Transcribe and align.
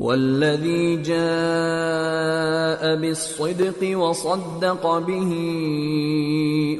والذي 0.00 0.96
جاء 0.96 2.96
بالصدق 2.96 3.98
وصدق 3.98 4.98
به 4.98 5.32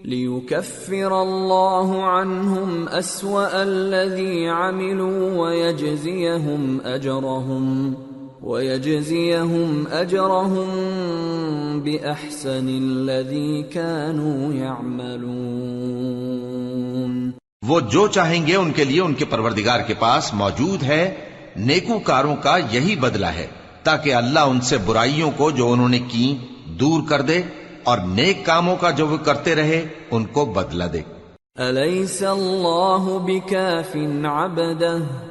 ليكفر 0.05 1.11
الله 1.11 2.01
عنهم 2.01 2.85
أسوأ 2.91 3.53
الذي 3.53 4.47
عملوا 4.47 5.37
ويجزيهم 5.37 6.77
أجرهم. 6.85 7.93
ويجزيهم 8.41 9.87
أجرهم 9.87 10.69
بأحسن 11.81 12.69
الذي 12.69 13.63
كانوا 13.63 14.53
يعملون 14.53 15.21
وہ 17.67 17.79
جو 17.91 18.07
چاہیں 18.07 18.47
گے 18.47 18.55
ان 18.55 18.71
کے 18.71 18.83
لیے 18.83 19.01
ان 19.01 19.13
کے 19.13 19.25
پروردگار 19.25 19.79
کے 19.87 19.93
پاس 19.99 20.33
موجود 20.33 20.83
ہے 20.83 21.03
نیکو 21.55 21.99
کاروں 21.99 22.35
کا 22.35 22.55
یہی 22.71 22.95
بدلہ 22.95 23.31
ہے 23.35 23.47
تاکہ 23.83 24.15
اللہ 24.15 24.39
ان 24.39 24.61
سے 24.61 24.77
برائیوں 24.77 25.31
کو 25.37 25.51
جو 25.51 25.65
انہوں 25.71 25.89
نے 25.89 25.99
کی 26.07 26.27
دور 26.79 26.99
کر 27.09 27.21
دے 27.21 27.41
اور 27.83 27.97
نیک 27.97 28.45
کاموں 28.45 28.75
کا 28.75 28.89
جو 28.91 29.07
وہ 29.07 29.17
کرتے 29.17 29.55
رہے 29.55 29.81
ان 30.11 30.25
کو 30.25 30.45
بدلہ 30.45 30.83
دے۔ 30.83 31.01
أليس 31.59 32.23
الله 32.23 33.17
بكاف 33.19 33.95
عبده؟ 34.25 35.30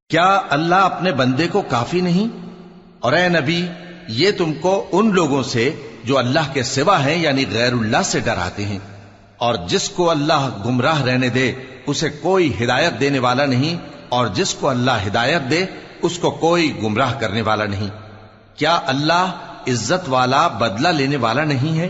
کیا 0.11 0.41
اللہ 0.49 0.75
اپنے 0.75 1.11
بندے 1.11 1.47
کو 1.47 1.61
کافی 1.61 2.01
نہیں؟ 2.01 2.27
اور 2.99 3.13
اے 3.13 3.29
نبی، 3.29 3.67
یہ 4.07 4.31
تم 4.37 4.53
کو 4.53 4.87
ان 4.91 5.13
لوگوں 5.13 5.43
سے 5.43 5.75
جو 6.03 6.17
اللہ 6.17 6.39
کے 6.53 6.63
سوا 6.63 7.05
ہیں 7.05 7.17
یعنی 7.17 7.45
غیر 7.51 7.73
اللہ 7.73 8.01
سے 8.03 8.19
ڈراتے 8.19 8.65
ہیں۔ 8.65 8.79
اور 9.37 9.55
جس 9.67 9.89
کو 9.89 10.09
اللہ 10.09 10.49
گمراہ 10.65 11.01
رہنے 11.01 11.29
دے، 11.29 11.53
اسے 11.87 12.09
کوئی 12.09 12.63
ہدایت 12.63 12.99
دینے 12.99 13.19
والا 13.19 13.45
نہیں۔ 13.45 13.75
اور 14.09 14.27
جس 14.27 14.53
کو 14.53 14.69
اللہ 14.69 14.91
ہدایت 15.07 15.41
دے، 15.49 15.65
اس 16.01 16.19
کو 16.19 16.31
کوئی 16.31 16.79
گمراہ 16.83 17.13
کرنے 17.19 17.41
والا 17.41 17.65
نہیں۔ 17.65 17.87
کیا 18.55 18.79
اللہ 18.85 19.31
عزت 19.67 20.09
والا 20.09 20.47
بدلہ 20.47 20.87
لینے 20.87 21.15
والا 21.15 21.43
نہیں 21.43 21.79
ہے؟ 21.79 21.89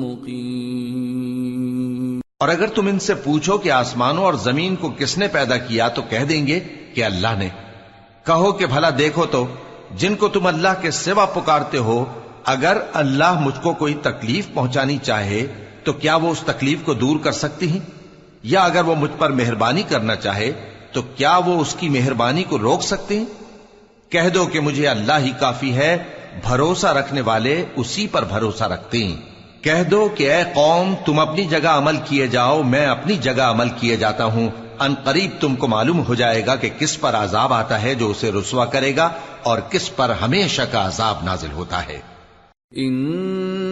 مُقِيمٌ. 0.00 2.20
اور 2.38 2.48
اگر 2.48 2.66
تم 2.66 2.86
ان 2.86 2.98
سے 2.98 3.14
پوچھو 3.14 3.58
کہ 3.58 3.70
آسمانوں 3.70 4.24
اور 4.24 4.34
زمین 4.34 4.76
کو 4.76 4.92
کس 4.98 5.18
نے 5.18 5.28
پیدا 5.28 5.56
کیا 5.56 5.88
تو 5.88 6.02
کہہ 6.08 6.18
دیں 6.18 6.46
گے 6.46 6.60
کہ 6.94 7.04
اللہ 7.04 7.38
نے۔ 7.38 7.48
کہو 8.26 8.52
کہ 8.52 8.66
بھلا 8.66 8.90
دیکھو 8.98 9.26
تو 9.26 9.46
جن 9.96 10.14
کو 10.14 10.28
تم 10.28 10.46
اللہ 10.46 10.80
کے 10.80 10.90
سوا 10.90 11.24
پکارتے 11.24 11.78
ہو، 11.78 12.04
اگر 12.44 12.76
اللہ 12.92 13.40
مجھ 13.40 13.62
کو 13.62 13.72
کوئی 13.72 13.94
تکلیف 13.94 14.54
پہنچانی 14.54 14.98
چاہے 15.02 15.46
تو 15.84 15.92
کیا 15.92 16.16
وہ 16.16 16.30
اس 16.30 16.40
تکلیف 16.40 16.78
کو 16.84 16.94
دور 16.94 17.18
کر 17.18 17.32
سکتی 17.32 17.68
ہیں؟ 17.68 17.78
یا 18.42 18.60
اگر 18.60 18.84
وہ 18.84 18.94
مجھ 18.94 19.10
پر 19.18 19.30
مہربانی 19.30 19.82
کرنا 19.82 20.16
چاہے، 20.16 20.52
تو 20.92 21.02
کیا 21.02 21.36
وہ 21.36 21.60
اس 21.60 21.76
کی 21.78 21.88
مہربانی 21.88 22.44
کو 22.44 22.58
روک 22.58 22.82
سکتے 22.82 23.18
ہیں؟ 23.18 23.24
کہہ 24.08 24.28
دو 24.34 24.46
کہ 24.46 24.60
مجھے 24.60 24.88
اللہ 24.88 25.12
ہی 25.18 25.30
کافی 25.40 25.76
ہے، 25.76 25.96
بھروسہ 26.42 26.86
رکھنے 26.86 27.20
والے 27.20 27.64
اسی 27.76 28.06
پر 28.06 28.24
بھروسہ 28.24 28.64
رکھتے 28.64 29.04
ہیں۔ 29.04 29.16
کہہ 29.62 29.82
دو 29.90 30.08
کہ 30.14 30.32
اے 30.32 30.44
قوم، 30.54 30.94
تم 31.06 31.18
اپنی 31.18 31.44
جگہ 31.44 31.68
عمل 31.68 31.96
کیے 32.04 32.26
جاؤ، 32.26 32.62
میں 32.62 32.86
اپنی 32.86 33.16
جگہ 33.16 33.42
عمل 33.42 33.68
کیے 33.68 33.96
جاتا 33.96 34.24
ہوں۔ 34.24 34.48
ان 34.78 34.94
قریب 35.04 35.30
تم 35.40 35.56
کو 35.56 35.66
معلوم 35.66 36.02
ہو 36.08 36.14
جائے 36.14 36.46
گا 36.46 36.56
کہ 36.56 36.70
کس 36.78 37.00
پر 37.00 37.14
عذاب 37.14 37.54
آتا 37.54 37.82
ہے 37.82 37.94
جو 37.94 38.10
اسے 38.10 38.32
رسوا 38.32 38.64
کرے 38.64 38.96
گا 38.96 39.08
اور 39.42 39.58
کس 39.58 39.96
پر 39.96 40.10
ہمیشہ 40.10 40.62
کا 40.62 40.86
عذاب 40.86 41.18
نازل 41.22 41.52
ہوتا 41.52 41.86
ہے۔ 41.86 42.00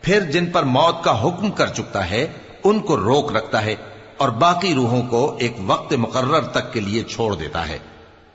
پھر 0.00 0.20
جن 0.20 0.46
پر 0.46 0.62
موت 0.62 1.04
کا 1.04 1.24
حکم 1.24 1.50
کر 1.50 1.66
چکتا 1.66 2.10
ہے، 2.10 2.26
ان 2.64 2.78
کو 2.78 2.96
روک 2.96 3.36
رکھتا 3.36 3.64
ہے 3.64 3.74
اور 4.16 4.28
باقی 4.28 4.74
روحوں 4.74 5.02
کو 5.02 5.36
ایک 5.38 5.56
وقت 5.66 5.92
مقرر 5.92 6.40
تک 6.40 6.72
کے 6.72 6.80
لیے 6.80 7.02
چھوڑ 7.02 7.34
دیتا 7.34 7.68
ہے۔ 7.68 7.78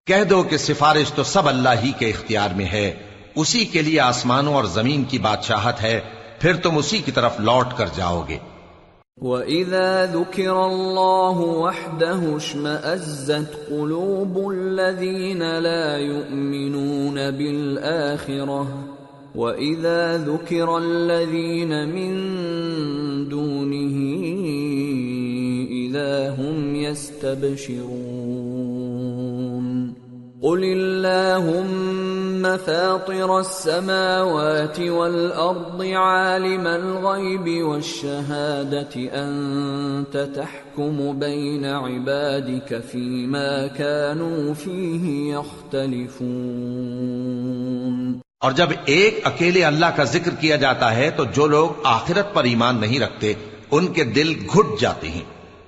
کہہ 0.07 0.25
دو 0.25 0.43
کہ 0.43 0.57
سفارش 0.57 1.13
تو 1.13 1.23
سب 1.23 1.49
اللہ 1.49 1.69
ہی 1.85 1.93
کے 1.99 2.09
اختیار 2.09 2.51
میں 2.57 2.65
ہے۔ 2.65 2.95
اسی 3.35 3.65
کے 3.65 3.83
لیے 3.83 4.01
آسمانوں 4.01 4.55
اور 4.55 4.65
زمین 4.65 5.05
کی 5.05 5.19
بادشاہت 5.19 5.83
ہے، 5.83 6.01
پھر 6.39 6.57
تم 6.57 6.79
اسی 6.79 6.99
کی 6.99 7.13
طرف 7.13 7.41
لوٹ 7.41 7.67
کر 7.77 7.87
جاؤ 7.97 8.25
گے۔ 8.29 8.39
وَإِذَا 9.17 10.05
ذُكِرَ 10.05 10.55
اللَّهُ 10.55 11.45
وَحْدَهُ 11.45 12.35
اشْمَأَزَّتْ 12.35 13.69
قُلُوبُ 13.69 14.53
الَّذِينَ 14.53 15.45
لَا 15.45 15.99
يُؤْمِنُونَ 15.99 17.31
بِالْآخِرَةِ 17.37 18.98
وَإِذَا 19.39 20.17
ذُكِرَ 20.27 20.79
الَّذِينَ 20.79 21.89
مِن 21.89 22.13
دُونِهِ 23.29 23.97
إِذَا 25.71 26.31
هُمْ 26.31 26.75
يَسْتَبْشِرُونَ 26.75 28.19
قل 30.43 30.65
اللهم 30.65 32.57
فاطر 32.57 33.41
السماوات 33.41 34.81
والارض 34.81 35.83
عالم 35.83 36.67
الغيب 36.67 37.65
والشهاده 37.65 38.95
انت 38.97 40.17
تحكم 40.35 41.19
بين 41.19 41.65
عبادك 41.65 42.81
فيما 42.81 43.67
كانوا 43.67 44.55
فيه 44.55 45.35
يختلفون 45.35 46.29
اور 48.41 48.53
جب 48.53 48.69
ایک 48.85 49.21
اکیلے 49.25 49.65
اللہ 49.65 49.87
کا 49.87 50.05
ذکر 50.05 50.35
کیا 50.35 50.57
جاتا 50.57 50.97
ہے 50.97 51.11
تو 51.11 51.25
جو 51.25 51.47
لوگ 51.47 51.69
آخرت 51.85 52.35
پر 52.35 52.45
ایمان 52.45 52.81
نہیں 52.81 53.01
رکھتے، 53.01 53.33
ان 53.71 53.87
کے 53.87 54.05
دل 54.05 54.35
گھٹ 54.55 54.81
جاتے 54.81 55.09
ہیں۔ 55.09 55.21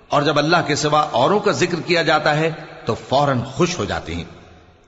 اور 0.08 0.22
جب 0.22 0.38
اللہ 0.38 0.56
کے 0.66 0.74
سوا 0.74 1.00
اوروں 1.00 1.40
کا 1.40 1.50
ذکر 1.50 1.80
کیا 1.80 2.02
جاتا 2.02 2.36
ہے 2.36 2.50
تو 2.84 2.94
فوراً 2.94 3.40
خوش 3.40 3.78
ہو 3.78 3.84
جاتے 3.84 4.14
ہیں۔ 4.14 4.24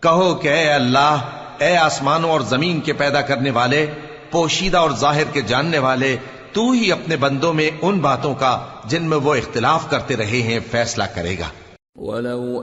کہو 0.00 0.34
کہ 0.34 0.48
اے 0.48 0.72
اللہ، 0.72 1.18
اے 1.58 1.76
آسمانوں 1.76 2.30
اور 2.30 2.40
زمین 2.40 2.80
کے 2.80 2.92
پیدا 2.92 3.20
کرنے 3.20 3.50
والے، 3.50 3.86
پوشیدہ 4.30 4.76
اور 4.76 4.90
ظاہر 4.90 5.24
کے 5.32 5.40
جاننے 5.40 5.78
والے، 5.78 6.16
تو 6.52 6.70
ہی 6.70 6.92
اپنے 6.92 7.16
بندوں 7.16 7.52
میں 7.52 7.70
ان 7.82 7.98
باتوں 7.98 8.34
کا 8.34 8.66
جن 8.84 9.04
میں 9.04 9.16
وہ 9.16 9.34
اختلاف 9.34 9.90
کرتے 9.90 10.16
رہے 10.16 10.42
ہیں 10.42 10.60
فیصلہ 10.70 11.04
کرے 11.14 11.38
گا۔ 11.38 11.48
ولو 11.96 12.62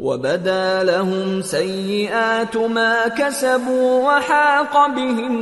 وبدا 0.00 0.82
لهم 0.82 1.42
سيئات 1.42 2.56
ما 2.56 3.08
كسبوا 3.18 4.02
وحاق 4.02 4.76
بهم 4.96 5.38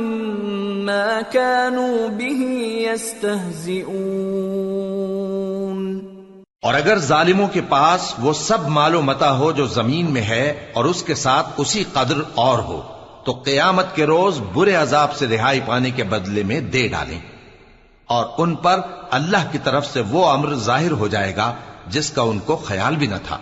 ما 0.85 1.21
كانوا 1.31 2.07
به 2.07 2.47
يستهزئون 2.85 3.99
اور 6.61 6.73
اگر 6.73 6.97
ظالموں 6.97 7.47
کے 7.47 7.61
پاس 7.61 8.13
وہ 8.19 8.33
سب 8.33 8.67
مال 8.67 8.95
و 8.95 9.01
متا 9.01 9.37
ہو 9.37 9.51
جو 9.51 9.65
زمین 9.65 10.13
میں 10.13 10.21
ہے 10.21 10.71
اور 10.73 10.85
اس 10.85 11.03
کے 11.03 11.15
ساتھ 11.15 11.47
اسی 11.57 11.83
قدر 11.93 12.21
اور 12.35 12.59
ہو، 12.59 12.81
تو 13.25 13.31
قیامت 13.31 13.95
کے 13.95 14.05
روز 14.05 14.39
برے 14.53 14.75
عذاب 14.75 15.15
سے 15.15 15.27
رہائی 15.27 15.59
پانے 15.65 15.91
کے 15.91 16.03
بدلے 16.03 16.43
میں 16.43 16.59
دے 16.59 16.87
ڈالیں۔ 16.87 17.19
اور 18.05 18.25
ان 18.37 18.55
پر 18.55 18.79
اللہ 19.11 19.51
کی 19.51 19.57
طرف 19.63 19.85
سے 19.85 20.01
وہ 20.09 20.29
امر 20.29 20.53
ظاہر 20.53 20.91
ہو 20.91 21.07
جائے 21.07 21.35
گا 21.35 21.53
جس 21.87 22.11
کا 22.11 22.21
ان 22.21 22.39
کو 22.39 22.55
خیال 22.55 22.95
بھی 22.95 23.07
نہ 23.07 23.15
تھا۔ 23.27 23.37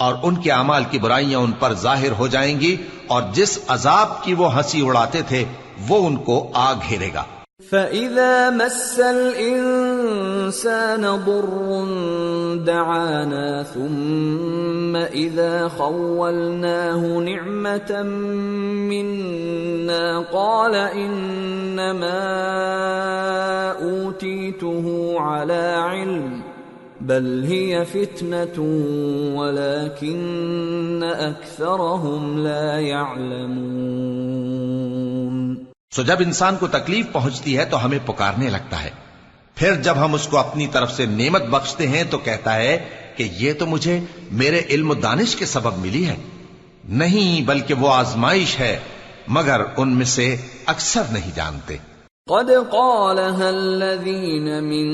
اور 0.00 0.14
ان 0.22 0.36
کے 0.36 0.52
اعمال 0.52 0.84
کی 0.90 0.98
برائیاں 0.98 1.40
ان 1.40 1.52
پر 1.52 1.74
ظاہر 1.74 2.08
ہو 2.18 2.26
جائیں 2.26 2.60
گی 2.60 2.76
اور 3.06 3.22
جس 3.32 3.58
عذاب 3.68 4.24
کی 4.24 4.34
وہ 4.34 4.56
ہنسی 4.56 4.86
اڑاتے 4.86 5.20
تھے، 5.28 5.44
وہ 5.88 6.06
ان 6.06 6.16
کو 6.16 6.50
آ 6.54 6.72
گھیرے 6.72 7.10
گا۔ 7.14 7.24
فَإِذَا 7.70 8.50
مَسَّ 8.50 9.02
الْإِنسَانَ 9.02 11.06
ضُرٌّ 11.26 11.86
دَعَانَا 12.66 13.62
ثُمَّ 13.62 14.98
إِذَا 14.98 15.68
خَوَّلْنَاهُ 15.76 17.20
نِعْمَةً 17.20 18.06
مِنَّا 18.92 20.22
قَالَ 20.32 20.76
إِنَّمَا 20.76 22.22
أُوتِيتُهُ 23.82 25.20
عَلَى 25.20 26.00
عِلْمٍ 26.00 26.49
بَلْ 27.10 27.22
هِيَ 27.22 27.76
فِتْنَةٌ 27.92 28.66
وَلَكِنَّ 29.38 31.06
أَكْثَرَهُمْ 31.06 32.38
لَا 32.38 32.78
يَعْلَمُونَ. 32.78 35.64
سو 35.94 36.02
جب 36.02 36.16
انسان 36.20 36.56
کو 36.60 36.66
تکلیف 36.66 37.06
پہنچتی 37.12 37.58
ہے 37.58 37.64
تو 37.64 37.84
ہمیں 37.84 37.98
پکارنے 38.06 38.50
لگتا 38.50 38.82
ہے۔ 38.82 38.90
پھر 39.54 39.74
جب 39.74 39.96
ہم 39.96 40.14
اس 40.14 40.26
کو 40.26 40.38
اپنی 40.38 40.66
طرف 40.66 40.92
سے 40.92 41.06
نعمت 41.06 41.42
بخشتے 41.42 41.88
ہیں 41.88 42.04
تو 42.10 42.18
کہتا 42.18 42.56
ہے 42.56 42.84
کہ 43.16 43.28
یہ 43.32 43.52
تو 43.52 43.66
مجھے 43.66 44.00
میرے 44.32 44.62
علم 44.70 44.90
و 44.90 44.94
دانش 44.94 45.36
کے 45.36 45.46
سبب 45.46 45.78
ملی 45.78 46.06
ہے۔ 46.06 46.16
نہیں 46.88 47.46
بلکہ 47.46 47.74
وہ 47.74 47.94
آزمائش 47.94 48.60
ہے، 48.60 48.78
مگر 49.28 49.60
ان 49.76 49.96
میں 49.96 50.04
سے 50.04 50.36
اکثر 50.66 51.02
نہیں 51.10 51.30
جانتے۔ 51.34 51.76
قد 52.30 52.50
قالها 52.50 53.50
الذين 53.50 54.62
من 54.62 54.88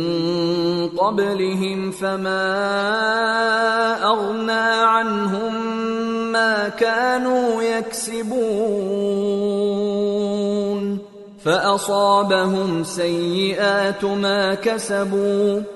قبلهم 0.89 1.91
فما 1.91 2.49
أغنى 4.05 4.67
عنهم 4.85 5.53
ما 6.33 6.69
كانوا 6.69 7.63
يكسبون 7.63 8.97
فأصابهم 11.45 12.85
سيئات 12.85 14.05
ما 14.05 14.55
كسبوا 14.55 15.76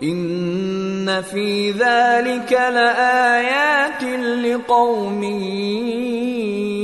ان 0.00 1.08
فی 1.30 1.72
ذلك 1.72 2.52
لآیات 2.52 4.04
لقوم 4.18 5.22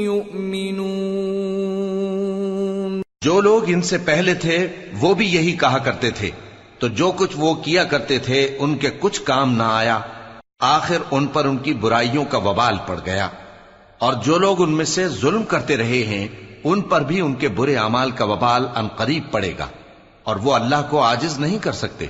یؤمنون 0.03 3.03
جو 3.25 3.41
لوگ 3.41 3.63
ان 3.67 3.83
سے 3.83 3.99
پہلے 3.99 4.35
تھے، 4.35 4.69
وہ 5.01 5.15
بھی 5.15 5.27
یہی 5.27 5.53
کہا 5.53 5.79
کرتے 5.79 6.11
تھے۔ 6.11 6.31
تو 6.79 6.89
جو 6.89 7.13
کچھ 7.17 7.31
وہ 7.37 7.55
کیا 7.55 7.85
کرتے 7.85 8.19
تھے، 8.19 8.57
ان 8.59 8.77
کے 8.77 8.91
کچھ 9.01 9.23
کام 9.23 9.57
نہ 9.57 9.63
آیا۔ 9.63 10.01
آخر 10.61 10.97
ان 11.11 11.27
پر 11.27 11.45
ان 11.45 11.57
کی 11.57 11.73
برائیوں 11.73 12.25
کا 12.25 12.39
وبال 12.39 12.75
پڑ 12.87 13.01
گیا۔ 13.07 13.29
اور 13.99 14.15
جو 14.15 14.39
لوگ 14.39 14.63
ان 14.63 14.73
میں 14.73 14.85
سے 14.85 15.09
ظلم 15.09 15.43
کرتے 15.43 15.77
رہے 15.77 15.85
ہیں، 15.85 16.29
ان 16.65 16.81
پر 16.81 17.01
بھی 17.01 17.21
ان 17.21 17.35
کے 17.35 17.49
برے 17.49 17.77
اعمال 17.77 18.11
کا 18.11 18.25
وبال 18.25 18.67
ان 18.75 18.89
قریب 18.89 19.23
پڑے 19.31 19.53
گا۔ 19.59 19.67
اور 20.23 20.37
وہ 20.37 20.55
اللہ 20.55 20.87
کو 20.91 21.01
آجز 21.01 21.41
نہیں 21.41 21.59
کر 21.59 21.73
سکتے۔ 21.73 22.07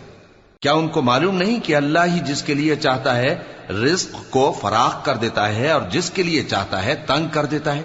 کیا 0.62 0.73
ان 0.73 0.88
کو 0.88 1.02
معلوم 1.02 1.37
نہیں 1.37 1.61
کہ 1.61 1.76
اللہ 1.76 1.99
ہی 2.07 2.19
جس 2.19 2.42
کے 2.42 2.54
لیے 2.54 2.76
چاہتا 2.76 3.16
ہے 3.16 3.38
رزق 3.71 4.31
کو 4.31 4.57
فراخ 4.61 5.04
کر 5.04 5.14
دیتا 5.14 5.57
ہے 5.57 5.71
اور 5.71 5.83
جس 5.90 6.11
کے 6.11 6.23
لیے 6.23 6.45
چاہتا 6.45 6.85
ہے 6.85 6.95
تنگ 7.07 7.28
کر 7.28 7.45
دیتا 7.45 7.76
ہے؟ 7.76 7.83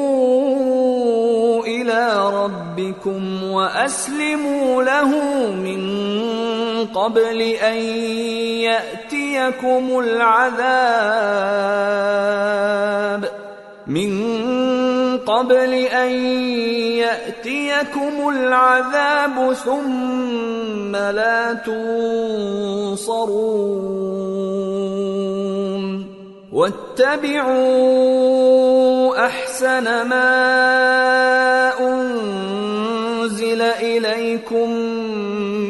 إِلَىٰ 2.13 2.29
رَبِّكُمْ 2.29 3.43
وَأَسْلِمُوا 3.43 4.83
لَهُ 4.83 5.09
مِن 5.51 5.81
قَبْلِ 6.85 7.41
أَن 7.41 7.77
يَأْتِيَكُمُ 8.61 9.99
الْعَذَابُ. 9.99 10.83
مِن 13.87 14.13
قَبْلِ 15.17 15.73
أَن 15.73 16.11
يَأْتِيَكُمُ 17.01 18.29
الْعَذَابُ 18.29 19.53
ثُمَّ 19.53 20.95
لَا 20.95 21.53
تُنصَرُونَ. 21.53 23.13
واتبعوا 26.53 27.53
أحسن 29.25 30.07
ما 30.07 30.53
أنزل 33.53 33.61
إليكم 33.61 34.69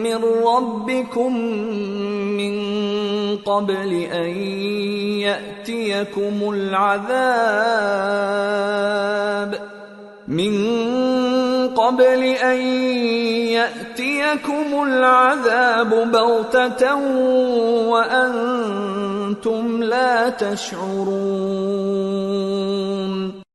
من 0.03 0.19
ربكم 0.47 1.37
من 2.39 2.53
قبل 3.37 3.93
أن 3.93 4.29
يأتيكم 5.19 6.49
العذاب 6.49 7.13
من 10.27 10.53
قبل 11.67 12.23
أن 12.23 12.61
يأتيكم 13.51 14.83
العذاب 14.83 16.11
بغتة 16.11 16.95
وأنتم 17.89 19.83
لا 19.83 20.29
تشعرون 20.29 21.83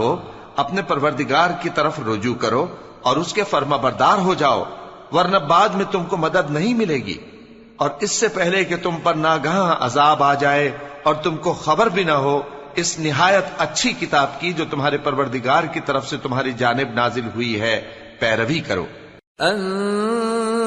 ہو 0.00 0.10
اپنے 0.56 0.82
پروردگار 0.82 1.50
کی 1.62 1.68
طرف 1.68 2.00
رجوع 2.06 2.34
کرو 2.34 2.66
اور 3.02 3.16
اس 3.16 3.34
کے 3.34 3.44
فرما 3.44 3.76
بردار 3.76 4.18
ہو 4.18 4.34
جاؤ، 4.34 4.64
ورنہ 5.12 5.36
بعد 5.36 5.68
میں 5.68 5.84
تم 5.90 6.04
کو 6.04 6.16
مدد 6.16 6.50
نہیں 6.50 6.74
ملے 6.74 6.94
گی۔ 6.94 7.18
اور 7.76 7.90
اس 8.00 8.12
سے 8.12 8.28
پہلے 8.28 8.64
کہ 8.64 8.76
تم 8.76 8.94
پر 9.02 9.14
ناگہاں 9.14 9.76
عذاب 9.80 10.22
آ 10.22 10.34
جائے 10.34 10.76
اور 11.02 11.14
تم 11.14 11.36
کو 11.36 11.52
خبر 11.52 11.86
بھی 11.86 12.04
نہ 12.04 12.12
ہو، 12.12 12.42
اس 12.74 12.98
نہایت 12.98 13.44
اچھی 13.58 13.92
کتاب 13.92 14.40
کی 14.40 14.52
جو 14.52 14.64
تمہارے 14.70 14.98
پروردگار 14.98 15.64
کی 15.64 15.80
طرف 15.80 16.08
سے 16.08 16.16
تمہاری 16.16 16.52
جانب 16.52 16.92
نازل 16.94 17.28
ہوئی 17.34 17.60
ہے، 17.60 17.82
پیروی 18.20 18.60
کرو۔ 18.60 18.86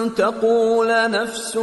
تقول 0.08 1.12
نفس 1.12 1.56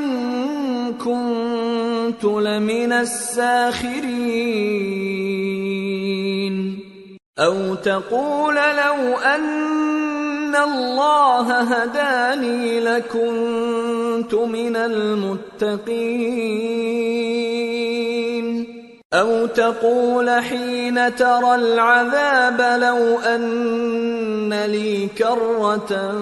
كنت 0.95 2.25
لمن 2.25 2.93
الساخرين. 2.93 4.45
أو 7.39 7.75
تقول 7.75 8.55
لو 8.55 9.19
أن 9.19 10.55
الله 10.57 11.61
هداني 11.61 12.81
لكنت 12.81 14.35
من 14.35 14.77
المتقين. 14.77 16.55
أو 19.21 19.47
تقول 19.47 20.29
حين 20.29 20.99
ترى 21.17 21.51
العذاب 21.51 22.63
لو 22.77 23.21
أن 23.27 24.53
لي 24.67 25.07
كرة 25.07 26.21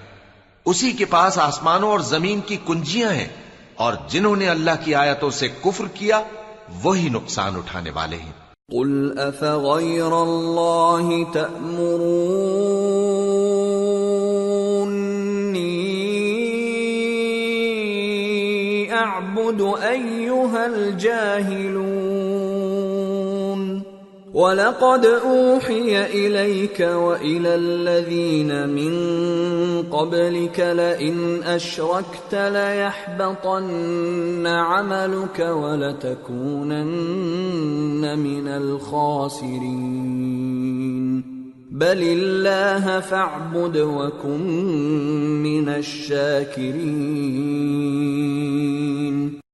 اسی 0.65 0.93
کے 0.93 1.05
پاس 1.05 1.39
آسمانوں 1.39 1.91
اور 1.91 2.01
زمین 2.01 2.41
کی 2.41 2.57
کنجیاں 2.67 3.11
ہیں 3.11 3.29
اور 3.77 3.93
جنہوں 4.09 4.37
نے 4.37 4.49
اللہ 4.49 4.71
کی 4.85 4.95
آیتوں 4.95 5.31
سے 5.31 5.49
کفر 5.49 5.85
کیا 5.95 6.21
وہی 6.83 7.09
نقصان 7.09 7.57
اٹھانے 7.57 7.91
والے 7.91 8.17
ہیں۔ 8.17 8.33
قل 8.73 9.19
افغير 9.19 10.13
الله 10.13 11.23
تأمروني 11.33 13.56
اعبد 19.47 19.83
أيها 19.83 20.67
الجاهلون. 20.67 21.87
ولقد 24.35 25.07
أوحي 25.07 26.05
إليك 26.05 26.81
وإلى 26.81 27.55
الذين 27.55 28.69
من 28.69 28.93
قبلك 29.83 30.61
لئن 30.61 31.43
أشركت 31.43 32.35
ليحبطن 32.35 33.67
عملك 34.47 35.39
ولتكونن 35.39 36.39
من 38.19 38.49
الخاسرين. 38.49 40.07
بل 41.71 41.99
الله 42.01 43.01
فاعبد 43.01 43.77
وكن 43.77 44.43
من 45.43 45.69
الشاكرين 45.69 46.85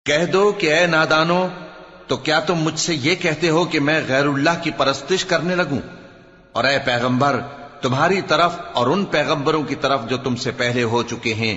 کہہ 0.07 0.25
دو 0.33 0.43
کہ 0.53 0.73
اے 0.73 0.87
نادانو 0.87 1.47
تو 2.07 2.17
کیا 2.17 2.41
تم 2.41 2.57
مجھ 2.59 2.79
سے 2.79 2.95
یہ 2.95 3.15
کہتے 3.15 3.49
ہو 3.49 3.65
کہ 3.65 3.81
میں 3.81 4.01
غیر 4.09 4.27
اللہ 4.27 4.59
کی 4.63 4.71
پرستش 4.77 5.25
کرنے 5.25 5.55
لگوں؟ 5.55 5.79
اور 6.53 6.65
اے 6.65 6.79
پیغمبر، 6.85 7.35
تمہاری 7.81 8.21
طرف 8.27 8.53
اور 8.73 8.87
ان 8.87 9.05
پیغمبروں 9.05 9.63
کی 9.63 9.75
طرف 9.75 10.01
جو 10.11 10.17
تم 10.17 10.37
سے 10.37 10.51
پہلے 10.57 10.83
ہو 10.83 11.01
چکے 11.03 11.35
ہیں، 11.35 11.57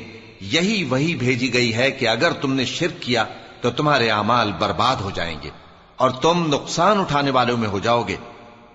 یہی 0.54 0.84
وہی 0.84 1.16
بھیجی 1.16 1.50
گئی 1.54 1.72
ہے 1.74 1.88
کہ 1.92 2.08
اگر 2.08 2.32
تم 2.42 2.54
نے 2.54 2.66
شرک 2.66 2.96
کیا، 3.02 3.24
تو 3.62 3.68
تمہارے 3.72 4.08
اعمال 4.12 4.48
برباد 4.60 4.98
ہو 5.02 5.12
جائیں 5.14 5.38
گے، 5.44 5.50
اور 5.96 6.10
تم 6.22 6.36
نقصان 6.48 6.96
اٹھانے 7.00 7.32
والوں 7.32 7.58
میں 7.58 7.70
ہو 7.70 7.80
جاؤ 7.80 8.04
گے۔ 8.08 8.18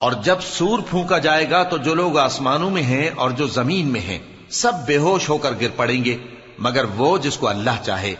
اور 0.00 0.12
جب 0.12 0.36
سور 0.40 0.78
پھونکا 0.90 1.18
جائے 1.18 1.50
گا 1.50 1.62
تو 1.62 1.76
جو 1.76 1.94
لوگ 1.94 2.18
آسمانوں 2.18 2.70
میں 2.70 2.82
ہیں 2.82 3.10
اور 3.16 3.30
جو 3.30 3.46
زمین 3.46 3.88
میں 3.88 4.00
ہیں، 4.00 4.18
سب 4.50 4.72
بے 4.86 4.96
ہوش 4.96 5.28
ہو 5.28 5.38
کر 5.38 5.50
گر 5.60 5.66
پڑیں 5.76 6.04
گے، 6.04 6.16
مگر 6.58 6.84
وہ 6.84 7.18
جس 7.18 7.36
کو 7.36 7.48
اللہ 7.48 7.84
چاہے۔ 7.84 8.14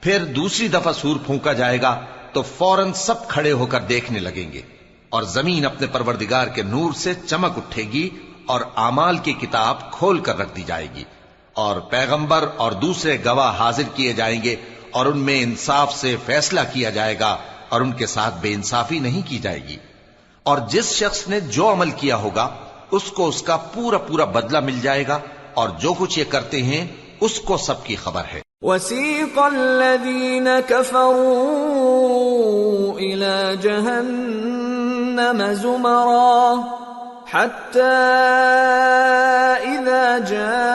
پھر 0.00 0.24
دوسری 0.24 0.68
دفعہ 0.68 0.92
سور 0.92 1.16
پھونکا 1.26 1.52
جائے 1.52 1.82
گا 1.82 2.00
تو 2.32 2.42
فوراً 2.42 2.92
سب 2.92 3.28
کھڑے 3.28 3.52
ہو 3.52 3.66
کر 3.66 3.80
دیکھنے 3.80 4.18
لگیں 4.18 4.52
گے۔ 4.52 4.60
اور 5.08 5.22
زمین 5.22 5.66
اپنے 5.66 5.86
پروردگار 5.86 6.46
کے 6.46 6.62
نور 6.62 6.92
سے 6.92 7.14
چمک 7.14 7.56
اٹھے 7.56 7.82
گی 7.82 8.10
اور 8.46 8.60
اعمال 8.76 9.18
کی 9.18 9.32
کتاب 9.32 9.92
کھول 9.92 10.18
کر 10.18 10.38
رکھ 10.38 10.56
دی 10.56 10.62
جائے 10.66 10.88
گی۔ 10.94 11.04
اور 11.52 11.80
پیغمبر 11.80 12.48
اور 12.56 12.72
دوسرے 12.72 13.18
گواہ 13.24 13.58
حاضر 13.58 13.82
کیے 13.94 14.12
جائیں 14.12 14.42
گے 14.42 14.56
اور 14.90 15.06
ان 15.06 15.18
میں 15.18 15.42
انصاف 15.42 15.96
سے 15.96 16.16
فیصلہ 16.26 16.60
کیا 16.72 16.90
جائے 16.90 17.18
گا 17.20 17.36
اور 17.68 17.80
ان 17.80 17.92
کے 17.92 18.06
ساتھ 18.06 18.34
بے 18.40 18.54
انصافی 18.54 18.98
نہیں 18.98 19.22
کی 19.28 19.38
جائے 19.38 19.60
گی۔ 19.68 19.76
اور 20.44 20.58
جس 20.68 20.92
شخص 20.92 21.28
نے 21.28 21.40
جو 21.40 21.72
عمل 21.72 21.90
کیا 21.90 22.16
ہوگا، 22.16 22.48
اس 22.90 23.02
کو 23.10 23.28
اس 23.28 23.42
کا 23.42 23.56
پورا 23.56 23.98
پورا 23.98 24.24
بدلہ 24.24 24.60
مل 24.60 24.80
جائے 24.82 25.04
گا، 25.08 25.18
اور 25.54 25.68
جو 25.68 25.92
کچھ 25.98 26.18
یہ 26.18 26.24
کرتے 26.28 26.62
ہیں، 26.62 26.86
اس 27.20 27.40
کو 27.40 27.56
سب 27.56 27.84
کی 27.84 27.96
خبر 27.96 28.22
ہے۔ 28.32 28.40
وسيق 28.62 29.38
الذين 29.38 30.48
كفروا 30.68 31.92
إلى 32.98 33.56
جهنم 33.62 35.38
زمرا 35.52 36.54
حتى 37.32 37.96
إذا 39.70 40.18
جاءوها 40.18 40.72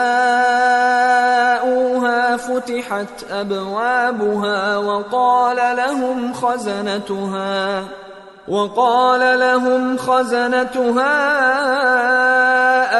فتحت 2.37 3.23
أبوابها 3.31 4.77
وقال 4.77 5.59
لهم 5.77 6.33
خزنتها 6.33 7.83
وقال 8.47 9.39
لهم 9.39 9.97
خزنتها 9.97 11.17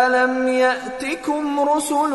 ألم 0.07 0.47
يأتكم 0.47 1.60
رسل 1.60 2.13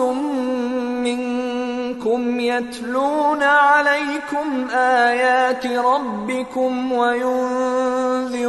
منكم 1.04 2.40
يتلون 2.40 3.42
عليكم 3.42 4.68
آيات 4.74 5.66
ربكم 5.66 6.92
وينذرونكم 6.92 8.42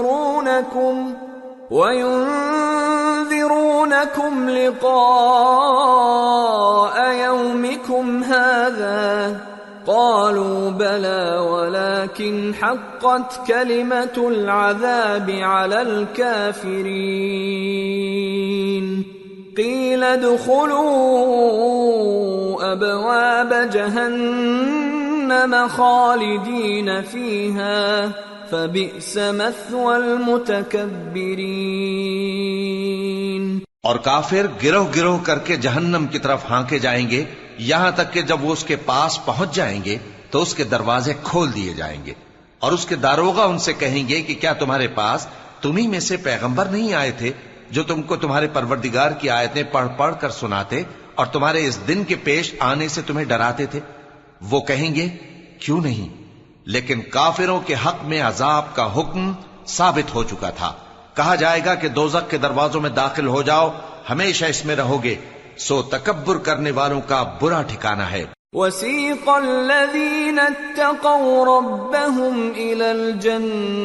وينذرونكم 1.71 2.09
لقاء 4.49 5.53
يومكم 7.11 8.23
هذا 8.23 9.52
قالوا 9.87 10.69
بلى 10.69 11.37
ولكن 11.37 12.53
حقت 12.61 13.47
كلمة 13.47 14.27
العذاب 14.27 15.29
على 15.29 15.81
الكافرين. 15.81 16.83
قيل 19.57 20.03
ادخلوا 20.03 21.23
أبواب 22.73 23.69
جهنم 23.73 25.67
خالدين 25.67 27.01
فيها 27.01 28.11
فبئس 28.51 29.17
مثوى 29.17 29.97
المتكبرين. 29.97 31.33
اور 33.83 33.95
کافر 33.95 34.45
گروہ 34.63 34.85
گروہ 34.95 35.17
کر 35.23 35.39
کے 35.39 35.55
جہنم 35.55 36.07
کی 36.07 36.19
طرف 36.19 36.41
ہانکے 36.49 36.79
جائیں 36.79 37.09
گے، 37.09 37.23
یہاں 37.57 37.91
تک 37.91 38.13
کہ 38.13 38.21
جب 38.21 38.43
وہ 38.43 38.53
اس 38.53 38.63
کے 38.63 38.75
پاس 38.75 39.25
پہنچ 39.25 39.55
جائیں 39.55 39.83
گے 39.85 39.97
تو 40.29 40.41
اس 40.41 40.55
کے 40.55 40.63
دروازے 40.63 41.13
کھول 41.23 41.55
دیے 41.55 41.73
جائیں 41.73 42.05
گے۔ 42.05 42.13
اور 42.59 42.71
اس 42.71 42.85
کے 42.85 42.95
داروغہ 42.95 43.41
ان 43.41 43.57
سے 43.57 43.73
کہیں 43.73 44.07
گے 44.07 44.21
کہ 44.21 44.33
کیا 44.33 44.53
تمہارے 44.53 44.87
پاس 44.87 45.27
تمہیں 45.61 45.87
میں 45.87 45.99
سے 45.99 46.17
پیغمبر 46.17 46.65
نہیں 46.65 46.93
آئے 46.93 47.11
تھے 47.11 47.31
جو 47.71 47.83
تم 47.83 48.01
کو 48.01 48.15
تمہارے 48.15 48.47
پروردگار 48.47 49.11
کی 49.11 49.29
آیتیں 49.29 49.63
پڑھ 49.71 49.87
پڑھ 49.97 50.15
کر 50.19 50.29
سناتے 50.29 50.83
اور 51.15 51.25
تمہارے 51.25 51.67
اس 51.67 51.79
دن 51.87 52.03
کے 52.03 52.15
پیش 52.15 52.55
آنے 52.59 52.87
سے 52.87 53.01
تمہیں 53.07 53.25
ڈراتے 53.25 53.65
تھے؟ 53.65 53.79
وہ 54.41 54.61
کہیں 54.61 54.95
گے، 54.95 55.07
کیوں 55.59 55.81
نہیں؟ 55.81 56.23
لیکن 56.65 57.01
کافروں 57.01 57.59
کے 57.59 57.75
حق 57.85 58.03
میں 58.03 58.21
عذاب 58.21 58.75
کا 58.75 58.99
حکم 58.99 59.33
ثابت 59.67 60.13
ہو 60.13 60.23
چکا 60.23 60.49
تھا۔ 60.49 60.73
کہا 61.15 61.35
جائے 61.35 61.61
گا 61.65 61.75
کہ 61.75 61.87
دوزک 61.87 62.31
کے 62.31 62.37
دروازوں 62.37 62.81
میں 62.81 62.89
داخل 62.89 63.27
ہو 63.27 63.41
جاؤ، 63.41 63.69
ہمیشہ 64.09 64.45
اس 64.45 64.65
میں 64.65 64.75
رہو 64.75 65.03
گے۔ 65.03 65.15
سو 65.57 65.81
تکبر 65.81 66.37
کرنے 66.37 66.71
والوں 66.71 67.01
کا 67.07 67.23
برا 67.41 67.61
ٹھکانہ 67.61 68.03
ہے۔ 68.03 68.25
وسيق 68.53 69.29
الذين 69.29 70.39
اتقوا 70.39 71.45
ربهم 71.45 72.49
الى 72.55 72.85
الجنه 72.85 73.79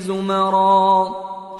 زمرا۔ 0.00 1.33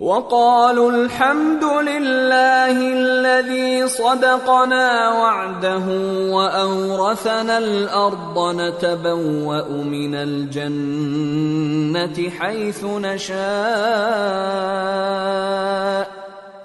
وقالوا 0.00 0.92
الحمد 0.92 1.64
لله 1.64 2.92
الذي 2.92 3.88
صدقنا 3.88 5.12
وعده 5.12 5.84
وأورثنا 6.30 7.58
الأرض 7.58 8.60
نتبوأ 8.60 9.68
من 9.68 10.14
الجنة 10.14 12.30
حيث 12.38 12.84
نشاء 12.84 13.38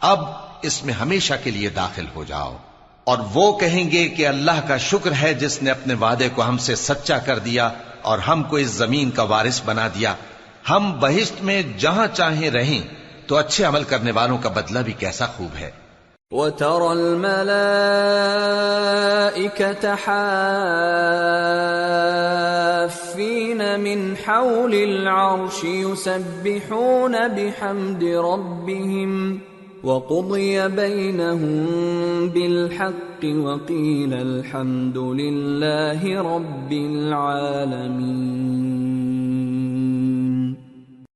اب 0.00 0.24
اس 0.62 0.84
میں 0.84 0.94
ہمیشہ 0.94 1.34
کے 1.44 1.50
لیے 1.50 1.68
داخل 1.68 2.04
ہو 2.14 2.24
جاؤ۔ 2.24 2.56
اور 3.04 3.18
وہ 3.34 3.58
کہیں 3.58 3.90
گے 3.90 4.08
کہ 4.08 4.26
اللہ 4.26 4.68
کا 4.68 4.76
شکر 4.76 5.10
ہے 5.22 5.34
جس 5.34 5.62
نے 5.62 5.70
اپنے 5.70 5.94
وعدے 5.94 6.28
کو 6.34 6.48
ہم 6.48 6.58
سے 6.58 6.74
سچا 6.74 7.18
کر 7.18 7.38
دیا 7.38 7.70
اور 8.02 8.18
ہم 8.18 8.42
کو 8.42 8.56
اس 8.56 8.68
زمین 8.68 9.10
کا 9.10 9.22
وارث 9.22 9.62
بنا 9.64 9.88
دیا۔ 9.88 10.14
ہم 10.70 10.92
بہشت 11.00 11.42
میں 11.42 11.62
جہاں 11.78 12.06
چاہیں 12.06 12.50
رہیں، 12.50 12.80
تو 13.26 13.36
اچھے 13.36 13.64
عمل 13.64 13.84
کرنے 13.84 14.10
والوں 14.10 14.38
کا 14.38 14.48
بدلہ 14.48 14.78
بھی 14.78 14.92
کیسا 14.92 15.26
خوب 15.26 15.56
ہے۔ 15.56 15.70
وترى 16.32 16.92
الملائكة 16.92 17.94
حافين 19.94 20.20
من 23.80 24.16
حول 24.16 24.74
العرش 24.74 25.64
يسبحون 25.64 27.28
بحمد 27.28 28.04
ربهم 28.04 29.40
وقضي 29.84 30.68
بينهم 30.68 31.66
بالحق 32.28 33.24
وقيل 33.24 34.14
الحمد 34.14 34.98
لله 34.98 36.22
رب 36.22 36.72
العالمين 36.72 38.26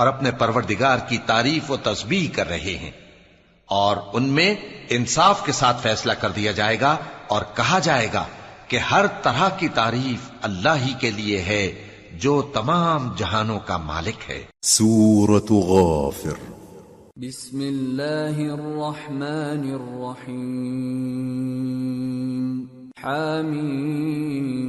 اور 0.00 0.08
اپنے 0.08 0.30
پروردگار 0.30 0.98
کی 1.08 1.18
تعریف 1.26 1.70
و 1.70 1.76
تسبیح 1.76 2.28
کر 2.32 2.48
رہے 2.48 2.58
ہیں 2.58 2.90
اور 3.66 3.96
ان 4.12 4.22
میں 4.22 4.54
انصاف 4.88 5.46
کے 5.46 5.52
ساتھ 5.52 5.82
فیصلہ 5.82 6.12
کر 6.12 6.30
دیا 6.30 6.52
جائے 6.52 6.80
گا 6.80 6.96
اور 7.28 7.42
کہا 7.56 7.78
جائے 7.78 8.08
گا 8.14 8.24
کہ 8.68 8.76
ہر 8.76 9.04
طرح 9.22 9.48
کی 9.48 9.68
تعریف 9.68 10.30
اللہ 10.42 10.86
ہی 10.86 10.92
کے 11.00 11.10
لیے 11.10 11.38
ہے 11.38 11.72
جو 12.12 12.42
تمام 12.42 13.10
جہانوں 13.16 13.60
کا 13.66 13.76
مالک 13.76 14.30
ہے۔ 14.30 14.42
سورة 14.62 15.50
غافر۔ 15.50 16.52
بسم 17.16 17.60
الله 17.60 18.52
الرحمن 18.52 19.72
الرحيم 19.72 22.66
حميم 23.04 24.60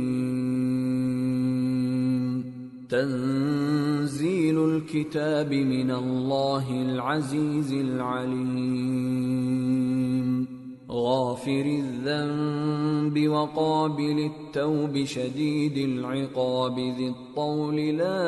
تنزيل 2.91 4.59
الكتاب 4.59 5.53
من 5.53 5.91
الله 5.91 6.69
العزيز 6.69 7.71
العليم. 7.71 10.45
غافر 10.89 11.65
الذنب 11.65 13.31
وقابل 13.31 14.03
التوب 14.03 14.97
شديد 15.07 15.77
العقاب 15.77 16.79
ذي 16.97 17.07
الطول 17.07 17.75
لا 17.75 18.19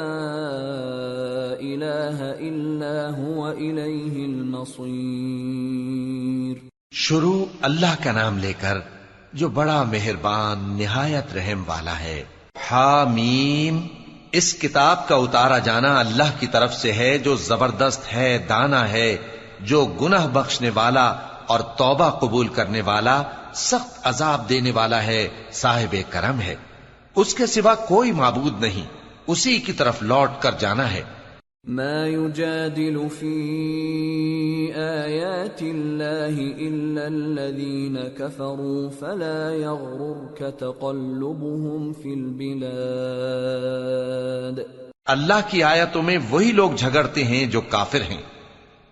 إله 1.61 2.39
إلا 2.39 3.19
هو 3.19 3.57
إليه 3.57 4.23
المصير. 4.23 6.57
شروع 6.91 7.45
اللہ 7.61 8.03
کا 8.03 8.11
نام 8.11 8.37
لے 8.37 8.53
کر 8.61 8.77
جو 9.33 9.49
بڑا 9.49 9.83
مہربان، 9.83 10.59
نہایت 10.59 11.33
رحم 11.33 11.63
والا 11.67 11.99
ہے۔ 11.99 12.23
حامیم۔ 12.71 14.02
اس 14.33 14.53
کتاب 14.53 15.07
کا 15.07 15.15
اتارا 15.15 15.59
جانا 15.59 15.99
اللہ 15.99 16.39
کی 16.39 16.47
طرف 16.47 16.73
سے 16.73 16.91
ہے 16.91 17.17
جو 17.17 17.35
زبردست 17.35 18.13
ہے، 18.13 18.37
دانا 18.49 18.89
ہے، 18.89 19.17
جو 19.59 19.85
گناہ 19.85 20.27
بخشنے 20.27 20.69
والا 20.73 21.13
اور 21.47 21.59
توبہ 21.59 22.09
قبول 22.09 22.47
کرنے 22.47 22.81
والا، 22.81 23.23
سخت 23.55 23.99
عذاب 24.03 24.49
دینے 24.49 24.71
والا 24.71 25.03
ہے، 25.03 25.27
صاحب 25.51 25.95
کرم 26.09 26.41
ہے۔ 26.41 26.55
اس 27.15 27.33
کے 27.33 27.45
سوا 27.45 27.75
کوئی 27.75 28.11
معبود 28.11 28.61
نہیں، 28.61 28.85
اسی 29.27 29.59
کی 29.59 29.73
طرف 29.73 30.01
لوٹ 30.01 30.29
کر 30.39 30.51
جانا 30.51 30.91
ہے۔ 30.91 31.01
ما 31.67 32.07
يجادل 32.07 33.07
في 33.19 33.35
آيات 34.75 35.61
الله 35.61 36.59
إلا 36.59 37.07
الذين 37.07 37.97
كفروا 38.17 38.89
فلا 38.99 39.53
يغررك 39.53 40.59
تقلبهم 40.59 41.93
في 41.93 42.13
البلاد. 42.13 44.59
اللہ 45.05 45.49
کی 45.49 45.63
آیتوں 45.63 46.01
میں 46.01 46.17
وہی 46.29 46.51
لوگ 46.51 46.71
جھگڑتے 46.77 47.23
ہیں 47.23 47.45
جو 47.45 47.61
کافر 47.61 48.01
ہیں۔ 48.01 48.21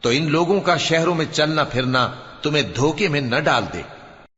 تو 0.02 0.10
ان 0.10 0.32
لوگوں 0.32 0.60
کا 0.60 0.78
شہروں 0.78 1.16
میں 1.16 1.26
چلنا 1.32 1.64
پھرنا 1.64 2.12
تمہیں 2.42 2.64
دھوکے 2.76 3.08
میں 3.08 3.22
نہ 3.22 3.36
ڈال 3.44 3.64
دے۔ 3.74 3.82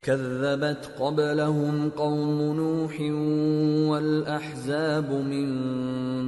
كذبت 0.02 0.98
قبلهم 0.98 1.90
قوم 1.96 2.42
نوح 2.42 3.02
والأحزاب 3.90 5.12
من 5.12 5.50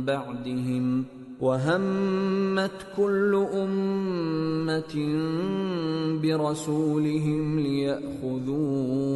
بعدهم 0.06 1.02
وهمت 1.42 2.72
كل 2.98 3.48
أمة 3.54 4.96
برسولهم 6.22 7.60
ليأخذوه 7.60 9.16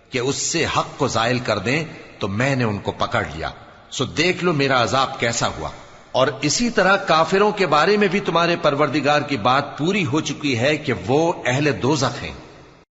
کہ 0.09 0.19
اس 0.19 0.35
سے 0.35 0.65
حق 0.65 0.97
کو 0.97 1.07
زائل 1.07 1.39
کر 1.39 1.57
دیں 1.57 1.85
تو 2.19 2.27
میں 2.27 2.55
نے 2.55 2.63
ان 2.63 2.77
کو 2.77 2.91
پکڑ 2.91 3.23
لیا۔ 3.35 3.49
سو 3.91 4.05
دیکھ 4.05 4.43
لو 4.43 4.53
میرا 4.53 4.83
عذاب 4.83 5.19
کیسا 5.19 5.47
ہوا۔ 5.47 5.69
اور 6.17 6.27
اسی 6.41 6.69
طرح 6.69 6.97
کافروں 6.97 7.51
کے 7.51 7.67
بارے 7.67 7.97
میں 7.97 8.07
بھی 8.07 8.19
تمہارے 8.19 8.55
پروردگار 8.61 9.21
کی 9.21 9.37
بات 9.37 9.77
پوری 9.77 10.05
ہو 10.05 10.21
چکی 10.21 10.59
ہے 10.59 10.77
کہ 10.77 10.93
وہ 11.07 11.33
اہل 11.45 11.69
دوزخ 11.81 12.23
ہیں۔ 12.23 12.46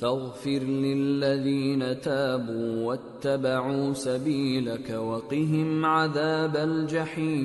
فاغفر 0.00 0.62
للذين 0.84 1.82
تابوا 2.02 2.70
واتبعوا 2.84 3.94
سبيلك 3.94 4.88
وقهم 4.90 5.84
عذاب 5.84 6.56
الجحيم. 6.56 7.36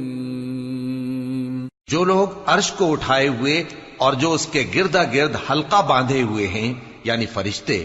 جو 1.87 2.03
لوگ 2.03 2.27
عرش 2.45 2.69
کو 2.71 2.87
اٹھائے 2.91 3.27
ہوئے 3.27 3.55
اور 3.97 4.13
جو 4.13 4.31
اس 4.33 4.45
کے 4.45 4.63
گردا 4.75 5.03
گرد 5.13 5.35
حلقہ 5.49 5.81
باندھے 5.87 6.21
ہوئے 6.21 6.47
ہیں 6.47 6.71
یعنی 7.03 7.25
فرشتے، 7.25 7.77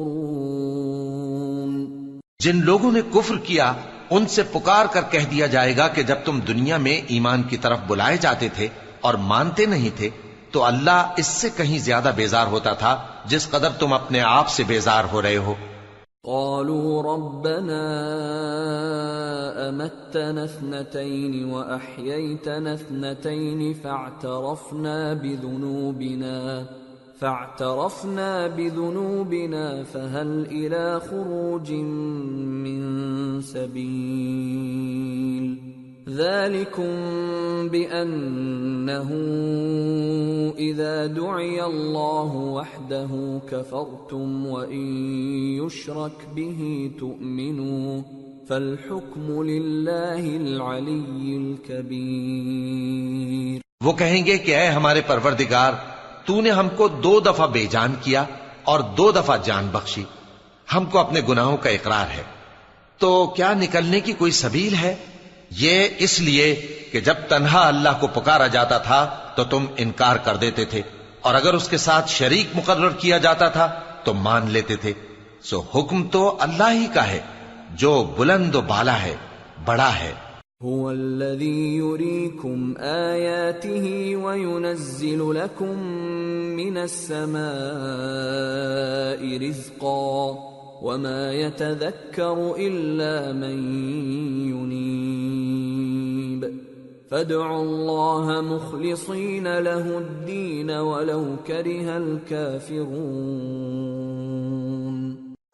جن 2.39 2.55
لوگوں 2.65 2.91
نے 2.91 3.01
کفر 3.13 3.37
کیا، 3.43 3.73
ان 4.09 4.27
سے 4.27 4.43
پکار 4.51 4.85
کر 4.91 5.01
کہہ 5.11 5.25
دیا 5.31 5.47
جائے 5.47 5.73
گا 5.77 5.87
کہ 5.87 6.03
جب 6.03 6.19
تم 6.25 6.39
دنیا 6.47 6.77
میں 6.77 6.97
ایمان 7.07 7.43
کی 7.43 7.57
طرف 7.57 7.79
بلائے 7.87 8.17
جاتے 8.17 8.47
تھے 8.53 8.67
اور 9.01 9.13
مانتے 9.13 9.65
نہیں 9.65 9.89
تھے، 9.95 10.09
تو 10.51 10.63
اللہ 10.63 10.99
اس 11.17 11.27
سے 11.27 11.47
کہیں 11.57 11.79
زیادہ 11.79 12.11
بیزار 12.15 12.47
ہوتا 12.47 12.73
تھا، 12.73 12.93
جس 13.25 13.49
قدر 13.49 13.71
تم 13.79 13.93
اپنے 13.93 14.19
آپ 14.21 14.47
سے 14.49 14.63
بیزار 14.67 15.03
ہو 15.11 15.21
رہے 15.21 15.37
ہو۔ 15.37 15.53
قالوا 16.23 17.01
ربنا 17.01 17.79
أمتنا 19.69 20.43
اثنتين 20.43 21.51
وأحييتنا 21.51 22.73
اثنتين 22.73 23.73
فاعترفنا 23.73 25.13
بذنوبنا 25.13 26.65
فاعترفنا 27.19 28.47
بذنوبنا 28.47 29.83
فهل 29.83 30.45
إلى 30.45 30.99
خروج 30.99 31.71
من 31.71 32.81
سبيل؟ 33.41 34.89
ذلكم 36.09 37.67
بأنه 37.67 39.09
إذا 40.57 41.05
دعي 41.05 41.63
الله 41.63 42.35
وحده 42.35 43.41
كفرتم 43.49 44.47
وإن 44.47 44.95
يشرك 45.65 46.33
به 46.33 46.89
تؤمنوا 46.99 48.01
فالحكم 48.47 49.43
لله 49.43 50.35
العلي 50.35 51.37
الكبير 51.37 53.59
وہ 53.85 53.91
کہیں 53.91 54.25
گے 54.25 54.37
کہ 54.37 54.55
اے 54.55 54.67
ہمارے 54.67 55.01
پروردگار، 55.07 55.73
تو 56.25 56.41
نے 56.41 56.49
ہم 56.49 56.67
کو 56.75 56.87
دو 56.87 57.19
دفعہ 57.19 57.47
بے 57.47 57.65
جان 57.69 57.95
کیا 58.01 58.23
اور 58.63 58.79
دو 58.79 59.11
دفعہ 59.11 59.37
جان 59.43 59.69
بخشی۔ 59.71 60.03
ہم 60.75 60.85
کو 60.85 60.99
اپنے 60.99 61.21
گناہوں 61.29 61.57
کا 61.57 61.69
اقرار 61.69 62.17
ہے۔ 62.17 62.23
تو 62.97 63.27
کیا 63.27 63.53
نکلنے 63.53 63.99
کی 63.99 64.13
کوئی 64.13 64.31
سبیل 64.31 64.73
ہے؟ 64.73 64.95
یہ 65.51 65.87
اس 65.97 66.19
لیے 66.19 66.75
کہ 66.91 66.99
جب 66.99 67.13
تنہا 67.27 67.67
اللہ 67.67 67.89
کو 67.99 68.07
پکارا 68.07 68.47
جاتا 68.47 68.77
تھا 68.77 69.19
تو 69.35 69.43
تم 69.43 69.65
انکار 69.77 70.15
کر 70.15 70.35
دیتے 70.35 70.65
تھے 70.65 70.81
اور 71.21 71.33
اگر 71.33 71.53
اس 71.53 71.69
کے 71.69 71.77
ساتھ 71.77 72.09
شریک 72.09 72.47
مقرر 72.53 72.89
کیا 72.89 73.17
جاتا 73.17 73.47
تھا 73.47 73.79
تو 74.03 74.13
مان 74.13 74.51
لیتے 74.51 74.75
تھے۔ 74.75 74.93
سو 75.43 75.59
حکم 75.75 76.07
تو 76.07 76.37
اللہ 76.39 76.71
ہی 76.71 76.87
کا 76.93 77.07
ہے، 77.07 77.19
جو 77.71 78.15
بلند 78.17 78.55
و 78.55 78.61
بالا 78.61 79.01
ہے، 79.01 79.15
بڑا 79.65 79.91
ہے۔ 79.99 80.13
هو 80.65 80.87
الذي 80.87 81.75
يريكم 81.75 82.73
آياته 82.81 83.85
وينزل 84.23 85.19
لكم 85.35 85.79
من 86.55 86.77
السماء 86.77 87.39
رزقا۔ 89.37 90.58
وما 90.81 91.33
يتذكر 91.33 92.55
إلا 92.57 93.33
من 93.33 93.55
ينيب 94.49 96.45
فادعوا 97.11 97.63
الله 97.63 98.41
مخلصين 98.41 99.47
له 99.57 99.97
الدين 99.97 100.69
ولو 100.69 101.35
كره 101.47 101.97
الكافرون 101.97 102.89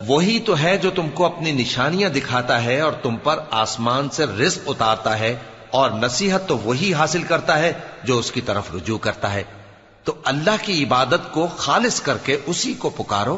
وہی 0.07 0.39
تو 0.39 0.57
ہے 0.57 0.77
جو 0.77 0.89
تم 0.95 1.09
کو 1.13 1.25
اپنی 1.25 1.51
نشانیاں 1.51 2.09
دکھاتا 2.09 2.63
ہے 2.63 2.81
اور 2.81 2.91
تم 3.01 3.15
پر 3.23 3.39
آسمان 3.51 4.09
سے 4.09 4.25
رزق 4.25 4.59
اتارتا 4.67 5.19
ہے 5.19 5.35
اور 5.69 5.91
نصیحت 5.91 6.47
تو 6.47 6.57
وہی 6.57 6.93
حاصل 6.93 7.23
کرتا 7.23 7.59
ہے 7.59 7.71
جو 8.03 8.19
اس 8.19 8.31
کی 8.31 8.41
طرف 8.41 8.75
رجوع 8.75 8.97
کرتا 8.97 9.33
ہے۔ 9.33 9.43
تو 10.03 10.13
اللہ 10.23 10.57
کی 10.61 10.83
عبادت 10.83 11.31
کو 11.31 11.47
خالص 11.57 12.01
کر 12.01 12.17
کے 12.23 12.37
اسی 12.45 12.73
کو 12.73 12.89
پکارو 12.89 13.37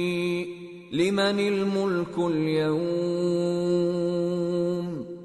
لمن 0.93 1.39
الملك 1.39 2.17
اليوم 2.17 2.85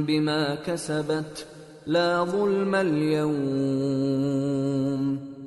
بما 0.08 0.56
كسبت 0.56 1.46
لا 1.88 2.24
ظلم 2.24 2.76
اليوم. 2.76 3.32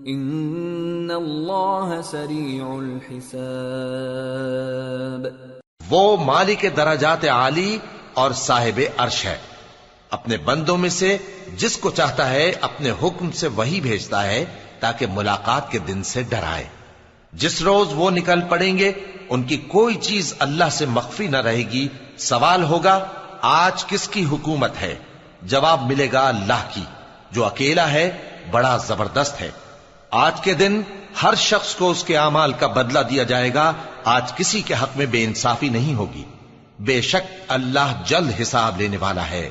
إن 0.06 1.10
الله 1.10 2.02
سريع 2.02 2.78
الحساب. 2.78 5.32
وہ 5.90 6.16
مالک 6.16 6.66
درجات 6.76 7.24
عالی 7.24 7.78
اور 8.14 8.30
صاحب 8.30 8.80
عرش 8.98 9.24
ہے 9.24 9.53
اپنے 10.14 10.36
بندوں 10.36 10.76
میں 10.76 10.88
سے 10.88 11.16
جس 11.56 11.76
کو 11.76 11.90
چاہتا 11.90 12.30
ہے 12.30 12.52
اپنے 12.60 12.90
حکم 12.90 13.30
سے 13.30 13.48
وہی 13.48 13.80
بھیجتا 13.80 14.26
ہے 14.26 14.44
تاکہ 14.80 15.06
ملاقات 15.06 15.70
کے 15.70 15.78
دن 15.78 16.02
سے 16.02 16.22
ڈرائے 16.22 16.64
جس 17.32 17.62
روز 17.62 17.88
وہ 17.90 18.10
نکل 18.10 18.40
پڑیں 18.40 18.78
گے، 18.78 18.92
ان 19.28 19.42
کی 19.42 19.56
کوئی 19.56 19.94
چیز 19.94 20.34
اللہ 20.38 20.64
سے 20.72 20.86
مخفی 20.86 21.26
نہ 21.26 21.36
رہے 21.36 21.62
گی۔ 21.70 21.88
سوال 22.18 22.64
ہوگا، 22.64 23.04
آج 23.42 23.84
کس 23.84 24.08
کی 24.08 24.24
حکومت 24.24 24.70
ہے؟ 24.80 24.94
جواب 25.42 25.82
ملے 25.82 26.08
گا 26.12 26.28
اللہ 26.28 26.68
کی، 26.74 26.82
جو 27.30 27.44
اکیلا 27.44 27.90
ہے، 27.90 28.10
بڑا 28.50 28.76
زبردست 28.76 29.40
ہے۔ 29.40 29.50
آج 30.10 30.40
کے 30.40 30.54
دن 30.54 30.82
ہر 31.22 31.34
شخص 31.34 31.74
کو 31.74 31.90
اس 31.90 32.04
کے 32.04 32.16
اعمال 32.16 32.52
کا 32.52 32.66
بدلہ 32.66 33.00
دیا 33.00 33.22
جائے 33.22 33.54
گا۔ 33.54 33.72
آج 34.04 34.32
کسی 34.32 34.62
کے 34.62 34.74
حق 34.74 34.96
میں 34.96 35.06
بے 35.06 35.24
انصافی 35.24 35.68
نہیں 35.68 35.94
ہوگی۔ 35.94 36.24
بے 36.78 37.00
شک 37.00 37.32
اللہ 37.48 38.02
جلد 38.06 38.30
حساب 38.42 38.80
لینے 38.80 38.96
والا 38.96 39.30
ہے۔ 39.30 39.50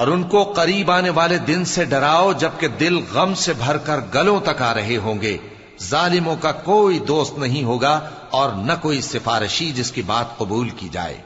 اور 0.00 0.08
ان 0.08 0.22
کو 0.22 0.44
قریب 0.44 0.90
آنے 0.90 1.10
والے 1.10 1.38
دن 1.38 1.64
سے 1.64 1.84
ڈراؤ 1.84 2.32
جبکہ 2.32 2.68
دل 2.68 2.98
غم 3.12 3.34
سے 3.34 3.52
بھر 3.52 3.76
کر 3.76 4.00
گلوں 4.14 4.40
تک 4.40 4.62
آ 4.62 4.74
رہے 4.74 4.96
ہوں 4.96 5.20
گے۔ 5.20 5.36
ظالموں 5.82 6.36
کا 6.40 6.52
کوئی 6.52 6.98
دوست 6.98 7.38
نہیں 7.38 7.64
ہوگا 7.64 8.00
اور 8.30 8.52
نہ 8.52 8.72
کوئی 8.82 9.00
سفارشی 9.00 9.70
جس 9.70 9.92
کی 9.92 10.02
بات 10.02 10.38
قبول 10.38 10.68
کی 10.68 10.88
جائے۔ 10.92 11.16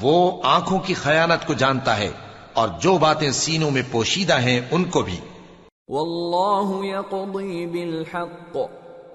وہ 0.00 0.40
آنکھوں 0.44 0.78
کی 0.78 0.94
خیانت 0.94 1.46
کو 1.46 1.54
جانتا 1.54 1.98
ہے 1.98 2.10
اور 2.52 2.68
جو 2.80 2.98
باتیں 2.98 3.30
سینوں 3.30 3.70
میں 3.70 3.82
پوشیدہ 3.90 4.40
ہیں 4.40 4.60
ان 4.70 4.84
کو 4.84 5.02
بھی۔ 5.02 5.16
واللہ 5.88 6.86
یقضی 6.86 7.66
بالحق 7.66 8.58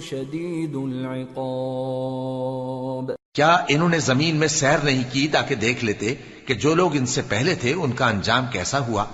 شديد 0.00 0.76
العقاب. 0.76 3.10
کیا 3.34 3.56
انہوں 3.68 3.88
نے 3.88 3.98
زمین 3.98 4.36
میں 4.36 4.48
سیر 4.48 4.78
نہیں 4.84 5.02
کی 5.12 5.28
تاکہ 5.28 5.54
دیکھ 5.54 5.84
لیتے 5.84 6.14
کہ 6.46 6.54
جو 6.54 6.74
لوگ 6.74 6.96
ان 6.96 7.06
سے 7.06 7.22
پہلے 7.28 7.54
تھے 7.54 7.72
ان 7.72 7.92
کا 7.92 8.08
انجام 8.08 8.46
کیسا 8.52 8.86
ہوا 8.86 9.04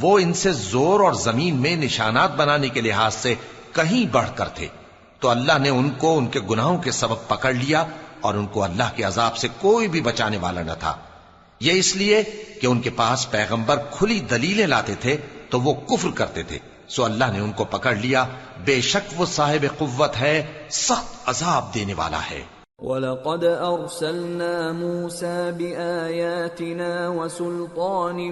وہ 0.00 0.18
ان 0.18 0.32
سے 0.32 0.52
زور 0.52 1.00
اور 1.00 1.12
زمین 1.12 1.56
میں 1.56 1.76
نشانات 1.76 2.36
بنانے 2.36 2.68
کے 2.68 2.80
لحاظ 2.80 3.14
سے 3.14 3.34
کہیں 3.78 4.12
بڑھ 4.12 4.28
کر 4.34 4.48
تھے۔ 4.48 4.66
تو 5.20 5.28
اللہ 5.28 5.58
نے 5.58 5.68
ان 5.68 5.90
کو، 5.90 6.18
ان 6.18 6.26
کے 6.26 6.40
گناہوں 6.50 6.78
کے 6.78 6.90
سبب 6.90 7.28
پکڑ 7.28 7.52
لیا 7.52 7.84
اور 8.20 8.34
ان 8.34 8.46
کو 8.46 8.62
اللہ 8.62 8.96
کے 8.96 9.02
عذاب 9.02 9.36
سے 9.36 9.48
کوئی 9.60 9.88
بھی 9.88 10.00
بچانے 10.00 10.36
والا 10.36 10.62
نہ 10.62 10.70
تھا۔ 10.80 10.96
یہ 11.60 11.72
اس 11.72 11.96
لیے 11.96 12.22
کہ 12.62 12.66
ان 12.66 12.80
کے 12.80 12.90
پاس 12.90 13.30
پیغمبر 13.30 13.76
کھلی 13.90 14.20
دلیلیں 14.20 14.66
لاتے 14.66 14.94
تھے 14.94 15.16
تو 15.50 15.60
وہ 15.60 15.74
کفر 15.74 16.08
کرتے 16.14 16.42
تھے۔ 16.42 16.58
سو 16.88 17.04
اللہ 17.04 17.24
نے 17.32 17.40
ان 17.40 17.52
کو 17.52 17.64
پکڑ 17.64 17.94
لیا۔ 17.94 18.24
بے 18.64 18.80
شک 18.80 19.20
وہ 19.20 19.26
صاحب 19.26 19.66
قوت 19.78 20.20
ہے، 20.20 20.66
سخت 20.70 21.28
عذاب 21.28 21.74
دینے 21.74 21.94
والا 21.94 22.20
ہے۔ 22.30 22.42
وَلَقَدْ 22.78 23.44
أَرْسَلْنَا 23.44 24.72
مُوسَى 24.72 25.50
بِآيَاتِنَا 25.56 27.08
وَسُلْطَانٍ 27.08 28.30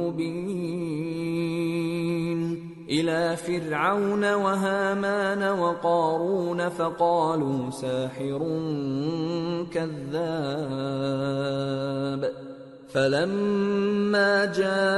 مُبِينٍ 0.00 2.75
إِلَى 2.90 3.36
فِرْعَوْنَ 3.36 4.34
وَهَامَانَ 4.34 5.42
وَقَارُونَ 5.42 6.68
فَقَالُوا 6.68 7.70
سَاحِرٌ 7.70 8.38
كَذَّابٌ. 9.74 10.26
فَلَمَّا 12.94 14.44
جَاءَهُم 14.44 14.96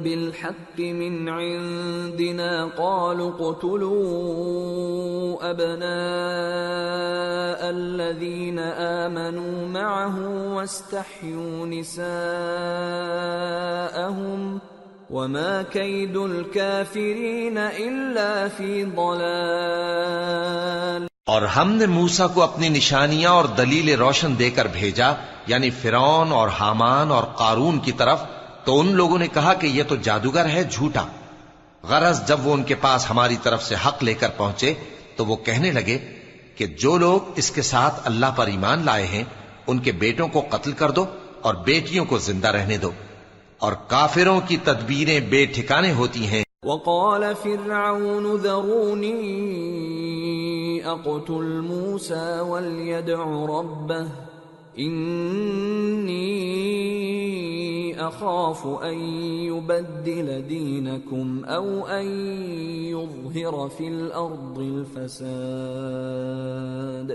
بالحق 0.00 0.80
من 0.80 1.28
عندنا 1.28 2.70
قالوا 2.78 3.30
اقتلوا 3.30 3.90
أبناء 5.50 5.84
الذين 7.70 8.58
آمنوا 8.58 9.68
معه 9.68 10.16
واستحيوا 10.54 11.66
نساءهم 11.66 12.04
وما 15.10 15.62
كيد 15.62 16.16
الكافرين 16.16 17.58
إلا 17.58 18.48
في 18.48 18.84
ضلال 18.86 20.34
اور 21.26 21.42
ہم 21.42 21.70
نے 21.72 21.86
موسا 21.86 22.26
کو 22.26 22.42
اپنی 22.42 22.68
نشانیاں 22.68 23.30
اور 23.32 23.44
دلیل 23.58 23.88
روشن 23.98 24.34
دے 24.38 24.50
کر 24.50 24.66
بھیجا 24.72 25.12
یعنی 25.46 25.70
فرون 25.82 26.32
اور 26.32 26.48
حامان 26.58 27.10
اور 27.10 27.24
قارون 27.36 27.78
کی 27.78 27.92
طرف 27.92 28.18
تو 28.64 28.80
ان 28.80 28.92
لوگوں 28.92 29.18
نے 29.18 29.28
کہا 29.28 29.54
کہ 29.54 29.66
یہ 29.66 29.82
تو 29.88 29.96
جادوگر 29.96 30.46
ہے 30.46 30.64
جھوٹا۔ 30.64 31.06
غرض 31.82 32.28
جب 32.28 32.46
وہ 32.46 32.52
ان 32.52 32.62
کے 32.62 32.74
پاس 32.74 33.10
ہماری 33.10 33.36
طرف 33.42 33.64
سے 33.64 33.74
حق 33.86 34.04
لے 34.04 34.14
کر 34.14 34.28
پہنچے 34.36 34.74
تو 35.16 35.26
وہ 35.26 35.36
کہنے 35.36 35.70
لگے 35.70 35.98
کہ 36.56 36.66
جو 36.66 36.98
لوگ 36.98 37.20
اس 37.36 37.50
کے 37.50 37.62
ساتھ 37.62 38.00
اللہ 38.04 38.26
پر 38.36 38.46
ایمان 38.46 38.84
لائے 38.84 39.06
ہیں، 39.06 39.24
ان 39.66 39.78
کے 39.78 39.92
بیٹوں 39.92 40.28
کو 40.28 40.42
قتل 40.50 40.72
کر 40.72 40.90
دو 40.90 41.04
اور 41.40 41.54
بیٹیوں 41.54 42.04
کو 42.04 42.18
زندہ 42.18 42.48
رہنے 42.48 42.76
دو۔ 42.76 42.90
اور 43.58 43.72
کافروں 43.72 44.40
کی 44.48 44.56
تدبیریں 44.56 45.20
بے 45.20 45.46
ٹھکانے 45.46 45.92
ہوتی 45.92 46.26
ہیں۔ 46.26 46.44
وقال 46.62 47.24
فرعون 47.42 48.36
ذروني 48.42 49.18
اقتل 50.84 51.60
موسى 51.60 52.40
وليدع 52.40 53.22
ربه۔ 53.24 54.33
انی 54.76 56.44
اخاف 57.98 58.60
ان 58.64 58.98
يبدل 59.42 60.48
دينكم 60.48 61.40
او 61.48 61.86
ان 61.86 62.36
يظهر 62.84 63.68
في 63.76 63.86
الارض 63.86 64.58
الفساد. 64.58 67.10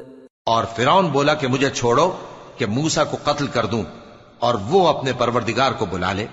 اور 0.46 0.64
فرعون 0.76 1.08
بولا 1.08 1.34
کہ 1.34 1.48
مجھے 1.48 1.70
چھوڑو 1.70 2.12
کہ 2.58 2.66
موسا 2.66 3.04
کو 3.04 3.18
قتل 3.24 3.48
کر 3.48 3.66
دوں 3.66 3.84
اور 4.40 4.56
وہ 4.70 4.88
اپنے 4.88 5.12
پروردگار 5.18 5.72
کو 5.72 5.86
بلا 5.86 6.14
لے۔ 6.14 6.26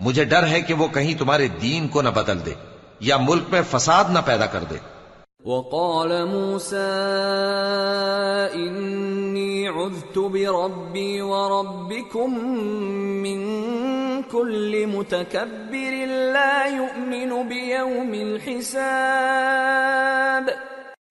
مجھے 0.00 0.24
ڈر 0.24 0.46
ہے 0.46 0.60
کہ 0.60 0.74
وہ 0.74 0.88
کہیں 0.88 1.14
تمہارے 1.14 1.48
دین 1.48 1.88
کو 1.88 2.02
نہ 2.02 2.08
بدل 2.08 2.38
دے 2.46 2.54
یا 3.00 3.16
ملک 3.16 3.42
میں 3.48 3.62
فساد 3.70 4.04
نہ 4.08 4.18
پیدا 4.24 4.46
کر 4.46 4.64
دے۔ 4.70 4.76
وقال 5.46 6.26
موسى 6.26 6.76
إني 8.54 9.68
عذت 9.68 10.18
بربي 10.18 11.20
وربكم 11.20 12.48
من 13.22 13.42
كل 14.22 14.86
متكبر 14.86 16.06
لا 16.32 16.66
يؤمن 16.66 17.48
بيوم 17.48 18.12
الحساب. 18.12 20.50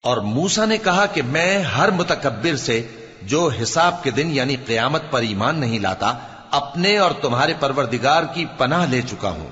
اور 0.02 0.16
موسا 0.16 0.64
نے 0.64 0.78
کہا 0.78 1.06
کہ 1.06 1.22
میں 1.22 1.58
ہر 1.58 1.90
متکبر 1.90 2.56
سے 2.56 2.86
جو 3.22 3.50
حساب 3.62 4.02
کے 4.02 4.10
دن 4.10 4.30
یعنی 4.30 4.56
قیامت 4.66 5.02
پر 5.10 5.20
ایمان 5.20 5.60
نہیں 5.60 5.78
لاتا 5.78 6.14
اپنے 6.50 6.98
اور 6.98 7.10
تمہارے 7.10 7.54
پروردگار 7.60 8.22
کی 8.34 8.44
پناہ 8.58 8.90
لے 8.90 9.02
چکا 9.02 9.30
ہوں۔ 9.30 9.50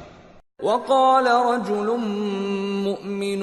وقال 0.62 1.26
رجل 1.26 1.96
مؤمن 2.84 3.42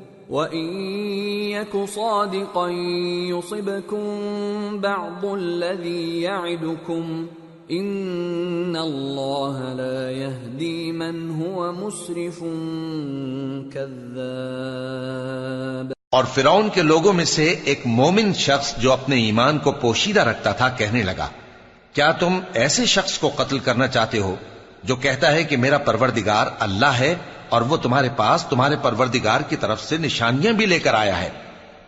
وَإِن 0.31 0.91
يَكُ 1.51 1.77
صَادِقًا 1.95 2.69
يُصِبْكُم 3.29 4.81
بَعْضُ 4.81 5.25
الَّذِي 5.25 6.21
يَعِدُكُمْ 6.21 7.25
إِنَّ 7.71 8.75
اللَّهَ 8.75 9.73
لَا 9.73 10.11
يَهْدِي 10.11 10.91
مَنْ 10.91 11.41
هُوَ 11.41 11.71
مُسْرِفٌ 11.71 12.43
كَذَّابٌ۔ 13.73 15.91
اور 16.11 16.23
فرعون 16.23 16.69
کے 16.73 16.81
لوگوں 16.81 17.13
میں 17.13 17.25
سے 17.25 17.55
ایک 17.63 17.81
مومن 17.85 18.33
شخص 18.33 18.77
جو 18.77 18.91
اپنے 18.91 19.15
ایمان 19.15 19.59
کو 19.59 19.71
پوشیدہ 19.71 20.19
رکھتا 20.19 20.51
تھا 20.51 20.69
کہنے 20.69 21.03
لگا، 21.03 21.27
کیا 21.93 22.11
تم 22.11 22.39
ایسے 22.53 22.85
شخص 22.85 23.19
کو 23.19 23.31
قتل 23.35 23.59
کرنا 23.59 23.87
چاہتے 23.87 24.19
ہو 24.19 24.35
جو 24.83 24.95
کہتا 24.95 25.31
ہے 25.31 25.43
کہ 25.43 25.57
میرا 25.57 25.77
پروردگار 25.77 26.47
اللہ 26.59 26.85
ہے 26.85 27.15
اور 27.49 27.61
وہ 27.61 27.77
تمہارے 27.77 28.09
پاس 28.15 28.45
تمہارے 28.49 28.75
پروردگار 28.81 29.41
کی 29.41 29.55
طرف 29.55 29.83
سے 29.83 29.97
نشانیاں 29.97 30.53
بھی 30.53 30.65
لے 30.65 30.79
کر 30.79 30.93
آیا 30.93 31.19
ہے۔ 31.19 31.29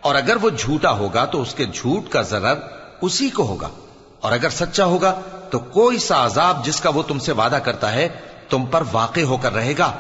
اور 0.02 0.16
اگر 0.16 0.38
وہ 0.42 0.50
جھوٹا 0.50 0.92
ہوگا 0.92 1.26
تو 1.26 1.42
اس 1.42 1.56
کے 1.56 1.66
جھوٹ 1.66 2.10
کا 2.10 2.22
ضرر 2.22 2.60
اسی 3.02 3.30
کو 3.30 3.48
ہوگا۔ 3.48 3.70
اور 4.20 4.32
اگر 4.32 4.50
سچا 4.50 4.86
ہوگا 4.86 5.20
تو 5.50 5.60
کوئی 5.60 5.98
سا 5.98 6.26
عذاب 6.26 6.66
جس 6.66 6.82
کا 6.82 6.90
وہ 6.90 7.04
تم 7.04 7.20
سے 7.20 7.32
وعدہ 7.32 7.56
کرتا 7.56 7.92
ہے 7.92 8.10
تم 8.50 8.66
پر 8.66 8.84
واقع 8.92 9.22
ہو 9.22 9.38
کر 9.38 9.54
رہے 9.54 9.74
گا۔ 9.78 9.92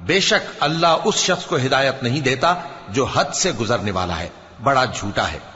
بے 0.00 0.20
شک 0.20 0.50
اللہ 0.60 0.96
اس 1.04 1.14
شخص 1.14 1.44
کو 1.44 1.56
ہدایت 1.56 2.02
نہیں 2.02 2.20
دیتا 2.20 2.54
جو 2.88 3.04
حد 3.04 3.34
سے 3.34 3.52
گزرنے 3.60 3.90
والا 3.90 4.18
ہے، 4.18 4.28
بڑا 4.62 4.84
جھوٹا 4.84 5.32
ہے۔ 5.32 5.55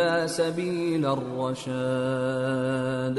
أرى 0.00 1.04
الرشاد 1.04 3.18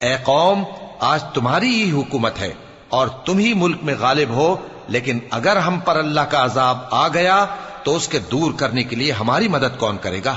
اے 0.00 0.16
قوم 0.24 0.62
آج 1.00 1.24
تمہاری 1.34 1.66
ہی 1.66 1.92
حکومت 1.92 2.40
ہے 2.40 2.52
اور 2.88 3.08
تم 3.08 3.38
ہی 3.38 3.54
ملک 3.54 3.76
میں 3.82 3.94
غالب 3.98 4.28
ہو 4.28 4.56
لیکن 4.88 5.18
اگر 5.30 5.56
ہم 5.56 5.80
پر 5.80 5.96
اللہ 5.96 6.20
کا 6.20 6.44
عذاب 6.44 6.78
آ 6.90 7.08
گیا 7.08 7.46
تو 7.82 7.96
اس 7.96 8.08
کے 8.08 8.18
دور 8.18 8.52
کرنے 8.56 8.82
کے 8.82 8.96
لیے 8.96 9.12
ہماری 9.12 9.48
مدد 9.48 9.78
کون 9.78 9.96
کرے 10.00 10.20
گا؟ 10.24 10.36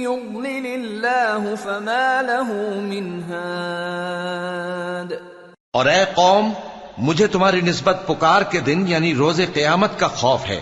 يُضْلِلِ 0.00 0.74
اللَّهُ 0.74 1.54
فَمَا 1.62 2.22
لَهُ 2.22 2.54
مِنْ 2.80 3.20
هَادٍ 3.30 5.12
اور 5.72 5.86
اے 5.86 6.04
قوم، 6.14 6.52
مجھے 6.98 7.26
تمہاری 7.26 7.60
نسبت 7.60 7.96
پکار 8.06 8.42
کے 8.42 8.60
دن 8.60 8.84
یعنی 8.88 9.14
روز 9.14 9.40
قیامت 9.54 9.98
کا 9.98 10.08
خوف 10.08 10.46
ہے۔ 10.46 10.60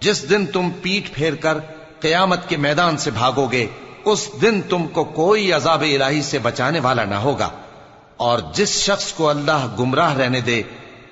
جس 0.00 0.30
دن 0.30 0.46
تم 0.46 0.70
پیٹ 0.82 1.14
پھیر 1.14 1.34
کر 1.34 1.58
قیامت 2.00 2.48
کے 2.48 2.56
میدان 2.56 2.96
سے 2.96 3.10
بھاگو 3.10 3.46
گے، 3.52 3.66
اس 4.04 4.30
دن 4.42 4.60
تم 4.68 4.86
کو 4.86 5.04
کوئی 5.04 5.52
عذاب 5.52 5.82
الہی 5.82 6.22
سے 6.22 6.38
بچانے 6.38 6.80
والا 6.80 7.04
نہ 7.04 7.14
ہوگا۔ 7.14 7.48
اور 8.22 8.38
جس 8.54 8.68
شخص 8.68 9.12
کو 9.12 9.28
اللہ 9.28 9.66
گمراہ 9.78 10.16
رہنے 10.16 10.40
دے، 10.40 10.62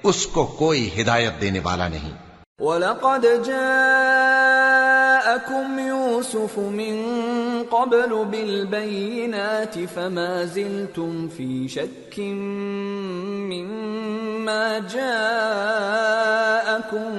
اس 0.02 0.26
کو 0.26 0.46
کوئی 0.46 0.90
ہدایت 1.00 1.40
دینے 1.40 1.60
والا 1.62 1.88
نہیں۔ 1.88 2.10
وَلَقَدْ 2.58 3.26
جَاءَكُمْ 3.44 5.80
يُوسُفُ 5.80 6.58
مِنْ 6.58 7.06
قَبْلُ 7.70 8.24
بِالْبَيِّنَاتِ 8.24 9.84
فَمَا 9.94 10.44
زِلْتُمْ 10.44 11.26
فِي 11.36 11.68
شَكٍّ 11.68 12.20
مِّمَّا 13.52 14.78
جَاءَكُمْ 14.92 17.18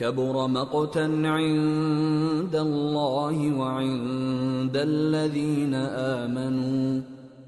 كبر 0.00 0.46
مقتا 0.46 1.24
عند 1.24 2.54
الله 2.54 3.58
وعند 3.58 4.76
الذين 4.76 5.74
آمنوا. 5.98 7.00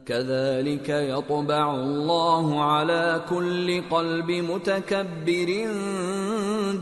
كذلك 0.05 0.88
يطبع 0.88 1.74
الله 1.74 2.61
على 2.61 3.16
كل 3.28 3.80
قلب 3.88 4.24
متكبر 4.24 5.50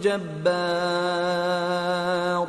جبار. 0.02 2.44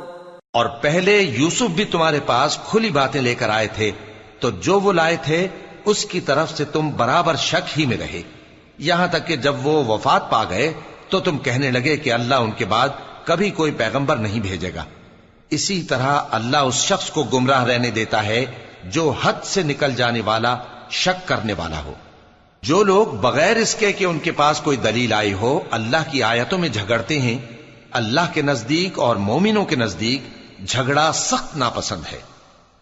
اور 0.52 0.66
پہلے 0.80 1.18
یوسف 1.18 1.62
بھی 1.62 1.84
تمہارے 1.84 2.20
پاس 2.26 2.58
کھلی 2.58 2.90
باتیں 2.90 3.22
لے 3.22 3.34
کر 3.34 3.48
آئے 3.48 3.66
تھے، 3.66 3.90
تو 4.38 4.50
جو 4.50 4.80
وہ 4.80 4.92
لائے 4.92 5.16
تھے، 5.22 5.48
اس 5.84 6.04
کی 6.04 6.20
طرف 6.20 6.56
سے 6.56 6.64
تم 6.64 6.90
برابر 6.96 7.34
شک 7.34 7.78
ہی 7.78 7.86
میں 7.86 7.96
رہے۔ 7.96 8.22
یہاں 8.78 9.06
تک 9.06 9.26
کہ 9.26 9.36
جب 9.36 9.54
وہ 9.62 9.84
وفات 9.84 10.30
پا 10.30 10.44
گئے، 10.50 10.72
تو 11.08 11.20
تم 11.20 11.38
کہنے 11.38 11.70
لگے 11.70 11.96
کہ 11.96 12.12
اللہ 12.12 12.34
ان 12.34 12.50
کے 12.56 12.64
بعد 12.64 12.88
کبھی 13.24 13.50
کوئی 13.50 13.72
پیغمبر 13.72 14.16
نہیں 14.16 14.40
بھیجے 14.40 14.74
گا۔ 14.74 14.84
اسی 15.50 15.82
طرح 15.82 16.20
اللہ 16.30 16.56
اس 16.56 16.74
شخص 16.74 17.10
کو 17.10 17.22
گمراہ 17.22 17.64
رہنے 17.64 17.90
دیتا 17.90 18.24
ہے 18.24 18.44
جو 18.84 19.14
حد 19.22 19.44
سے 19.44 19.62
نکل 19.62 19.94
جانے 19.94 20.20
والا، 20.20 20.56
شک 20.90 21.28
کرنے 21.28 21.52
والا 21.52 21.82
ہو۔ 21.84 21.94
جو 22.62 22.82
لوگ 22.82 23.06
بغیر 23.06 23.56
اس 23.56 23.74
کے 23.74 23.92
کہ 23.92 24.04
ان 24.04 24.18
کے 24.18 24.32
پاس 24.32 24.60
کوئی 24.60 24.76
دلیل 24.76 25.12
آئی 25.12 25.32
ہو، 25.32 25.60
اللہ 25.70 26.10
کی 26.10 26.22
آیتوں 26.22 26.58
میں 26.58 26.68
جھگڑتے 26.68 27.20
ہیں۔ 27.20 27.38
اللہ 27.90 28.20
کے 28.32 28.42
نزدیک 28.42 28.98
اور 28.98 29.16
مومنوں 29.16 29.64
کے 29.64 29.76
نزدیک 29.76 30.22
جھگڑا 30.68 31.12
سخت 31.14 31.56
ناپسند 31.56 32.02
ہے۔ 32.12 32.20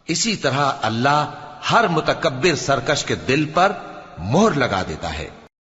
اسی 0.06 0.36
طرح 0.36 0.72
اللہ 0.82 1.30
ہر 1.70 1.88
متکبر 1.88 2.54
سرکش 2.54 3.04
کے 3.04 3.14
دل 3.14 3.44
پر 3.44 3.72
مہر 4.18 4.50
لگا 4.50 4.82
دیتا 4.88 5.18
ہے۔ 5.18 5.28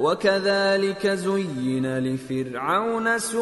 وكذلك 0.00 1.06
زين 1.06 1.86
لفرعون 1.98 3.18
سوء 3.18 3.40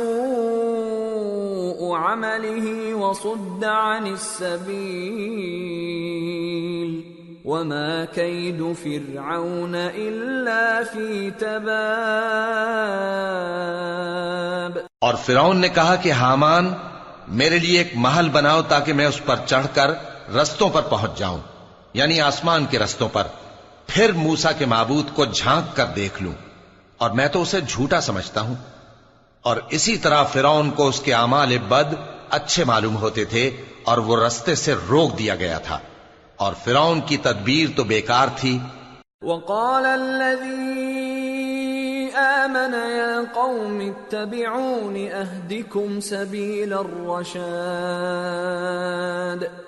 عمله 1.96 2.94
وصد 2.94 3.64
عن 3.64 4.06
السبيل 4.06 5.28
وما 7.44 8.04
كيد 8.04 8.62
فرعون 8.82 9.74
إلا 9.74 10.82
في 10.84 11.30
تباب 11.30 11.68
اور 14.98 15.14
فرعون 15.14 15.56
نے 15.60 15.68
کہا 15.68 15.94
کہ 16.02 16.12
حامان، 16.12 16.64
میرے 17.28 17.58
لیے 17.58 17.78
ایک 17.78 17.92
محل 17.94 18.28
بناؤ 18.28 18.62
تاکہ 18.68 18.92
میں 18.92 19.06
اس 19.06 19.20
پر 19.24 19.36
چڑھ 19.46 19.68
کر 19.74 19.88
رستوں 20.34 20.68
پر 20.70 20.82
پہنچ 20.82 21.12
جاؤں 21.18 21.40
یعنی 21.94 22.20
آسمان 22.20 22.66
کے 22.70 22.78
رستوں 22.78 23.08
پر، 23.08 23.26
پھر 23.86 24.12
موسا 24.12 24.52
کے 24.52 24.66
معبود 24.66 25.06
کو 25.14 25.24
جھانک 25.24 25.76
کر 25.76 25.86
دیکھ 25.96 26.22
لوں۔ 26.22 26.36
اور 26.98 27.10
میں 27.10 27.28
تو 27.28 27.42
اسے 27.42 27.60
جھوٹا 27.60 28.00
سمجھتا 28.00 28.40
ہوں۔ 28.40 28.54
اور 29.42 29.56
اسی 29.70 29.96
طرح 29.96 30.22
فرعون 30.22 30.70
کو 30.70 30.88
اس 30.88 31.00
کے 31.00 31.14
اعمال 31.14 31.58
بد 31.58 31.94
اچھے 32.30 32.64
معلوم 32.64 32.96
ہوتے 32.96 33.24
تھے 33.24 33.62
اور 33.84 33.98
وہ 33.98 34.26
رستے 34.26 34.54
سے 34.54 34.74
روک 34.88 35.18
دیا 35.18 35.34
گیا 35.34 35.58
تھا۔ 35.58 35.78
اور 36.36 36.52
فرعون 36.64 37.00
کی 37.00 37.16
تدبیر 37.16 37.76
تو 37.76 37.84
بیکار 37.84 38.28
تھی۔ 38.36 38.58
وقال 39.22 39.86
الذي 39.86 42.10
آمن 42.14 42.74
يا 42.74 43.34
قوم 43.34 43.80
اتبعون 43.80 44.94
أهدكم 44.94 46.00
سبيل 46.00 46.72
الرشاد۔ 46.72 49.67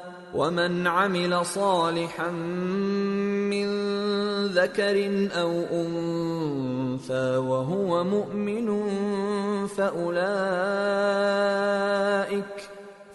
ومن 0.35 0.87
عمل 0.87 1.45
صالحا 1.45 2.29
من 3.51 3.67
ذكر 4.47 5.29
أو 5.35 5.63
أنثى 5.71 7.37
وهو 7.37 8.03
مؤمن 8.03 8.87
فأولئك 9.67 10.23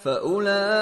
فأولئك 0.05 0.73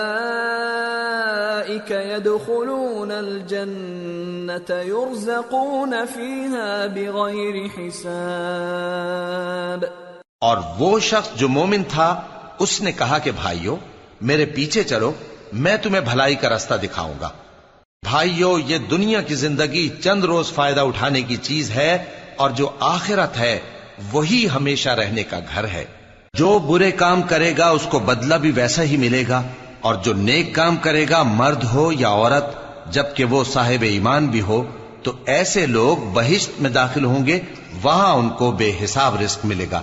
يدخلون 1.91 3.11
الجنة 3.11 4.71
يرزقون 4.71 6.07
فيها 6.07 6.87
بغير 6.87 7.69
حساب. 7.69 9.85
اور 10.39 10.57
وہ 10.79 10.99
شخص 10.99 11.35
جو 11.35 11.49
مومن 11.49 11.83
تھا 11.89 12.23
اس 12.59 12.81
نے 12.81 12.93
کہا 12.93 13.19
کہ 13.19 13.31
بھائیو 13.31 13.77
میرے 14.21 14.45
پیچھے 14.45 14.83
چلو 14.83 15.13
میں 15.55 15.77
تمہیں 15.77 16.01
بھلائی 16.01 16.35
کا 16.35 16.49
رستہ 16.49 16.75
دکھاؤں 16.75 17.15
گا۔ 17.21 17.29
بھائیو، 18.03 18.59
یہ 18.67 18.79
دنیا 18.79 19.21
کی 19.21 19.35
زندگی 19.35 19.89
چند 19.89 20.25
روز 20.25 20.53
فائدہ 20.53 20.81
اٹھانے 20.81 21.23
کی 21.23 21.37
چیز 21.37 21.71
ہے 21.71 22.05
اور 22.37 22.51
جو 22.51 22.71
آخرت 22.81 23.37
ہے، 23.37 23.61
وہی 24.13 24.47
ہمیشہ 24.55 24.89
رہنے 24.89 25.23
کا 25.23 25.39
گھر 25.55 25.65
ہے۔ 25.65 25.85
جو 26.35 26.59
برے 26.59 26.91
کام 26.91 27.23
کرے 27.23 27.55
گا، 27.59 27.69
اس 27.69 27.83
کو 27.89 27.99
بدلہ 27.99 28.35
بھی 28.35 28.51
ویسا 28.51 28.83
ہی 28.83 28.97
ملے 28.97 29.25
گا۔ 29.29 29.43
اور 29.81 29.95
جو 29.95 30.13
نیک 30.13 30.55
کام 30.55 30.77
کرے 30.77 31.07
گا، 31.11 31.23
مرد 31.23 31.65
ہو 31.65 31.93
یا 31.93 32.09
عورت، 32.09 32.45
جبکہ 32.93 33.25
وہ 33.25 33.45
صاحب 33.45 33.83
ایمان 33.83 34.27
بھی 34.27 34.41
ہو، 34.41 34.65
تو 35.03 35.13
ایسے 35.27 35.67
لوگ 35.67 35.97
بہشت 35.97 36.61
میں 36.61 36.71
داخل 36.71 37.05
ہوں 37.05 37.27
گے، 37.27 37.41
وہاں 37.83 38.13
ان 38.13 38.29
کو 38.29 38.51
بے 38.51 38.73
حساب 38.85 39.21
رزق 39.21 39.45
ملے 39.45 39.67
گا۔ 39.71 39.83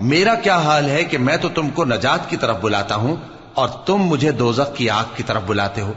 میرا 0.00 0.34
کیا 0.34 0.58
حال 0.58 0.88
ہے 0.88 1.04
کہ 1.04 1.18
میں 1.18 1.36
تو 1.36 1.48
تم 1.48 1.70
کو 1.70 1.84
نجات 1.84 2.30
کی 2.30 2.36
طرف 2.36 2.56
بلاتا 2.60 2.94
ہوں 2.94 3.16
اور 3.54 3.68
تم 3.68 3.96
مجھے 3.96 4.30
دوزخ 4.30 4.76
کی 4.76 4.90
آگ 4.90 5.04
کی 5.16 5.22
طرف 5.22 5.42
بلاتے 5.46 5.80
ہو۔ 5.80 5.92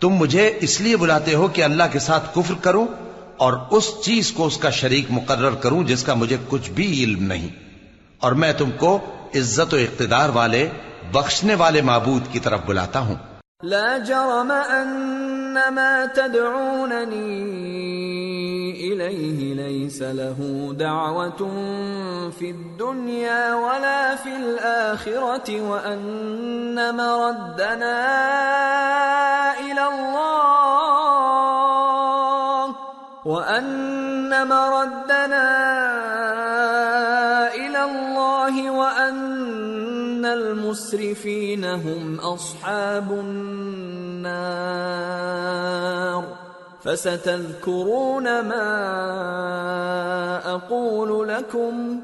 تم 0.00 0.08
مجھے 0.08 0.58
اس 0.60 0.80
لیے 0.80 0.96
بلاتے 0.96 1.34
ہو 1.34 1.48
کہ 1.48 1.64
اللہ 1.64 1.82
کے 1.92 1.98
ساتھ 1.98 2.34
کفر 2.34 2.54
کروں 2.62 2.86
اور 3.36 3.52
اس 3.70 3.90
چیز 4.04 4.32
کو 4.32 4.46
اس 4.46 4.56
کا 4.56 4.70
شریک 4.70 5.06
مقرر 5.10 5.50
کروں 5.50 5.84
جس 5.84 6.04
کا 6.04 6.14
مجھے 6.14 6.36
کچھ 6.48 6.70
بھی 6.70 7.04
علم 7.04 7.24
نہیں۔ 7.24 7.48
اور 8.18 8.32
میں 8.32 8.52
تم 8.52 8.70
کو 8.70 8.98
عزت 9.34 9.74
و 9.74 9.76
اقتدار 9.76 10.28
والے 10.28 10.68
بخشنے 11.12 11.54
والے 11.54 11.82
معبود 11.82 12.32
کی 12.32 12.38
طرف 12.38 12.60
بلاتا 12.66 12.98
ہوں۔ 12.98 13.14
لا 13.62 13.98
جرم 14.06 14.52
أن 15.52 15.74
ما 15.74 16.06
تدعونني 16.06 17.42
إليه 18.92 19.54
ليس 19.54 20.02
له 20.02 20.68
دعوة 20.78 21.50
في 22.38 22.50
الدنيا 22.50 23.54
ولا 23.54 24.16
في 24.16 24.36
الآخرة 24.36 25.60
وأن 25.70 26.96
مردنا 26.96 28.00
إلى 29.60 29.88
الله 29.88 31.12
وأن 33.24 34.48
مردنا 34.48 35.48
المسرفين 40.32 41.64
هم 41.64 42.20
أصحاب 42.20 43.12
النار. 43.12 44.42
فستذكرون 46.82 48.24
ما 48.24 48.64
أقول 50.54 51.28
لكم 51.28 52.00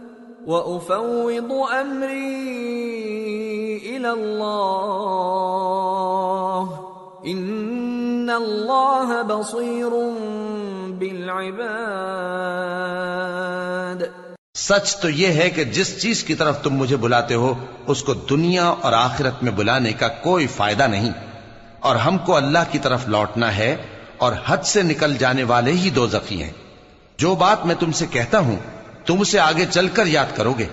وأفوض 0.47 1.53
أمري 1.81 2.59
إلى 3.97 4.11
الله. 4.13 5.49
إن 7.27 8.31
الله 8.31 9.23
بصير 9.23 9.91
بالعباد. 11.01 11.79
سچ 14.59 14.97
تو 14.97 15.11
یہ 15.11 15.29
ہے 15.29 15.51
کہ 15.51 15.65
جس 15.65 16.03
چیز 16.03 16.25
کی 16.25 16.35
طرف 16.35 16.63
تم 16.63 16.75
مجھے 16.75 16.97
بلاتے 16.97 17.35
ہو، 17.35 17.55
اس 17.87 18.03
کو 18.03 18.15
دنیا 18.15 18.69
اور 18.69 18.93
آخرت 18.93 19.43
میں 19.43 19.53
بلانے 19.53 19.93
کا 19.93 20.09
کوئی 20.09 20.47
فائدہ 20.47 20.83
نہیں۔ 20.83 21.13
اور 21.81 21.97
ہم 21.97 22.19
کو 22.19 22.37
اللہ 22.37 22.59
کی 22.71 22.79
طرف 22.79 23.09
لوٹنا 23.09 23.57
ہے 23.57 23.77
اور 24.17 24.33
حد 24.47 24.57
سے 24.65 24.83
نکل 24.83 25.17
جانے 25.17 25.43
والے 25.43 25.73
ہی 25.73 25.91
دو 25.91 26.07
زخی 26.07 26.43
ہیں۔ 26.43 26.53
جو 27.17 27.35
بات 27.35 27.67
میں 27.67 27.75
تم 27.75 27.93
سے 27.93 28.07
کہتا 28.07 28.39
ہوں، 28.39 28.57
تم 29.07 29.21
اسے 29.21 29.41
آگے 29.41 29.67
چل 29.71 29.89
کر 29.89 30.07
یاد 30.07 30.37
کرو 30.37 30.53
گے۔ 30.59 30.67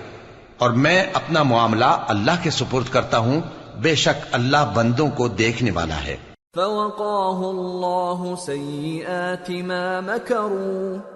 اور 0.58 0.70
میں 0.70 1.04
اپنا 1.12 1.42
معاملہ 1.42 2.04
اللہ 2.08 2.42
کے 2.42 2.50
سپرد 2.50 2.92
کرتا 2.92 3.18
ہوں، 3.18 3.40
بے 3.78 3.94
شک 3.94 4.26
اللہ 4.32 4.70
بندوں 4.74 5.08
کو 5.08 5.28
دیکھنے 5.28 5.70
والا 5.70 6.04
ہے۔ 6.04 6.16
فوقاه 6.56 7.42
الله 7.48 8.34
سيئات 8.46 9.50
ما 9.50 10.00
مكروا 10.00 11.15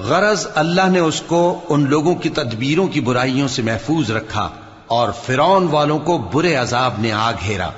غرض 0.00 0.46
اللہ 0.54 0.88
نے 0.88 0.98
اس 0.98 1.22
کو 1.26 1.60
ان 1.68 1.88
لوگوں 1.88 2.14
کی 2.14 2.28
تدبیروں 2.28 2.86
کی 2.88 3.00
برائیوں 3.00 3.48
سے 3.48 3.62
محفوظ 3.62 4.10
رکھا 4.10 4.48
اور 4.86 5.08
فرعون 5.26 5.68
والوں 5.70 5.98
کو 5.98 6.18
برے 6.18 6.54
عذاب 6.54 6.94
نے 6.98 7.12
آ 7.12 7.30
گھیرا 7.32 7.70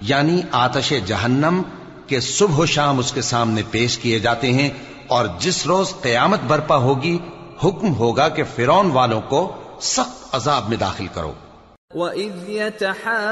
یعنی 0.00 0.40
آتش 0.52 0.92
جہنم 1.06 1.62
کے 2.06 2.20
صبح 2.20 2.56
و 2.56 2.66
شام 2.66 2.98
اس 2.98 3.12
کے 3.12 3.22
سامنے 3.22 3.62
پیش 3.70 3.98
کیے 3.98 4.18
جاتے 4.18 4.52
ہیں 4.52 4.70
اور 5.06 5.26
جس 5.38 5.66
روز 5.66 5.92
قیامت 6.02 6.40
برپا 6.46 6.76
ہوگی، 6.76 7.18
حکم 7.64 7.94
ہوگا 7.94 8.28
کہ 8.28 8.42
فرعون 8.54 8.90
والوں 8.90 9.20
کو 9.20 9.52
سخت 9.80 10.34
عذاب 10.34 10.68
میں 10.68 10.76
داخل 10.76 11.06
کرو۔ 11.14 11.32
وَإِذْ 11.94 12.34
يَتَحَاجُّونَ 12.48 13.22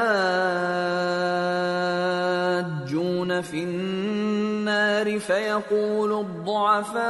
فِي 3.41 3.63
النَّارِ 3.63 5.19
فَيَقُولُ 5.19 6.11
الضُّعَفَاءُ 6.11 7.03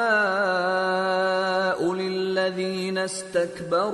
لِلَّذِينَ 1.93 2.97
اسْتَكْبَرُوا 2.97 3.85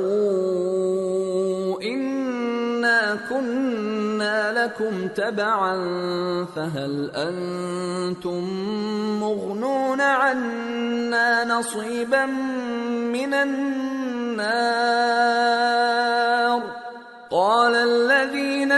إِنَّا 1.83 3.19
كُنَّا 3.29 4.65
لَكُمْ 4.65 5.07
تَبَعًا 5.07 5.75
فَهَلْ 6.55 7.11
أَنْتُمْ 7.11 8.43
مُغْنُونَ 9.19 10.01
عَنَّا 10.01 11.43
نَصِيبًا 11.43 12.25
مِنَ 13.11 13.33
النَّارِ 13.33 15.00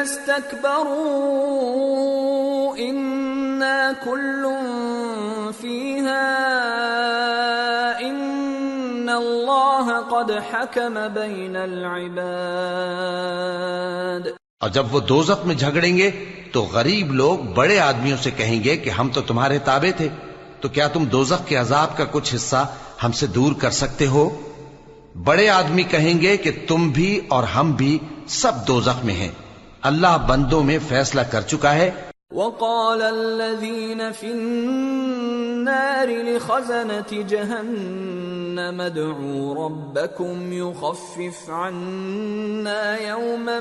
استكبروا 0.04 1.04
إنا 2.78 3.78
كل 4.04 4.44
فيها 5.62 6.28
إن 8.02 9.10
الله 9.10 9.86
قد 10.10 10.32
حكم 10.52 10.96
بين 11.14 11.56
العباد. 11.56 12.24
اور 14.60 14.70
جب 14.70 14.86
وہ 14.92 15.00
دوزخ 15.00 15.46
میں 15.46 15.56
جھگڑیں 15.56 15.98
گے 15.98 16.10
تو 16.52 16.62
غریب 16.64 17.14
لوگ 17.14 17.38
بڑے 17.40 17.80
آدمیوں 17.80 18.18
سے 18.18 18.32
کہیں 18.32 18.64
گے 18.64 18.78
کہ 18.78 18.90
ہم 18.90 19.10
تو 19.10 19.22
تمہارے 19.22 19.60
تابع 19.60 19.92
تھے، 19.98 20.10
تو 20.62 20.70
کیا 20.70 20.88
تم 20.88 21.04
دوزخ 21.06 21.48
کے 21.48 21.56
عذاب 21.56 21.98
کا 21.98 22.06
کچھ 22.12 22.36
حصہ 22.36 22.62
ہم 23.04 23.12
سے 23.12 23.28
دور 23.28 23.54
کر 23.54 23.70
سکتے 23.70 24.08
ہو؟ 24.08 24.30
بڑے 25.24 25.50
آدمی 25.50 25.84
کہیں 25.84 26.22
گے 26.22 26.38
کہ 26.38 26.52
تم 26.68 26.90
بھی 26.90 27.22
اور 27.28 27.44
ہم 27.44 27.72
بھی 27.72 27.98
سب 28.28 28.68
دوزخ 28.68 29.06
میں 29.06 29.14
ہیں۔ 29.14 29.32
اللہ 29.84 30.18
بندوں 30.28 30.64
میں 30.64 30.78
فیصلہ 30.88 31.22
کر 31.32 31.42
چکا 31.42 31.76
ہے۔ 31.76 31.92
وقال 32.32 33.02
الذين 33.02 34.02
في 34.20 34.32
النار 34.32 36.08
لخزنة 36.08 37.28
جهنم 37.28 38.82
ادعوا 38.82 39.66
ربكم 39.66 40.54
يخفف 40.54 41.50
عنا 41.50 43.08
يوما 43.08 43.60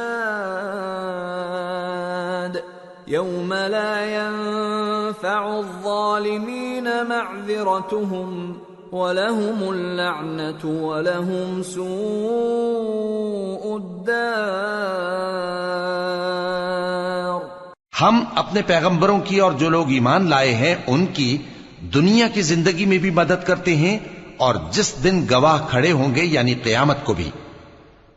يوم 3.07 3.53
لا 3.53 4.05
ينفع 4.05 5.43
الظالمين 5.57 6.87
معذرتهم 7.07 8.53
ولهم 8.91 9.69
اللعنة 9.69 10.65
ولهم 10.65 11.63
سوء 11.63 13.73
الدار 13.73 15.29
ہم 18.01 18.23
اپنے 18.35 18.61
پیغمبروں 18.61 19.19
کی 19.19 19.39
اور 19.39 19.51
جو 19.51 19.69
لوگ 19.69 19.89
ایمان 19.89 20.29
لائے 20.29 20.53
ہیں، 20.53 20.75
ان 20.87 21.05
کی 21.05 21.37
دنیا 21.93 22.27
کی 22.27 22.41
زندگی 22.41 22.85
میں 22.85 22.97
بھی 22.97 23.09
مدد 23.09 23.45
کرتے 23.45 23.75
ہیں 23.75 23.99
اور 24.37 24.55
جس 24.71 25.03
دن 25.03 25.25
گواہ 25.31 25.57
کھڑے 25.69 25.91
ہوں 25.91 26.15
گے 26.15 26.23
یعنی 26.23 26.53
قیامت 26.53 26.97
کو 27.03 27.13
بھی۔ 27.13 27.29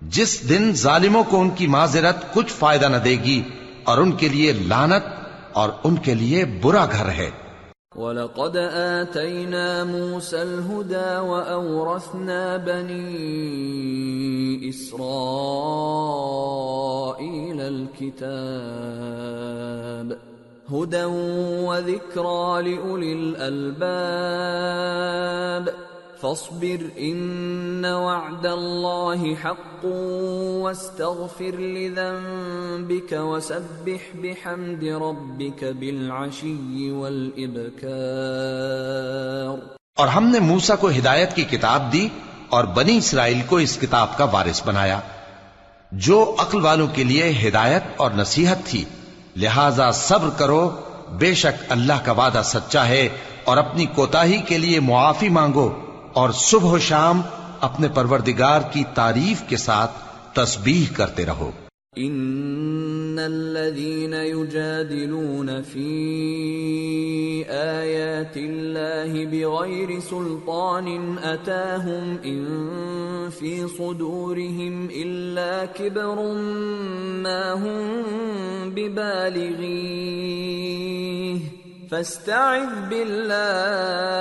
جس 0.01 0.49
دن 0.49 0.75
ظالموں 0.75 1.25
کو 1.25 1.41
ان 1.41 1.51
کی 1.51 1.67
معذرت 1.67 2.35
کچھ 2.35 2.53
فائدہ 2.53 2.87
نہ 2.87 2.97
دے 2.97 3.11
گی 3.11 3.43
اور 3.85 3.99
ان 3.99 4.13
کے 4.13 4.29
لیے 4.29 4.53
لانت 4.53 5.03
اور 5.53 5.69
ان 5.85 5.97
کے 5.97 6.15
لیے 6.15 6.45
برا 6.45 6.87
گھر 6.93 7.09
ہے۔ 7.09 7.31
وَلَقَدْ 7.97 8.57
آتَيْنَا 8.57 9.85
مُوسَى 9.85 10.43
الْهُدَى 10.43 11.19
وَأَوْرَثْنَا 11.29 12.57
بَنِي 12.57 13.03
إِسْرَائِيلَ 14.69 15.03
الْكِتَابَ 17.61 18.33
هُدًى 20.73 21.05
وَذِكْرَى 21.69 22.63
لِأُولِي 22.63 23.13
الْأَلْبَابِ 23.13 23.93
فاصبر 26.23 26.85
ان 26.97 27.85
وعد 27.85 28.47
الله 28.47 29.35
حق 29.45 29.87
واستغفر 30.63 31.59
لذنبك 31.59 33.13
وسبح 33.13 34.11
بحمد 34.15 34.83
ربك 34.83 35.65
بالعشي 35.79 36.91
والابكار 36.91 39.59
اور 39.97 40.09
ہم 40.09 40.27
نے 40.27 40.39
موسا 40.39 40.77
کو 40.77 40.89
ہدایت 40.89 41.35
کی 41.35 41.45
کتاب 41.45 41.93
دی 41.93 42.09
اور 42.49 42.65
بنی 42.65 42.97
اسرائیل 42.97 43.41
کو 43.49 43.57
اس 43.57 43.79
کتاب 43.81 44.19
کا 44.19 44.25
وارث 44.25 44.67
بنایا۔ 44.67 45.01
جو 45.93 46.37
عقل 46.39 46.65
والوں 46.65 46.87
کے 46.95 47.05
لیے 47.05 47.49
ہدایت 47.49 47.83
اور 47.97 48.11
نصیحت 48.11 48.59
تھی، 48.65 48.85
لہذا 49.37 49.91
صبر 49.91 50.29
کرو، 50.39 50.71
بے 51.13 51.35
شک 51.35 51.65
اللہ 51.69 52.05
کا 52.05 52.13
وعدہ 52.13 52.41
سچا 52.45 52.87
ہے 52.87 53.09
اور 53.45 53.57
اپنی 53.57 53.87
کوتاہی 53.87 54.39
کے 54.39 54.59
لیے 54.59 54.81
معافی 54.81 55.29
مانگو۔ 55.29 55.92
اور 56.13 56.31
صبح 56.31 56.71
و 56.71 56.79
شام 56.79 57.23
اپنے 57.61 57.89
پروردگار 57.89 58.61
کی 58.73 58.85
تعریف 58.95 59.43
کے 59.49 59.57
ساتھ 59.57 59.91
تسبیح 60.35 60.85
کرتے 60.97 61.27
رہو۔ 61.27 61.51
ان 61.97 63.19
الذين 63.19 64.13
يجادلون 64.13 65.63
في 65.63 67.45
ايات 67.49 68.37
الله 68.37 69.33
بغير 69.33 69.89
سلطان 70.09 71.17
اتاهم 71.23 72.17
ان 72.23 72.45
في 73.39 73.67
صدورهم 73.77 74.89
الا 74.95 75.65
كبر 75.65 76.35
ما 77.23 77.53
هم 77.53 78.03
ببالغيه 78.71 81.39
فاستعذ 81.91 82.89
بالله 82.89 84.13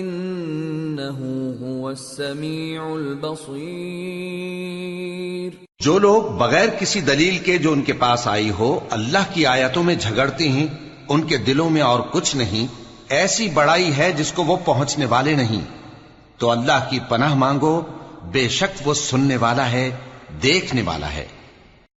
هو 0.00 1.86
السمیع 1.86 2.80
البصیر 2.80 5.64
جو 5.78 5.98
لوگ 5.98 6.22
بغیر 6.22 6.68
کسی 6.78 7.00
دلیل 7.00 7.38
کے 7.38 7.58
جو 7.58 7.72
ان 7.72 7.82
کے 7.82 7.92
پاس 7.92 8.28
آئی 8.28 8.50
ہو، 8.50 8.80
اللہ 8.90 9.18
کی 9.32 9.46
آیتوں 9.46 9.84
میں 9.84 9.94
جھگڑتے 9.94 10.48
ہیں، 10.48 10.66
ان 11.08 11.22
کے 11.22 11.36
دلوں 11.36 11.70
میں 11.70 11.82
اور 11.82 12.00
کچھ 12.00 12.36
نہیں، 12.36 12.66
ایسی 13.08 13.48
بڑائی 13.48 13.96
ہے 13.96 14.12
جس 14.12 14.32
کو 14.32 14.44
وہ 14.44 14.56
پہنچنے 14.64 15.06
والے 15.06 15.34
نہیں۔ 15.34 15.60
تو 16.38 16.50
اللہ 16.50 16.86
کی 16.90 16.98
پناہ 17.08 17.34
مانگو، 17.34 17.82
بے 18.32 18.48
شک 18.48 18.88
وہ 18.88 18.94
سننے 18.94 19.36
والا 19.36 19.72
ہے، 19.72 19.90
دیکھنے 20.42 20.82
والا 20.82 21.12
ہے۔ 21.12 21.26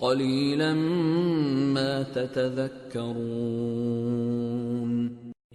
قليلا 0.00 0.72
ما 1.74 2.02
تتذكرون. 2.02 3.10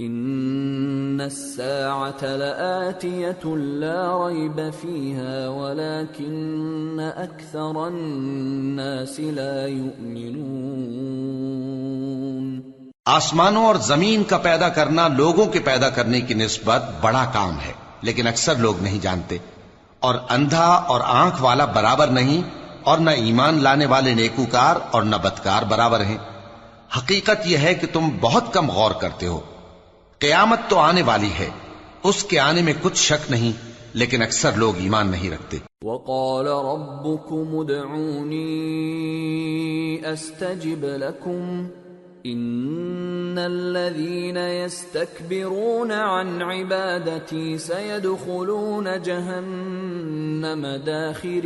ان 0.02 1.22
الساعه 1.22 2.36
لاتيه 2.36 3.44
لا 3.84 4.28
ريب 4.28 4.60
فيها، 4.82 5.50
ولكن 5.50 7.00
اكثر 7.00 7.88
الناس 7.88 9.20
لا 9.20 9.68
يؤمنون. 9.68 10.36
آسمانوں 13.06 13.66
اور 13.66 13.76
زمین 13.76 14.24
کا 14.24 14.38
پیدا 14.38 14.70
کرنا 14.70 15.08
لوگوں 15.08 15.46
کے 15.46 15.60
پیدا 15.60 15.90
کرنے 15.90 16.22
کی 16.22 16.34
نسبت 16.34 16.82
بڑا 17.02 17.26
کام 17.34 17.56
ہے، 17.66 17.74
لیکن 18.02 18.28
اکثر 18.28 18.56
لوگ 18.58 18.76
نہیں 18.82 19.00
جانتے، 19.00 19.38
اور 20.00 20.16
اندھا 20.30 20.70
اور 20.88 21.02
آنکھ 21.06 21.42
والا 21.42 21.66
برابر 21.66 22.08
نہیں 22.08 22.42
اور 22.86 22.98
نہ 22.98 23.10
ایمان 23.10 23.64
لانے 23.64 23.86
والے 23.86 24.14
نیکوکار 24.14 24.76
اور 24.92 25.04
نہ 25.04 25.16
بدکار 25.16 25.64
برابر 25.64 26.04
ہیں۔ 26.04 26.18
حقیقت 26.98 27.48
یہ 27.48 27.58
ہے 27.58 27.74
کہ 27.74 27.88
تم 27.94 28.10
بہت 28.22 28.54
کم 28.54 28.72
غور 28.72 28.92
کرتے 28.92 29.28
ہو۔ 29.28 29.40
قیامت 30.20 30.60
تو 30.70 30.80
آنے 30.80 31.02
والی 31.02 31.30
ہے۔ 31.40 31.50
اس 32.04 32.24
کے 32.24 32.40
آنے 32.40 32.62
میں 32.62 32.74
کچھ 32.82 32.98
شک 32.98 33.32
نہیں، 33.32 33.52
لیکن 33.94 34.22
اکثر 34.22 34.52
لوگ 34.52 34.74
ایمان 34.78 35.12
نہیں 35.12 35.32
رکھتے۔ 35.32 35.58
وقال 35.84 36.48
ربكم 36.48 37.60
ادعوني 37.60 38.46
استجب 40.14 40.86
لكم۔ 40.86 41.68
ان 42.28 43.38
الذين 43.38 44.38
يستكبرون 44.38 45.92
عن 45.92 46.42
عبادتي 46.42 47.58
سيدخلون 47.58 48.88
جهنم 49.04 50.68
داخرين۔ 50.86 51.46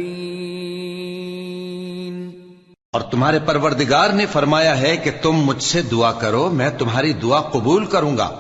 اور 2.94 3.02
تمہارے 3.02 3.40
پروردگار 3.46 4.10
نے 4.10 4.26
فرمایا 4.26 4.82
ہے 4.82 4.98
کہ 4.98 5.12
تم 5.22 5.32
مجھ 5.32 5.64
سے 5.64 5.82
دعا 5.82 6.12
کرو، 6.12 6.50
میں 6.50 6.70
تمہاری 6.70 7.14
دعا 7.14 7.42
قبول 7.42 7.86
کروں 7.86 8.18
گا۔ 8.18 8.36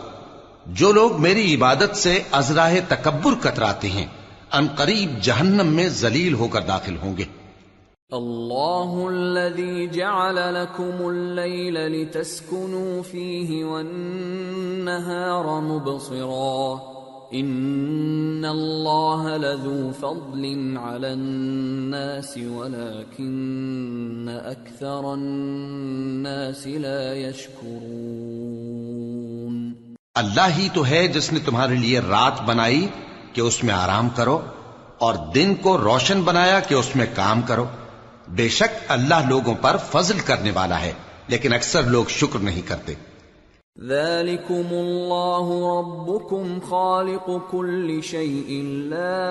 جو 0.66 0.92
لوگ 0.92 1.22
میری 1.22 1.56
عبادت 1.56 1.96
سے 1.96 2.24
ازراہ 2.32 2.76
تکبر 2.88 3.32
کتراتے 3.42 3.88
ہیں، 3.88 4.06
ان 4.52 4.68
قریب 4.76 5.22
جہنم 5.22 5.68
میں 5.68 5.90
ذلیل 5.90 6.34
ہو 6.34 6.48
کر 6.48 6.62
داخل 6.62 6.96
ہوں 6.98 7.18
گے۔ 7.18 7.39
الله 8.12 9.10
الذي 9.10 9.88
جعل 9.88 10.36
لكم 10.36 10.92
الليل 11.00 11.74
لتسكنوا 11.74 13.02
فيه 13.12 13.68
والنهار 13.68 15.62
مبصرا. 15.62 16.78
إن 17.34 18.46
الله 18.46 19.38
لذو 19.38 19.92
فضل 20.00 20.78
على 20.78 21.12
الناس 21.12 22.38
ولكن 22.38 24.30
أكثر 24.46 25.04
الناس 25.04 26.68
لا 26.68 27.14
يشكرون. 27.14 29.74
اللہ 30.16 30.58
ہی 30.58 30.70
تو 30.74 30.86
ہے 30.86 31.08
جس 31.08 31.34
نے 31.34 31.40
تمہارے 31.46 31.76
لیے 31.76 32.00
رات 32.00 32.42
بنائی 32.46 32.88
کہ 33.34 33.42
اس 33.42 33.64
میں 33.64 33.74
آرام 33.74 34.10
کرو 34.16 34.42
اور 34.98 35.14
دن 35.36 35.54
کو 35.62 35.78
روشن 35.78 36.22
بنایا 36.22 36.60
کہ 36.60 36.74
اس 36.74 36.96
میں 36.96 37.06
کام 37.16 37.42
کرو۔ 37.42 37.66
بے 38.36 38.50
شک 38.50 38.84
اللہ 38.88 39.30
لوگوں 39.30 39.56
پر 39.62 39.78
فضل 39.78 40.20
کرنے 40.20 40.52
والا 40.52 40.82
ہے، 40.82 40.94
لیکن 41.28 41.54
اکثر 41.54 41.84
لوگ 41.84 42.06
شکر 42.10 42.40
نہیں 42.40 42.68
کرتے۔ 42.68 42.94
ذلكم 43.88 44.62
الله 44.72 45.80
ربكم 45.80 46.60
خالق 46.70 47.30
كل 47.52 48.02
شيء 48.02 48.64
لا 48.64 49.28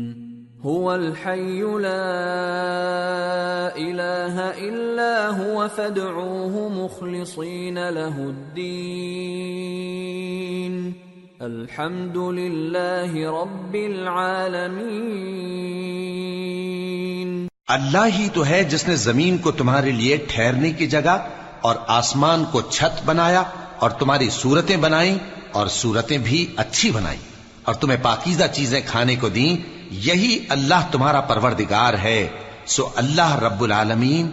هو 0.63 0.93
الحي 0.93 1.61
لا 1.61 2.01
اله 3.75 4.35
الا 4.65 5.29
هو 5.29 5.67
فادعوه 5.67 6.69
مخلصين 6.69 7.89
له 7.89 8.17
الدين. 8.17 8.53
الحمد 11.41 12.17
لله 12.17 13.11
رب 13.37 13.73
العالمين. 13.75 15.09
اللہ 17.67 18.05
ہی 18.19 18.27
تو 18.33 18.45
ہے 18.45 18.63
جس 18.63 18.87
نے 18.87 18.95
زمین 18.95 19.37
کو 19.37 19.51
تمہارے 19.51 19.91
لیے 19.91 20.15
ٹھہرنے 20.29 20.71
کی 20.71 20.87
جگہ 20.87 21.17
اور 21.61 21.75
آسمان 21.97 22.39
کو 22.51 22.61
چھت 22.61 22.95
بنایا 23.05 23.43
اور 23.79 23.89
تمہاری 23.89 24.29
صورتیں 24.29 24.77
بنائیں 24.77 25.17
اور 25.51 25.67
صورتیں 25.81 26.17
بھی 26.17 26.39
اچھی 26.57 26.89
بنائیں 26.91 27.21
اور 27.63 27.73
تمہیں 27.73 28.01
پاکیزہ 28.01 28.47
چیزیں 28.53 28.81
کھانے 28.87 29.15
کو 29.21 29.29
دیں 29.29 29.80
یہی 29.91 30.39
اللہ 30.49 30.87
تمہارا 30.91 31.21
پروردگار 31.21 31.93
ہے، 31.93 32.27
سو 32.65 32.89
اللہ 32.95 33.35
رب 33.35 33.61
العالمین 33.61 34.31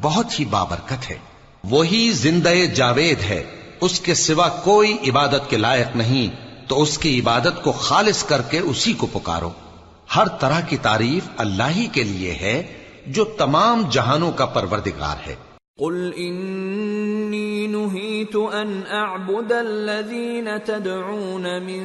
بہت 0.00 0.40
ہی 0.40 0.44
بابرکت 0.44 1.10
ہے۔ 1.10 1.18
وہی 1.64 2.10
زندہ 2.10 2.48
جاوید 2.74 3.22
ہے، 3.22 3.44
اس 3.80 4.00
کے 4.00 4.14
سوا 4.14 4.48
کوئی 4.48 4.96
عبادت 5.08 5.50
کے 5.50 5.56
لائق 5.56 5.96
نہیں، 5.96 6.36
تو 6.68 6.82
اس 6.82 6.98
کی 6.98 7.20
عبادت 7.20 7.62
کو 7.62 7.72
خالص 7.72 8.24
کر 8.24 8.42
کے 8.42 8.58
اسی 8.58 8.92
کو 8.92 9.06
پکارو۔ 9.06 9.50
ہر 10.16 10.28
طرح 10.28 10.60
کی 10.60 10.76
تعریف 10.76 11.28
اللہ 11.36 11.70
ہی 11.76 11.86
کے 11.86 12.02
لیے 12.02 12.32
ہے، 12.32 12.62
جو 13.06 13.24
تمام 13.24 13.82
جہانوں 13.90 14.32
کا 14.32 14.46
پروردگار 14.46 15.28
ہے۔ 15.28 15.34
قل 15.80 16.10
انی 16.16 17.66
نہیت 17.66 18.36
ان 18.52 18.80
اعبد 18.90 19.52
الذین 19.52 20.48
تدعون 20.64 21.64
من 21.64 21.84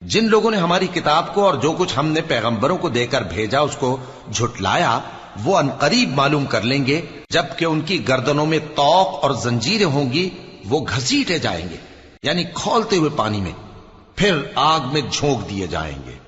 جن 0.00 0.28
لوگوں 0.28 0.50
نے 0.50 0.56
ہماری 0.56 0.86
کتاب 0.86 1.34
کو 1.34 1.44
اور 1.44 1.54
جو 1.54 1.72
کچھ 1.72 1.98
ہم 1.98 2.06
نے 2.06 2.20
پیغمبروں 2.20 2.76
کو 2.76 2.88
دے 2.88 3.06
کر 3.06 3.22
بھیجا، 3.22 3.60
اس 3.60 3.76
کو 3.76 3.96
جھٹلایا، 4.32 5.00
وہ 5.44 5.58
انقریب 5.58 6.08
معلوم 6.08 6.46
کر 6.46 6.60
لیں 6.60 6.86
گے، 6.86 7.00
جبکہ 7.30 7.64
ان 7.64 7.80
کی 7.80 8.08
گردنوں 8.08 8.46
میں 8.46 8.58
توق 8.58 9.22
اور 9.22 9.30
زنجیریں 9.30 9.84
ہوں 9.84 10.12
گی، 10.12 10.30
وہ 10.68 10.80
گھسیٹے 10.80 11.38
جائیں 11.38 11.66
گے 11.70 11.76
یعنی 12.22 12.44
کھولتے 12.54 12.96
ہوئے 12.96 13.10
پانی 13.16 13.40
میں، 13.40 13.52
پھر 14.14 14.38
آگ 14.54 14.80
میں 14.92 15.00
جھونک 15.10 15.50
دیے 15.50 15.66
جائیں 15.66 15.98
گے۔ 16.06 16.27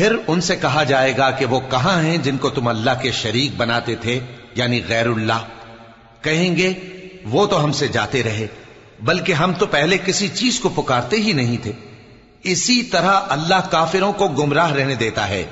پھر 0.00 0.16
ان 0.26 0.40
سے 0.40 0.56
کہا 0.56 0.84
جائے 0.84 1.16
گا 1.16 1.30
کہ 1.30 1.46
وہ 1.46 1.60
کہاں 1.70 2.02
ہیں 2.02 2.18
جن 2.18 2.36
کو 2.36 2.50
تم 2.50 2.68
اللہ 2.68 2.90
کے 3.02 3.10
شریک 3.10 3.50
بناتے 3.56 3.94
تھے 3.94 4.20
یعنی 4.54 4.80
غیر 4.88 5.06
اللہ؟ 5.06 5.44
کہیں 6.22 6.56
گے، 6.56 6.72
وہ 7.24 7.46
تو 7.46 7.64
ہم 7.64 7.72
سے 7.72 7.88
جاتے 7.88 8.22
رہے، 8.22 8.46
بلکہ 9.00 9.32
ہم 9.32 9.52
تو 9.58 9.66
پہلے 9.66 9.98
کسی 9.98 10.28
چیز 10.28 10.60
کو 10.60 10.68
پکارتے 10.68 11.16
ہی 11.16 11.32
نہیں 11.32 11.56
تھے۔ 11.62 11.72
اسی 12.44 12.82
طرح 12.82 13.20
اللہ 13.28 13.70
کافروں 13.70 14.12
کو 14.12 14.28
گمراہ 14.28 14.72
رہنے 14.72 14.94
دیتا 14.94 15.28
ہے۔ 15.28 15.44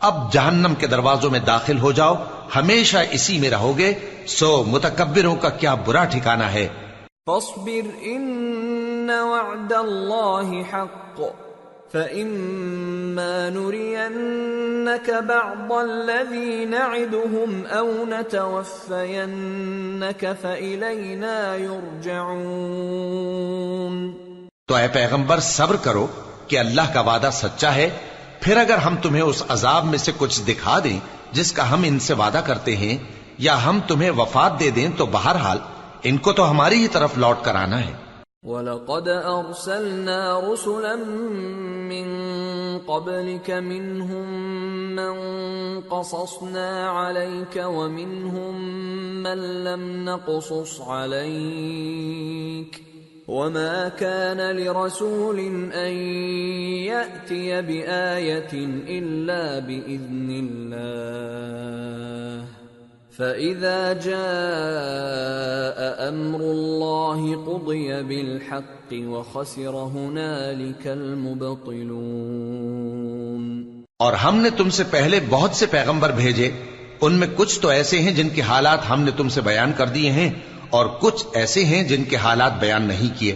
اب 0.00 0.32
جہنم 0.32 0.74
کے 0.78 0.86
دروازوں 0.86 1.30
میں 1.30 1.40
داخل 1.40 1.78
ہو 1.78 1.92
جاؤ 1.92 2.14
ہمیشہ 2.56 2.98
اسی 3.10 3.38
میں 3.38 3.50
رہو 3.50 3.78
گے۔ 3.78 3.94
سو 4.26 4.64
متکبروں 4.64 5.36
کا 5.36 5.48
کیا 5.48 5.74
برا 5.74 6.04
ٹھکانہ 6.04 6.44
ہے۔ 6.44 6.68
فاصبر 7.26 7.96
ان 8.00 8.75
وعد 9.10 9.72
الله 9.72 10.62
حق. 10.72 11.20
فإما 11.92 13.48
نرينك 13.48 15.10
بعض 15.26 15.70
الذي 15.70 16.64
نعدهم 16.64 17.62
أو 17.76 18.04
نتوفينك 18.08 20.24
فإلينا 20.40 21.56
يرجعون. 21.56 24.10
تو 24.68 24.74
اے 24.74 24.88
پیغمبر، 24.88 25.38
صبر 25.38 25.76
کرو 25.76 26.06
کہ 26.48 26.58
اللہ 26.58 26.80
کا 26.94 27.00
وعدہ 27.00 27.30
سچا 27.32 27.74
ہے۔ 27.74 27.90
پھر 28.40 28.56
اگر 28.56 28.78
ہم 28.78 28.96
تمہیں 29.02 29.22
اس 29.22 29.42
عذاب 29.48 29.84
میں 29.84 29.98
سے 29.98 30.12
کچھ 30.18 30.42
دکھا 30.42 30.78
دیں 30.84 30.98
جس 31.32 31.52
کا 31.52 31.70
ہم 31.70 31.84
ان 31.86 31.98
سے 31.98 32.14
وعدہ 32.14 32.40
کرتے 32.46 32.76
ہیں، 32.76 32.98
یا 33.38 33.64
ہم 33.64 33.80
تمہیں 33.88 34.10
وفات 34.10 34.60
دے 34.60 34.70
دیں 34.70 34.88
تو 34.96 35.06
بہرحال 35.06 35.58
ان 36.02 36.16
کو 36.16 36.32
تو 36.32 36.50
ہماری 36.50 36.82
ہی 36.82 36.88
طرف 36.88 37.10
لوٹ 37.16 37.36
کر 37.42 37.54
آنا 37.54 37.80
ہے۔ 37.80 38.05
وَلَقَدْ 38.44 39.08
أَرْسَلْنَا 39.08 40.40
رُسُلًا 40.40 40.96
مِّن 41.88 42.08
قَبْلِكَ 42.78 43.50
مِنْهُمْ 43.50 44.26
مَنْ 44.96 45.16
قَصَصْنَا 45.80 46.90
عَلَيْكَ 46.90 47.62
وَمِنْهُمْ 47.66 48.54
مَنْ 49.22 49.64
لَمْ 49.64 50.04
نَقْصُصْ 50.04 50.80
عَلَيْكَ 50.80 52.82
وَمَا 53.28 53.88
كَانَ 53.88 54.56
لِرَسُولٍ 54.56 55.38
أَن 55.72 55.92
يَأْتِيَ 56.92 57.62
بِآيَةٍ 57.62 58.52
إِلَّا 58.88 59.58
بِإِذْنِ 59.58 60.30
اللَّهِ 60.30 62.55
فَإِذَا 63.18 63.92
جَاءَ 63.92 66.08
أَمْرُ 66.08 66.40
اللَّهِ 66.40 67.34
قُضِيَ 67.46 68.02
بِالْحَقِّ 68.02 69.04
وَخَسِرَ 69.04 69.72
هُنَالِكَ 69.72 70.88
الْمُبْطِلُونَ 70.88 73.82
اور 73.96 74.12
ہم 74.12 74.36
نے 74.36 74.50
تم 74.50 74.70
سے 74.70 74.84
پہلے 74.90 75.20
بہت 75.28 75.50
سے 75.50 75.66
پیغمبر 75.66 76.12
بھیجے، 76.12 76.50
ان 77.00 77.12
میں 77.12 77.28
کچھ 77.36 77.60
تو 77.60 77.68
ایسے 77.68 77.98
ہیں 77.98 78.12
جن 78.12 78.28
کے 78.28 78.40
حالات 78.40 78.90
ہم 78.90 79.00
نے 79.00 79.10
تم 79.16 79.28
سے 79.28 79.40
بیان 79.40 79.72
کر 79.76 79.86
دیے 79.86 80.10
ہیں، 80.10 80.30
اور 80.70 80.86
کچھ 80.86 81.26
ایسے 81.32 81.64
ہیں 81.64 81.82
جن 81.82 82.04
کے 82.04 82.16
حالات 82.16 82.60
بیان 82.60 82.82
نہیں 82.82 83.20
کیے۔ 83.20 83.34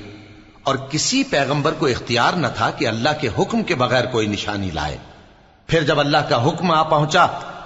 اور 0.63 0.77
کسی 0.77 1.25
پیغمبر 1.25 1.73
کو 1.79 1.87
اختیار 1.87 2.33
نہ 2.33 2.47
تھا 2.57 2.71
کہ 2.71 2.87
اللہ 2.87 3.09
کے 3.21 3.29
حکم 3.39 3.63
کے 3.63 3.75
بغیر 3.75 4.05
کوئی 4.05 4.27
نشانی 4.27 4.71
لائے۔ 4.75 4.97
پھر 5.67 5.83
جب 5.83 6.01
اللہ 6.01 6.29
کا 6.29 6.49
حکم 6.49 6.71
آ 6.71 6.83
پہنچا 6.83 7.27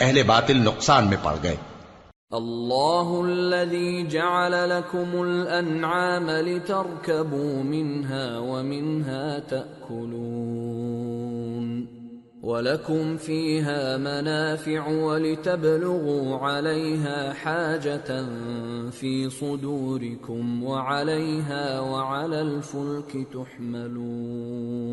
اہل 0.00 0.22
باطل 0.26 0.62
نقصان 0.62 1.08
میں 1.08 1.16
پڑ 1.22 1.36
گئے 1.42 1.56
اللہ 2.30 3.10
الذي 3.16 3.90
جعل 4.04 4.70
لكم 4.70 5.22
الأنعام 5.22 6.30
لتركبوا 6.30 7.62
منها 7.62 8.38
ومنها 8.38 9.38
تأكلون 9.38 10.96
ولكم 12.42 13.16
فيها 13.16 13.96
منافع 13.96 14.88
ولتبلغوا 14.88 16.36
عليها 16.36 17.32
حاجة 17.32 18.26
في 18.90 19.30
صدوركم 19.30 20.62
وعليها 20.64 21.80
وعلى 21.80 22.40
الفلك 22.40 23.26
تحملون 23.32 24.86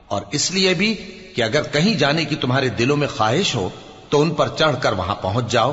اور 0.09 0.23
اس 0.31 0.51
لیے 0.51 0.75
بھی 0.75 0.95
کہ 1.35 1.43
اگر 1.43 1.63
کہیں 1.63 1.95
جانے 1.95 2.25
کی 2.25 2.37
تمہارے 2.37 2.69
دلوں 2.69 2.97
میں 2.97 3.09
خواہش 3.17 3.55
ہو 3.55 3.69
تو 4.09 4.23
ان 4.23 4.31
پر 4.31 4.49
چڑھ 4.49 4.77
کر 4.83 4.93
وہاں 4.93 5.15
پہنچ 5.15 5.53
جاؤ 5.53 5.73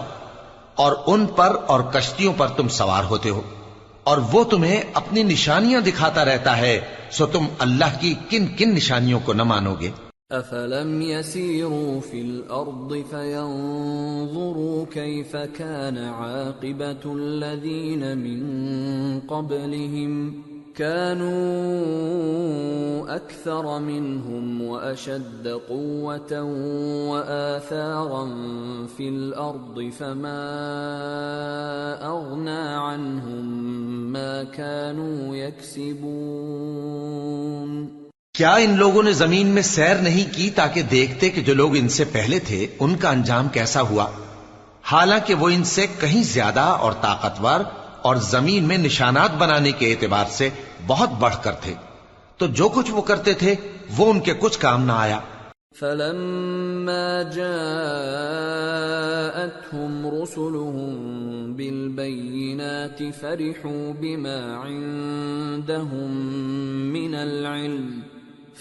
اور 0.76 0.92
ان 1.06 1.26
پر 1.26 1.58
اور 1.68 1.80
کشتیوں 1.80 2.34
پر 2.38 2.48
تم 2.48 2.68
سوار 2.68 3.04
ہوتے 3.04 3.30
ہو۔ 3.30 3.42
اور 4.04 4.18
وہ 4.32 4.44
تمہیں 4.44 4.82
اپنی 4.94 5.24
نشانیاں 5.24 5.82
دکھاتا 5.82 6.26
رہتا 6.26 6.58
ہے، 6.58 6.80
سو 7.12 7.26
تم 7.26 7.46
اللہ 7.60 8.00
کی 8.00 8.14
کن 8.30 8.46
کن 8.58 8.76
نشانیوں 8.76 9.20
کو 9.26 9.34
نہ 9.34 9.44
مانو 9.44 9.76
گے۔ 9.76 9.90
أفلم 10.32 11.02
يسيروا 11.02 12.02
في 12.12 12.22
الأرض 12.22 12.94
فينظروا 13.10 14.86
كيف 14.94 15.36
كان 15.58 15.98
عاقبة 15.98 17.12
الذين 17.16 18.18
من 18.18 18.40
قبلهم 19.20 20.42
كانوا 20.76 21.32
أكثر 23.16 23.80
منهم 23.80 24.62
وأشد 24.62 25.48
قوة 25.48 26.42
وآثارا 27.12 28.30
في 28.98 29.10
الأرض 29.10 29.92
فما 29.98 30.48
أغنى 32.08 32.60
عنهم 32.60 33.46
ما 34.14 34.44
كانوا 34.44 35.36
يكسبون. 35.36 37.88
کیا 38.34 38.56
ان 38.56 38.78
لوگوں 38.78 39.04
نے 39.04 39.12
زمین 39.12 39.48
میں 39.48 39.62
سیر 39.62 39.96
نہیں 39.96 40.36
کی 40.36 40.50
تاکہ 40.50 40.82
دیکھتے 40.82 41.30
کہ 41.30 41.42
جو 41.42 41.54
لوگ 41.54 41.76
ان 41.76 41.90
سے 41.90 42.06
پہلے 42.06 42.40
تھے، 42.40 42.68
ان 42.80 42.96
کا 42.96 43.10
انجام 43.10 43.48
کیسا 43.48 43.82
ہوا؟ 43.82 44.06
حالانکہ 44.84 45.34
وہ 45.34 45.50
ان 45.50 45.64
سے 45.64 45.88
کہیں 46.00 46.24
زیادہ 46.24 46.60
اور 46.60 46.92
طاقتور 47.02 47.60
اور 48.02 48.16
زمین 48.16 48.64
میں 48.64 48.78
نشانات 48.78 49.36
بنانے 49.36 49.72
کے 49.72 49.92
اعتبار 49.92 50.26
سے 50.30 50.50
بہت 50.88 51.10
بڑھ 51.20 51.36
کر 51.44 51.52
تھے۔ 51.52 51.74
تو 52.38 52.48
جو 52.48 52.70
کچھ 52.70 52.92
وہ 52.92 53.02
کرتے 53.02 53.34
تھے، 53.34 53.56
وہ 53.98 54.12
ان 54.12 54.20
کے 54.20 54.34
کچھ 54.40 54.60
کام 54.60 54.86
نہ 54.86 54.92
آیا۔ 54.92 55.20
فلما 55.80 57.22
جاءتهم 57.22 60.08
رسلهم 60.22 61.54
بالبينات 61.54 63.04
فرحوا 63.20 63.92
بما 64.00 64.66
عندهم 64.66 66.14
من 66.94 67.16
العلم 67.16 68.00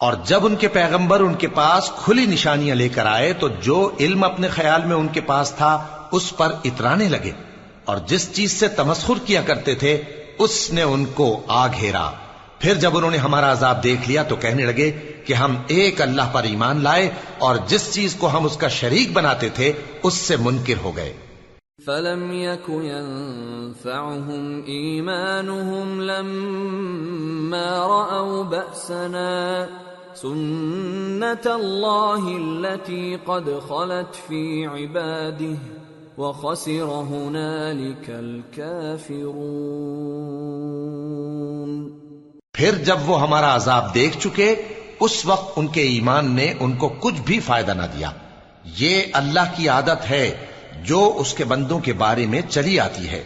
اور 0.00 0.12
جب 0.24 0.44
ان 0.46 0.54
کے 0.56 0.68
پیغمبر 0.68 1.20
ان 1.20 1.34
کے 1.34 1.48
پاس 1.48 1.90
کھلی 1.96 2.24
نشانیاں 2.26 2.74
لے 2.74 2.88
کر 2.88 3.06
آئے 3.06 3.32
تو 3.32 3.48
جو 3.48 3.78
علم 4.00 4.24
اپنے 4.24 4.48
خیال 4.48 4.84
میں 4.84 4.96
ان 4.96 5.08
کے 5.08 5.20
پاس 5.20 5.52
تھا 5.56 5.72
اس 6.12 6.36
پر 6.36 6.52
اترانے 6.64 7.08
لگے 7.08 7.32
اور 7.84 7.96
جس 8.06 8.32
چیز 8.34 8.52
سے 8.52 8.68
تمسخر 8.68 9.18
کیا 9.26 9.42
کرتے 9.42 9.74
تھے 9.74 10.02
اس 10.38 10.72
نے 10.72 10.82
ان 10.82 11.04
کو 11.14 11.26
آ 11.48 11.66
گھیرا 11.66 12.10
پھر 12.58 12.74
جب 12.74 12.96
انہوں 12.96 13.10
نے 13.10 13.16
ہمارا 13.16 13.52
عذاب 13.52 13.82
دیکھ 13.82 14.08
لیا 14.08 14.22
تو 14.22 14.36
کہنے 14.36 14.64
لگے 14.66 14.90
کہ 15.26 15.34
ہم 15.34 15.56
ایک 15.66 16.02
اللہ 16.02 16.26
پر 16.32 16.42
ایمان 16.42 16.82
لائے 16.82 17.10
اور 17.38 17.56
جس 17.66 17.92
چیز 17.92 18.14
کو 18.14 18.24
ہم 18.32 18.44
اس 18.44 18.56
کا 18.56 18.68
شریک 18.68 19.12
بناتے 19.12 19.48
تھے 19.48 19.72
اس 20.02 20.14
سے 20.14 20.36
منکر 20.36 20.78
ہو 20.82 20.96
گئے۔ 20.96 21.12
فلم 21.86 22.32
يك 22.32 22.66
ينفعهم 22.68 24.40
ايمانهم 24.66 26.00
لما 26.02 27.68
راوا 27.86 28.42
باسنا 28.42 29.30
سنه 30.22 31.46
الله 31.46 32.24
التي 32.36 33.16
قد 33.16 33.48
خلت 33.68 34.16
في 34.28 34.66
عباده 34.66 35.58
وخسر 36.18 36.90
هنالك 37.08 38.10
الكافرون 38.10 39.30
پھر 42.52 42.74
جب 42.84 42.98
وہ 43.06 43.20
ہمارا 43.20 43.54
عذاب 43.54 43.94
دیکھ 43.94 44.18
چکے 44.18 44.54
اس 45.00 45.26
وقت 45.26 45.52
ان 45.56 45.66
کے 45.66 45.82
ایمان 45.82 46.30
نے 46.30 46.54
ان 46.60 46.72
کو 46.72 46.88
کچھ 46.88 47.20
بھی 47.24 47.40
فائدہ 47.40 47.70
نہ 47.70 47.82
دیا۔ 47.82 48.10
یہ 48.78 49.02
اللہ 49.12 49.52
کی 49.56 49.68
عادت 49.68 50.10
ہے 50.10 50.46
جو 50.84 51.12
اس 51.16 51.34
کے 51.34 51.44
بندوں 51.44 51.78
کے 51.78 51.92
بارے 51.92 52.26
میں 52.26 52.42
چلی 52.48 52.80
آتی 52.80 53.08
ہے۔ 53.08 53.24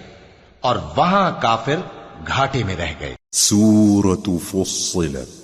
اور 0.61 0.76
وہاں 0.97 1.32
کافر 1.42 1.76
گھاٹے 2.26 2.64
میں 2.64 2.76
رہ 2.76 2.92
گئے۔ 3.01 3.14
سورة 3.32 4.36
فصلت۔ 4.51 5.43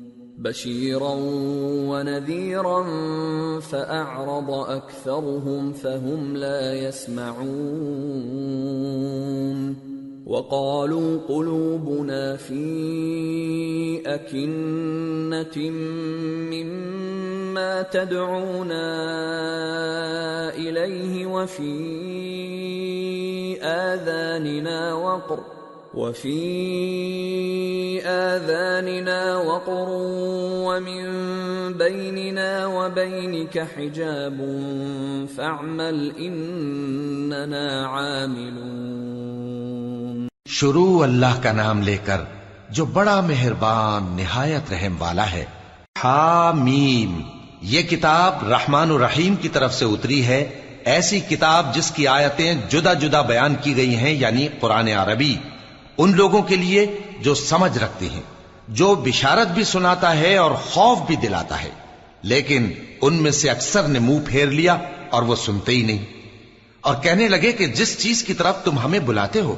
بشيرا 0.41 1.13
ونذيرا 1.89 2.83
فأعرض 3.59 4.51
أكثرهم 4.51 5.73
فهم 5.73 6.37
لا 6.37 6.73
يسمعون. 6.73 8.21
وقالوا 10.25 11.17
قلوبنا 11.27 12.35
في 12.35 12.63
أكنة 14.05 15.69
مما 16.51 17.81
تدعونا 17.81 18.85
إليه 20.55 21.25
وفي 21.25 21.71
آذاننا 23.61 24.93
وقر 24.93 25.60
وفي 25.93 27.99
آذاننا 28.05 29.37
وقر 29.37 29.87
ومن 30.65 31.73
بيننا 31.73 32.65
وبينك 32.65 33.57
حجاب 33.57 34.41
فاعمل 35.35 36.09
إننا 36.17 37.87
عاملون. 37.87 40.27
شروع 40.47 41.03
اللہ 41.03 41.43
کا 41.43 41.51
نام 41.51 41.81
لے 41.81 41.97
کر 42.05 42.17
جو 42.69 42.85
بڑا 42.85 43.21
مہربان 43.21 44.03
نہایت 44.03 44.73
رحم 44.73 44.95
والا 44.99 45.31
ہے۔ 45.31 45.45
حامیم۔ 46.03 47.21
یہ 47.61 47.81
کتاب 47.81 48.47
رحمان 48.47 48.91
الرحیم 48.91 49.35
کی 49.35 49.49
طرف 49.49 49.73
سے 49.73 49.85
اتری 49.85 50.25
ہے۔ 50.25 50.61
ایسی 50.85 51.19
کتاب 51.19 51.75
جس 51.75 51.91
کی 51.91 52.07
آیتیں 52.07 52.53
جدا 52.69 52.93
جدا 52.93 53.21
بیان 53.21 53.55
کی 53.61 53.77
گئی 53.77 53.95
ہیں 53.95 54.13
یعنی 54.13 54.47
قرآن 54.59 54.87
عربی۔ 54.87 55.37
ان 55.97 56.15
لوگوں 56.15 56.41
کے 56.41 56.55
لیے 56.55 56.97
جو 57.19 57.35
سمجھ 57.35 57.77
رکھتے 57.77 58.09
ہیں، 58.09 58.21
جو 58.67 58.95
بشارت 58.95 59.47
بھی 59.47 59.63
سناتا 59.63 60.17
ہے 60.17 60.37
اور 60.37 60.51
خوف 60.51 60.97
بھی 60.97 61.15
دلاتا 61.15 61.63
ہے۔ 61.63 61.69
لیکن 62.21 62.71
ان 63.01 63.13
میں 63.13 63.31
سے 63.31 63.49
اکثر 63.49 63.83
نے 63.83 63.99
منہ 63.99 64.19
پھیر 64.25 64.47
لیا 64.47 64.77
اور 65.09 65.23
وہ 65.23 65.35
سنتے 65.35 65.71
ہی 65.71 65.81
نہیں۔ 65.81 66.05
اور 66.81 66.95
کہنے 67.03 67.27
لگے 67.27 67.51
کہ 67.51 67.65
جس 67.65 67.99
چیز 67.99 68.23
کی 68.23 68.33
طرف 68.33 68.63
تم 68.63 68.79
ہمیں 68.79 68.99
بلاتے 68.99 69.41
ہو، 69.41 69.55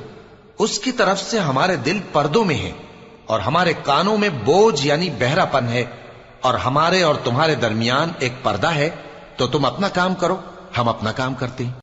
اس 0.59 0.79
کی 0.79 0.91
طرف 0.91 1.19
سے 1.19 1.39
ہمارے 1.39 1.75
دل 1.75 1.99
پردوں 2.11 2.45
میں 2.45 2.55
ہیں 2.55 2.71
اور 3.25 3.39
ہمارے 3.39 3.73
کانوں 3.84 4.17
میں 4.17 4.29
بوجھ 4.29 4.88
یعنی 4.88 5.09
بہرا 5.09 5.45
پن 5.45 5.67
ہے 5.67 5.84
اور 6.41 6.53
ہمارے 6.53 7.01
اور 7.01 7.15
تمہارے 7.23 7.55
درمیان 7.55 8.11
ایک 8.19 8.34
پردہ 8.43 8.75
ہے، 8.75 8.89
تو 9.38 9.47
تم 9.47 9.65
اپنا 9.65 9.89
کام 9.89 10.15
کرو، 10.15 10.38
ہم 10.77 10.89
اپنا 10.89 11.11
کام 11.11 11.34
کرتے 11.34 11.65
ہیں۔ 11.65 11.82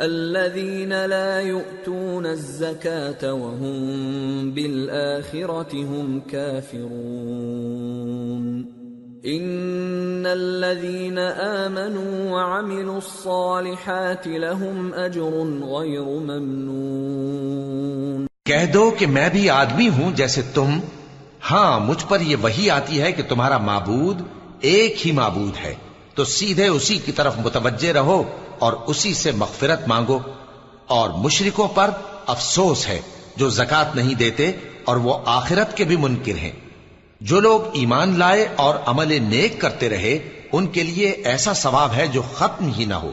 الذين 0.00 0.88
لا 0.88 1.40
يؤتون 1.40 2.26
الزكاة 2.26 3.32
وهم 3.32 4.50
بالآخرة 4.50 5.74
هم 5.74 6.20
كافرون. 6.30 8.62
ان 9.24 10.26
الذين 10.26 11.18
آمنوا 11.40 12.30
وعملوا 12.30 12.96
الصالحات 12.96 14.26
لهم 14.26 14.94
اجر 14.94 15.68
غير 15.68 16.00
ممنون. 16.00 18.26
کہہ 18.44 18.66
دو 18.74 18.90
کہ 18.98 19.06
میں 19.06 19.28
بھی 19.32 19.50
آدمی 19.50 19.88
ہوں 19.88 20.12
جیسے 20.12 20.42
تم. 20.54 20.78
ہاں 21.50 21.80
مجھ 21.80 22.04
پر 22.08 22.20
یہ 22.20 22.36
وہی 22.42 22.70
آتی 22.70 23.00
ہے 23.00 23.12
کہ 23.12 23.22
تمہارا 23.28 23.58
معبود 23.58 24.22
ایک 24.60 25.06
ہی 25.06 25.12
معبود 25.12 25.64
ہے۔ 25.64 25.74
تو 26.18 26.24
سیدھے 26.24 26.68
اسی 26.68 26.98
کی 26.98 27.12
طرف 27.12 27.34
متوجہ 27.38 27.92
رہو 27.92 28.22
اور 28.58 28.72
اسی 28.72 29.14
سے 29.14 29.32
مغفرت 29.32 29.88
مانگو۔ 29.88 30.18
اور 30.86 31.10
مشرکوں 31.10 31.68
پر 31.68 31.90
افسوس 32.26 32.86
ہے 32.86 33.00
جو 33.36 33.48
زکات 33.48 33.96
نہیں 33.96 34.14
دیتے 34.14 34.52
اور 34.84 34.96
وہ 34.96 35.18
آخرت 35.26 35.76
کے 35.76 35.84
بھی 35.84 35.96
منکر 35.96 36.34
ہیں۔ 36.34 36.52
جو 37.20 37.40
لوگ 37.40 37.60
ایمان 37.72 38.18
لائے 38.18 38.48
اور 38.56 38.74
عمل 38.86 39.22
نیک 39.22 39.60
کرتے 39.60 39.88
رہے، 39.88 40.18
ان 40.52 40.66
کے 40.66 40.82
لیے 40.82 41.10
ایسا 41.10 41.54
ثواب 41.54 41.94
ہے 41.96 42.06
جو 42.06 42.22
ختم 42.34 42.72
ہی 42.72 42.84
نہ 42.84 42.94
ہو۔ 42.94 43.12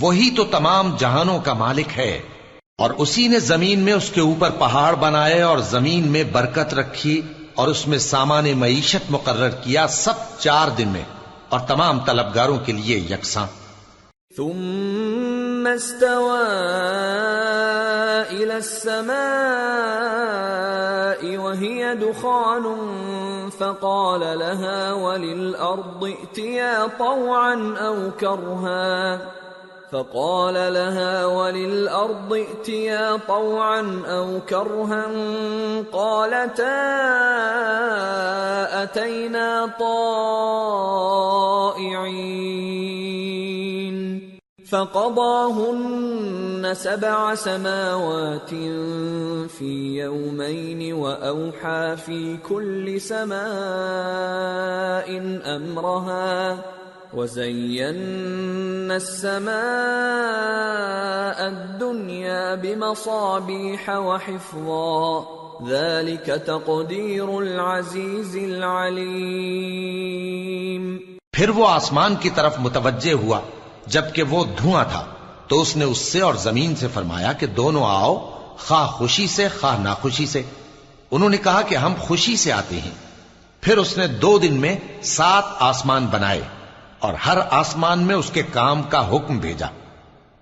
وہی 0.00 0.30
تو 0.36 0.44
تمام 0.44 0.94
جہانوں 0.98 1.38
کا 1.44 1.52
مالک 1.52 1.86
ہے۔ 1.96 2.20
اور 2.82 2.90
اسی 2.90 3.28
نے 3.28 3.38
زمین 3.38 3.80
میں 3.80 3.92
اس 3.92 4.10
کے 4.10 4.20
اوپر 4.20 4.50
پہاڑ 4.50 4.94
بنائے 4.94 5.42
اور 5.42 5.58
زمین 5.58 6.08
میں 6.08 6.24
برکت 6.24 6.74
رکھی 6.74 7.22
اور 7.54 7.68
اس 7.68 7.86
میں 7.88 7.98
سامان 7.98 8.46
معیشت 8.58 9.10
مقرر 9.10 9.50
کیا 9.50 9.86
سب 9.86 10.12
چار 10.38 10.68
دن 10.78 10.88
میں 10.88 11.04
اور 11.48 11.60
تمام 11.60 12.00
طلبگاروں 12.00 12.58
کے 12.58 12.72
لیے 12.72 12.96
یکساں۔ 12.96 13.46
ثم 14.36 15.66
استوى 15.66 16.42
إلى 18.30 18.56
السماء 18.56 19.16
وهي 21.38 21.94
دخان 21.94 22.64
فقال 23.58 24.20
لها 24.20 24.92
وللأرض 24.92 26.04
ائتيا 26.04 26.86
طوعا 26.98 27.54
أو 27.80 27.96
كرها 28.20 29.45
فقال 29.92 30.54
لها 30.54 31.26
وللأرض 31.26 32.32
ائتيا 32.32 33.16
طوعا 33.28 34.02
أو 34.06 34.40
كرها 34.48 35.06
قالتا 35.92 36.76
أتينا 38.82 39.70
طائعين 39.80 40.36
فقضاهن 44.70 46.70
سبع 46.74 47.34
سماوات 47.34 48.50
في 49.48 49.98
يومين 50.02 50.92
وأوحى 50.94 51.96
في 51.96 52.36
كل 52.36 53.00
سماء 53.00 53.38
أمرها 55.56 56.75
وزينا 57.16 58.94
السماء 58.94 61.44
الدنيا 61.44 62.54
بمصابيح 62.54 63.90
وحفظا 63.90 65.20
ذلك 65.68 66.46
تقدير 66.46 67.28
العزيز 67.28 68.36
العليم 68.36 70.96
پھر 71.32 71.48
وہ 71.48 71.68
آسمان 71.68 72.14
کی 72.14 72.30
طرف 72.30 72.54
متوجہ 72.58 73.12
ہوا، 73.12 73.40
جبکہ 73.86 74.22
وہ 74.22 74.44
دھواں 74.44 74.84
تھا۔ 74.90 75.04
تو 75.48 75.60
اس 75.60 75.76
نے 75.76 75.84
اس 75.84 75.98
سے 75.98 76.20
اور 76.20 76.34
زمین 76.34 76.76
سے 76.76 76.86
فرمایا 76.94 77.32
کہ 77.32 77.46
دونوں 77.46 77.84
آؤ، 77.84 78.38
خواہ 78.58 78.86
خوشی 78.86 79.26
سے، 79.26 79.48
خواہ 79.48 79.78
ناخوشی 79.78 80.26
سے۔ 80.26 80.42
انہوں 81.10 81.28
نے 81.28 81.36
کہا 81.36 81.62
کہ 81.62 81.74
ہم 81.74 81.94
خوشی 81.98 82.36
سے 82.36 82.52
آتے 82.52 82.80
ہیں۔ 82.80 82.94
پھر 83.60 83.78
اس 83.78 83.98
نے 83.98 84.06
دو 84.06 84.38
دن 84.38 84.54
میں 84.54 84.76
سات 85.02 85.44
آسمان 85.58 86.06
بنائے۔ 86.06 86.40
اور 87.06 87.14
ہر 87.14 87.38
آسمان 87.50 87.98
میں 87.98 88.14
اس 88.14 88.30
کے 88.30 88.42
کام 88.52 88.82
کا 88.82 89.08
حکم 89.08 89.38
بھیجا، 89.38 89.66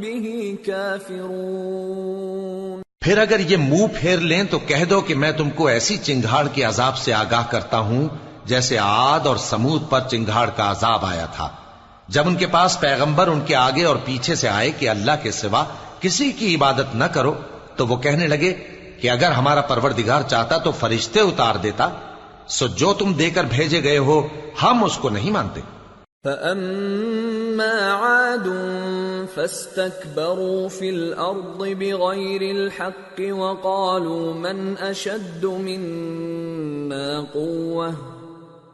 به 0.00 0.58
كافرون 0.66 2.82
پھر 3.02 3.18
اگر 3.18 3.40
یہ 3.40 3.56
منہ 3.56 3.86
پھیر 4.00 4.18
لیں 4.18 4.42
تو 4.42 4.58
کہہ 4.58 4.84
دو 4.84 5.00
کہ 5.00 5.14
میں 5.14 5.32
تم 5.32 5.50
کو 5.50 5.66
ایسی 5.66 5.96
چنگھاڑ 5.96 6.48
کے 6.48 6.62
عذاب 6.62 6.96
سے 6.96 7.14
آگاہ 7.14 7.42
کرتا 7.50 7.78
ہوں 7.78 8.08
جیسے 8.44 8.76
عاد 8.76 9.26
اور 9.26 9.36
سمود 9.36 9.90
پر 9.90 10.00
چنگھاڑ 10.10 10.50
کا 10.50 10.70
عذاب 10.70 11.06
آیا 11.06 11.26
تھا۔ 11.26 11.48
جب 12.08 12.26
ان 12.26 12.36
کے 12.36 12.46
پاس 12.46 12.80
پیغمبر 12.80 13.26
ان 13.26 13.40
کے 13.40 13.54
آگے 13.54 13.84
اور 13.84 13.96
پیچھے 14.04 14.34
سے 14.34 14.48
آئے 14.48 14.70
کہ 14.70 14.88
اللہ 14.88 15.12
کے 15.22 15.32
سوا 15.32 15.64
کسی 16.00 16.32
کی 16.32 16.54
عبادت 16.54 16.94
نہ 16.94 17.04
کرو 17.04 17.34
تو 17.76 17.86
وہ 17.86 17.96
کہنے 17.96 18.26
لگے 18.26 18.54
کہ 19.00 19.10
اگر 19.10 19.30
ہمارا 19.30 19.60
پروردگار 19.60 20.22
چاہتا 20.22 20.58
تو 20.58 20.72
فرشتے 20.72 21.20
اتار 21.20 21.54
دیتا۔ 21.54 21.88
سو 22.48 22.66
جو 22.76 22.92
تم 22.94 23.12
دے 23.12 23.30
کر 23.30 23.44
بھیجے 23.50 23.82
گئے 23.82 23.98
ہو 24.06 24.20
ہم 24.62 24.84
اس 24.84 24.96
کو 24.98 25.08
نہیں 25.10 25.30
مانتے 25.30 25.60
فأما 26.24 27.74
عاد 27.90 28.46
فاستكبروا 29.34 30.68
في 30.68 30.90
الأرض 30.90 31.64
بغير 31.64 32.42
الحق 32.42 33.20
وقالوا 33.20 34.34
من 34.34 34.78
أشد 34.78 35.46
منا 35.46 37.20
قوة 37.34 37.94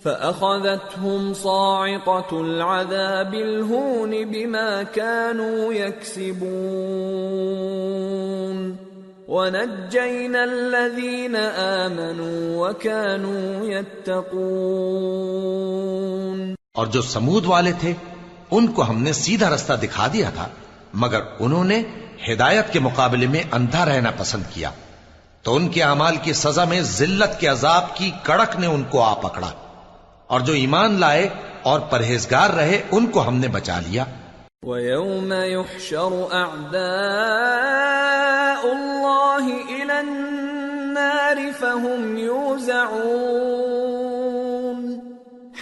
فَأَخَذَتْهُمْ 0.00 1.34
صَاعِقَةُ 1.34 2.40
الْعَذَابِ 2.40 3.34
الْهُونِ 3.34 4.30
بِمَا 4.30 4.82
كَانُوا 4.82 5.72
يَكْسِبُونَ 5.72 6.46
ونجينا 9.28 10.42
الذين 10.42 11.36
آمنوا 11.56 12.68
وكانوا 12.68 13.64
يتقون. 13.64 16.54
اور 16.74 16.86
جو 16.86 17.02
سمود 17.02 17.46
والے 17.46 17.72
تھے 17.80 17.92
ان 18.50 18.66
کو 18.66 18.90
ہم 18.90 19.02
نے 19.02 19.12
سیدھا 19.12 19.54
رستہ 19.54 19.72
دکھا 19.72 20.06
دیا 20.12 20.30
تھا 20.34 20.48
مگر 20.94 21.20
انہوں 21.38 21.64
نے 21.64 21.82
ہدایت 22.32 22.72
کے 22.72 22.80
مقابلے 22.80 23.26
میں 23.26 23.42
اندھا 23.52 23.84
رہنا 23.84 24.10
پسند 24.18 24.42
کیا۔ 24.54 24.70
تو 25.42 25.56
ان 25.56 25.68
کے 25.68 25.82
اعمال 25.82 26.16
کی 26.16 26.32
سزا 26.32 26.64
میں 26.64 26.80
ذلت 26.80 27.40
کے 27.40 27.46
عذاب 27.46 27.96
کی 27.96 28.10
کڑک 28.22 28.56
نے 28.56 28.66
ان 28.66 28.82
کو 28.90 29.02
آ 29.02 29.14
پکڑا۔ 29.14 29.50
اور 30.26 30.40
جو 30.40 30.52
ایمان 30.52 31.00
لائے 31.00 31.28
اور 31.62 31.80
پرہیزگار 31.80 32.50
رہے 32.50 32.82
ان 32.90 33.06
کو 33.06 33.28
ہم 33.28 33.36
نے 33.36 33.48
بچا 33.48 33.80
لیا۔ 33.80 34.04
وَيَوْمَ 34.62 35.34
يُحْشَرُ 35.34 36.32
أَعْدَاءُ 36.32 38.95
الله 39.46 39.82
إلى 39.82 40.00
النار 40.00 41.52
فهم 41.52 42.18
يوزعون. 42.18 43.26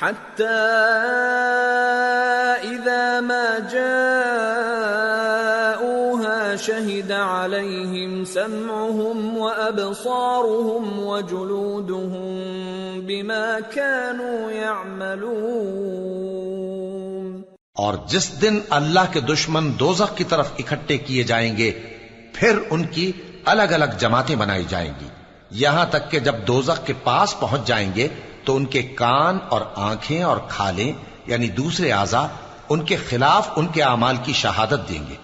حتى 0.01 0.45
إذا 2.65 3.21
ما 3.21 3.59
جاءوها 3.73 4.17
شهد 6.57 7.13
عليهم 7.13 8.25
سمعهم 8.25 9.39
وأبصارهم 9.39 11.07
وجلودهم 11.07 12.39
بما 13.01 13.61
كانوا 13.61 14.51
يعملون. 14.51 16.05
اور 17.75 17.95
جس 18.09 18.43
دن 18.43 18.59
اللہ 18.71 19.13
کے 19.13 19.21
دشمن 19.21 19.73
دوزخ 19.81 20.17
کی 20.17 20.25
طرف 20.25 20.49
اکھٹے 20.59 20.99
کیے 20.99 21.23
جائیں 21.23 21.57
گے 21.57 21.73
پھر 22.33 22.59
ان 22.71 22.85
کی 22.85 23.13
الگ 23.45 23.63
الگ 23.63 23.85
جماعتیں 23.99 24.37
بنائی 24.37 24.65
جائیں 24.69 24.93
گی۔ 25.01 25.09
یہاں 25.51 25.85
تک 25.91 26.11
کہ 26.11 26.19
جب 26.19 26.35
دوزخ 26.47 26.87
کے 26.87 26.93
پاس 27.05 27.41
پہنچ 27.41 27.67
جائیں 27.67 27.93
گے، 27.97 28.09
تو 28.45 28.57
ان 28.57 28.65
کے 28.65 28.83
کان 28.83 29.39
اور 29.49 29.61
آنکھیں 29.77 30.23
اور 30.23 30.37
کھالیں 30.49 30.93
یعنی 31.27 31.49
دوسرے 31.49 31.93
اعضا 31.93 32.27
ان 32.69 32.85
کے 32.85 32.97
خلاف 32.97 33.51
ان 33.57 33.67
کے 33.67 33.83
اعمال 33.83 34.17
کی 34.23 34.33
شہادت 34.33 34.89
دیں 34.89 35.07
گے۔ 35.11 35.15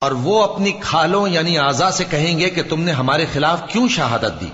اور 0.00 0.12
وہ 0.12 0.42
اپنی 0.42 0.72
کھالوں 0.72 1.28
یعنی 1.28 1.58
آزا 1.58 1.90
سے 1.90 2.04
کہیں 2.04 2.38
گے 2.38 2.50
کہ 2.50 2.62
تم 2.62 2.80
نے 2.80 2.92
ہمارے 2.92 3.26
خلاف 3.32 3.62
کیوں 3.68 3.88
شہادت 3.88 4.40
دی؟ 4.40 4.48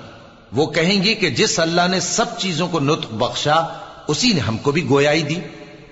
وہ 0.53 0.67
کہیں 0.67 1.03
گی 1.03 1.15
کہ 1.15 1.31
جس 1.31 1.61
اللہ 1.61 1.89
نے 1.89 2.01
سب 2.01 2.39
چیزوں 2.39 2.69
کو 2.69 2.81
نطق 2.81 3.13
بخشا، 3.13 3.67
اسی 4.09 4.33
نے 4.33 4.41
ہم 4.41 4.57
کو 4.57 4.71
بھی 4.71 4.89
گویائی 4.89 5.23
دی۔ 5.23 5.41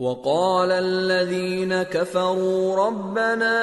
وقال 0.00 0.72
الذين 0.72 1.82
كفروا 1.82 2.76
ربنا 2.76 3.56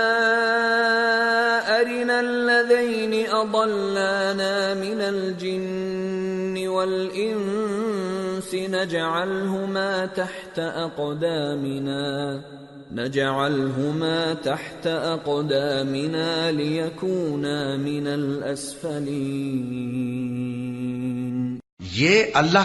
أرنا 1.69 2.19
الذين 2.19 3.13
أضلانا 3.31 4.73
من 4.73 5.01
الجن 5.01 6.67
والإنس 6.67 8.53
نجعلهما 8.53 10.05
تحت 10.15 10.59
أقدامنا 10.75 12.37
نجعلهما 12.91 14.33
تحت 14.41 14.87
أقدامنا 14.87 16.51
ليكونا 16.51 17.75
من 17.75 18.07
الأسفلين. 18.07 19.17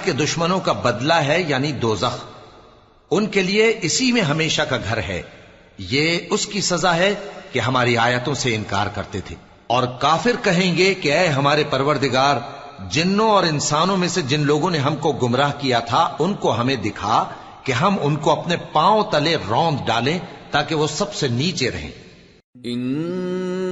کے 0.04 0.12
دشمنوں 0.12 0.60
کا 0.60 0.72
بدلہ 0.72 1.14
ہے 1.14 1.44
یعنی 1.48 1.72
دوزخ۔ 1.72 2.41
ان 3.12 3.26
کے 3.26 3.42
لیے 3.42 3.78
اسی 3.82 4.12
میں 4.12 4.22
ہمیشہ 4.22 4.62
کا 4.62 4.76
گھر 4.76 4.96
ہے۔ 4.96 5.22
یہ 5.78 6.18
اس 6.30 6.46
کی 6.46 6.60
سزا 6.60 6.96
ہے 6.96 7.14
کہ 7.52 7.58
ہماری 7.58 7.96
آیتوں 7.96 8.34
سے 8.34 8.54
انکار 8.54 8.86
کرتے 8.86 9.20
تھے۔ 9.20 9.36
اور 9.66 9.82
کافر 10.00 10.30
کہیں 10.42 10.76
گے 10.76 10.94
کہ 10.94 11.12
اے 11.12 11.26
ہمارے 11.26 11.64
پروردگار، 11.70 12.36
جنوں 12.90 13.30
اور 13.30 13.44
انسانوں 13.44 13.96
میں 13.96 14.08
سے 14.08 14.22
جن 14.22 14.40
لوگوں 14.40 14.70
نے 14.70 14.78
ہم 14.78 14.96
کو 14.96 15.12
گمراہ 15.12 15.52
کیا 15.58 15.78
تھا، 15.78 16.16
ان 16.18 16.34
کو 16.34 16.60
ہمیں 16.60 16.76
دکھا 16.76 17.24
کہ 17.64 17.72
ہم 17.72 17.96
ان 18.00 18.16
کو 18.16 18.40
اپنے 18.40 18.56
پاؤں 18.72 19.02
تلے 19.10 19.36
روند 19.48 19.86
ڈالیں 19.86 20.18
تاکہ 20.50 20.74
وہ 20.74 20.86
سب 20.86 21.14
سے 21.14 21.28
نیچے 21.28 21.70
رہیں۔ 21.70 21.90
ان 22.64 23.71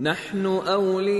نحن 0.00 0.46
أولياؤكم 0.46 1.16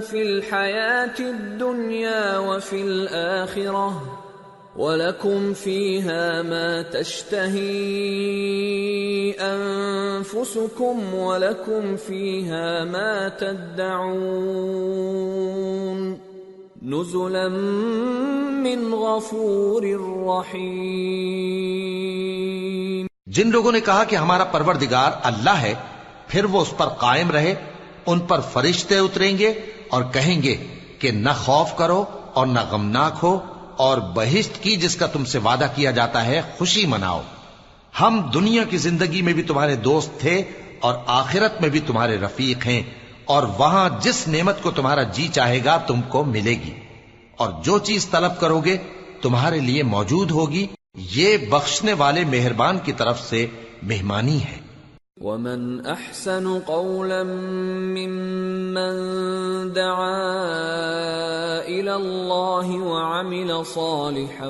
في 0.00 0.22
الحياة 0.22 1.14
الدنيا 1.20 2.38
وفي 2.38 2.82
الآخرة 2.82 4.18
ولكم 4.76 5.54
فيها 5.54 6.42
ما 6.42 6.82
تشتهي 6.82 7.60
أنفسكم 9.40 11.14
ولكم 11.14 11.96
فيها 11.96 12.84
ما 12.84 13.28
تدعون. 13.28 14.30
نزلا 16.82 17.48
من 18.58 18.94
غفور 18.94 19.82
رحيم. 20.26 21.80
جن 23.26 23.50
لوگوں 23.50 23.72
نے 23.72 23.80
کہا 23.80 24.04
کہ 24.04 24.16
ہمارا 24.16 24.44
پروردگار 24.44 25.10
اللہ 25.22 25.50
ہے 25.50 25.74
پھر 26.30 26.44
وہ 26.44 26.60
اس 26.60 26.74
پر 26.76 26.88
قائم 26.88 27.30
رہے، 27.30 27.54
ان 28.06 28.18
پر 28.18 28.40
فرشتے 28.40 28.98
اتریں 28.98 29.38
گے 29.38 29.48
اور 29.90 30.02
کہیں 30.12 30.42
گے 30.42 30.56
کہ 30.98 31.10
نہ 31.10 31.30
خوف 31.44 31.76
کرو 31.76 32.04
اور 32.34 32.46
نہ 32.46 32.60
غمناک 32.70 33.12
ہو 33.22 33.38
اور 33.76 33.98
بہشت 33.98 34.62
کی 34.62 34.76
جس 34.76 34.96
کا 34.96 35.06
تم 35.06 35.24
سے 35.24 35.38
وعدہ 35.38 35.66
کیا 35.74 35.90
جاتا 35.90 36.26
ہے، 36.26 36.40
خوشی 36.58 36.86
مناؤ۔ 36.86 37.22
ہم 38.00 38.30
دنیا 38.34 38.64
کی 38.64 38.76
زندگی 38.76 39.22
میں 39.22 39.32
بھی 39.32 39.42
تمہارے 39.42 39.76
دوست 39.76 40.20
تھے 40.20 40.42
اور 40.80 40.94
آخرت 41.06 41.60
میں 41.60 41.68
بھی 41.68 41.80
تمہارے 41.80 42.18
رفیق 42.18 42.66
ہیں 42.66 42.82
اور 43.24 43.42
وہاں 43.58 43.88
جس 44.00 44.28
نعمت 44.28 44.62
کو 44.62 44.70
تمہارا 44.70 45.02
جی 45.02 45.28
چاہے 45.28 45.64
گا، 45.64 45.76
تم 45.76 46.00
کو 46.02 46.24
ملے 46.24 46.50
گی۔ 46.50 46.74
اور 47.36 47.48
جو 47.62 47.78
چیز 47.78 48.08
طلب 48.10 48.40
کرو 48.40 48.60
گے، 48.60 48.76
تمہارے 49.22 49.58
لیے 49.58 49.82
موجود 49.82 50.30
ہوگی۔ 50.30 50.66
یہ 50.94 51.36
بخشنے 51.36 51.92
والے 51.92 52.24
مہربان 52.24 52.78
کی 52.78 52.92
طرف 52.92 53.28
سے 53.28 53.46
مہمانی 53.82 54.44
ہے۔ 54.44 54.59
ومن 55.20 55.86
احسن 55.86 56.46
قولا 56.60 57.22
ممن 57.22 58.94
دعا 59.72 60.20
الى 61.60 61.94
الله 61.94 62.76
وعمل 62.76 63.66
صالحا 63.66 64.48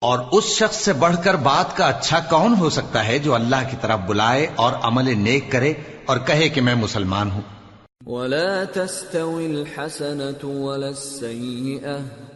اور 0.01 0.19
اس 0.31 0.45
شخص 0.57 0.77
سے 0.77 0.93
بڑھ 0.99 1.15
کر 1.23 1.35
بات 1.43 1.75
کا 1.77 1.87
اچھا 1.87 2.19
کون 2.29 2.53
ہو 2.59 2.69
سکتا 2.71 3.05
ہے 3.05 3.17
جو 3.19 3.33
اللہ 3.35 3.69
کی 3.71 3.77
طرف 3.81 3.99
بلائے 4.07 4.43
اور 4.57 4.73
عمل 4.83 5.07
نیک 5.19 5.51
کرے 5.51 5.73
اور 6.05 6.17
کہے 6.27 6.47
کہ 6.49 6.61
میں 6.61 6.75
مسلمان 6.77 7.27
ہوں؟ 7.31 7.45
ولا 8.07 8.63
تستوي 8.65 9.45
الحسنة 9.47 10.41
ولا 10.43 10.89
السيئة 10.89 12.28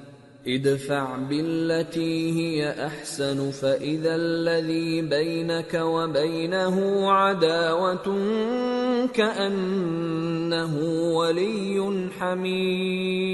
ادفع 0.47 1.17
بالتي 1.17 2.31
هي 2.31 2.85
أحسن 2.85 3.51
فإذا 3.51 4.15
الذي 4.15 5.01
بينك 5.01 5.73
وبينه 5.73 7.11
عداوة 7.11 8.17
كأنه 9.13 10.77
ولي 11.15 12.09
حميم. 12.19 13.33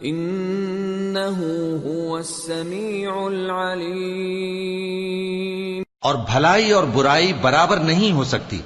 انه 0.00 1.44
هو 1.84 2.16
السميع 2.16 3.26
العليم۔ 3.26 5.82
اور 6.00 6.14
بھلائی 6.14 6.70
اور 6.70 6.84
برائی 6.84 7.32
برابر 7.32 7.76
نہیں 7.76 8.12
ہو 8.12 8.24
سکتی، 8.24 8.60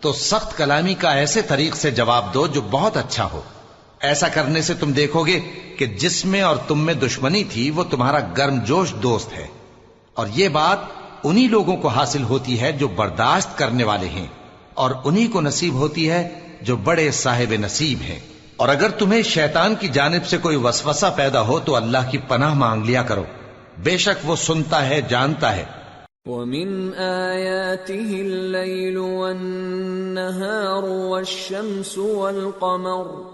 تو 0.00 0.12
سخت 0.12 0.56
کلامی 0.56 0.94
کا 0.94 1.10
ایسے 1.10 1.42
طریق 1.42 1.76
سے 1.76 1.90
جواب 1.90 2.34
دو 2.34 2.46
جو 2.46 2.60
بہت 2.70 2.96
اچھا 2.96 3.28
ہو۔ 3.32 3.40
ایسا 4.00 4.28
کرنے 4.28 4.62
سے 4.62 4.74
تم 4.74 4.92
دیکھو 4.92 5.26
گے 5.26 5.40
کہ 5.78 5.86
جس 5.86 6.24
میں 6.24 6.42
اور 6.42 6.56
تم 6.56 6.78
میں 6.78 6.94
دشمنی 6.94 7.44
تھی، 7.44 7.70
وہ 7.70 7.84
تمہارا 7.84 8.18
گرم 8.38 8.64
جوش 8.64 8.92
دوست 8.92 9.32
ہے۔ 9.32 9.46
اور 10.14 10.26
یہ 10.34 10.48
بات 10.48 10.78
انہی 11.24 11.48
لوگوں 11.48 11.76
کو 11.76 11.88
حاصل 11.88 12.22
ہوتی 12.22 12.60
ہے 12.60 12.72
جو 12.72 12.88
برداشت 12.88 13.58
کرنے 13.58 13.84
والے 13.84 14.08
ہیں، 14.08 14.26
اور 14.74 14.90
انہی 15.04 15.26
کو 15.26 15.40
نصیب 15.40 15.74
ہوتی 15.74 16.10
ہے 16.10 16.40
جو 16.62 16.76
بڑے 16.76 17.10
صاحب 17.10 17.52
نصیب 17.52 18.02
ہیں۔ 18.02 18.33
اور 18.56 18.68
اگر 18.68 18.90
تمہیں 18.90 19.22
شیطان 19.22 19.74
کی 19.74 19.88
جانب 19.88 20.26
سے 20.26 20.38
کوئی 20.38 20.56
وسوسہ 20.56 21.06
پیدا 21.16 21.40
ہو 21.40 21.60
تو 21.60 21.76
اللہ 21.76 21.98
کی 22.10 22.18
پناہ 22.28 22.54
مانگ 22.54 22.84
لیا 22.84 23.02
کرو۔ 23.02 23.24
بے 23.78 23.96
شک 23.96 24.30
وہ 24.30 24.36
سنتا 24.36 24.88
ہے، 24.88 25.00
جانتا 25.08 25.56
ہے۔ 25.56 25.64
وَمِنْ 26.26 26.98
آيَاتِهِ 26.98 28.20
اللَّيْلُ 28.20 29.00
وَالنَّهَارُ 29.00 30.88
وَالشَّمْسُ 30.88 32.00
وَالْقَمَرُ 32.00 33.33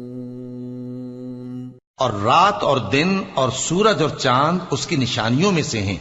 اور 2.01 2.13
رات 2.13 2.63
اور 2.63 2.77
دن 2.77 3.21
اور 3.33 3.49
سورج 3.57 4.01
اور 4.01 4.09
چاند 4.09 4.59
اس 4.71 4.87
کی 4.87 4.95
نشانیوں 4.95 5.51
میں 5.51 5.63
سے 5.63 5.81
ہیں۔ 5.81 5.97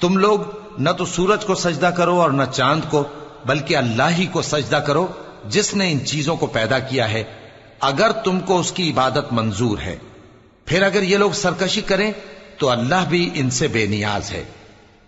تم 0.00 0.16
لوگ 0.16 0.40
نہ 0.78 0.90
تو 0.90 1.04
سورج 1.04 1.44
کو 1.44 1.54
سجدہ 1.54 1.86
کرو 1.86 2.20
اور 2.20 2.30
نہ 2.30 2.42
چاند 2.52 2.80
کو، 2.90 3.04
بلکہ 3.46 3.76
اللہ 3.76 4.02
ہی 4.18 4.26
کو 4.26 4.42
سجدہ 4.42 4.76
کرو 4.76 5.06
جس 5.48 5.74
نے 5.74 5.92
ان 5.92 6.06
چیزوں 6.06 6.36
کو 6.36 6.46
پیدا 6.46 6.78
کیا 6.78 7.10
ہے۔ 7.10 7.24
اگر 7.80 8.12
تم 8.12 8.40
کو 8.40 8.58
اس 8.58 8.72
کی 8.72 8.90
عبادت 8.90 9.32
منظور 9.32 9.78
ہے۔ 9.78 9.96
پھر 10.64 10.82
اگر 10.82 11.02
یہ 11.02 11.16
لوگ 11.16 11.30
سرکشی 11.30 11.80
کریں 11.80 12.12
تو 12.58 12.70
اللہ 12.70 13.04
بھی 13.08 13.30
ان 13.34 13.50
سے 13.50 13.68
بے 13.68 13.86
نیاز 13.86 14.32
ہے۔ 14.32 14.44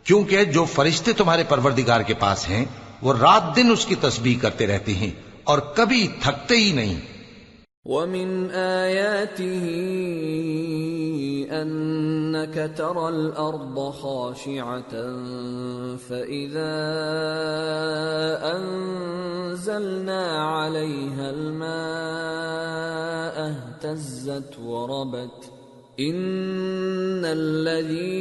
کیونکہ 0.04 0.44
جو 0.44 0.64
فرشتے 0.64 1.12
تمہارے 1.12 1.44
پروردگار 1.44 2.00
کے 2.00 2.14
پاس 2.14 2.48
ہیں، 2.48 2.64
وہ 3.02 3.14
رات 3.14 3.56
دن 3.56 3.70
اس 3.72 3.86
کی 3.86 3.94
تسبیح 3.94 4.38
کرتے 4.38 4.66
رہتے 4.66 4.94
ہیں 4.94 5.10
اور 5.44 5.58
کبھی 5.58 6.08
تھکتے 6.22 6.56
ہی 6.56 6.72
نہیں۔ 6.72 7.00
ومن 7.84 8.50
آياته 8.50 9.64
أنك 11.52 12.72
ترى 12.76 13.08
الأرض 13.08 13.90
خاشعة 13.90 14.90
فإذا 15.96 16.76
أنزلنا 18.56 20.24
عليها 20.44 21.30
الماء 21.30 22.54
اهتزت 23.52 24.58
وربت. 24.58 25.50
إن 26.00 27.24
الذي 27.24 28.14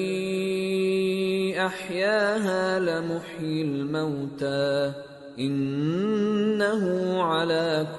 أحياها 1.66 2.80
لمحيي 2.80 3.62
الموتى. 3.62 4.94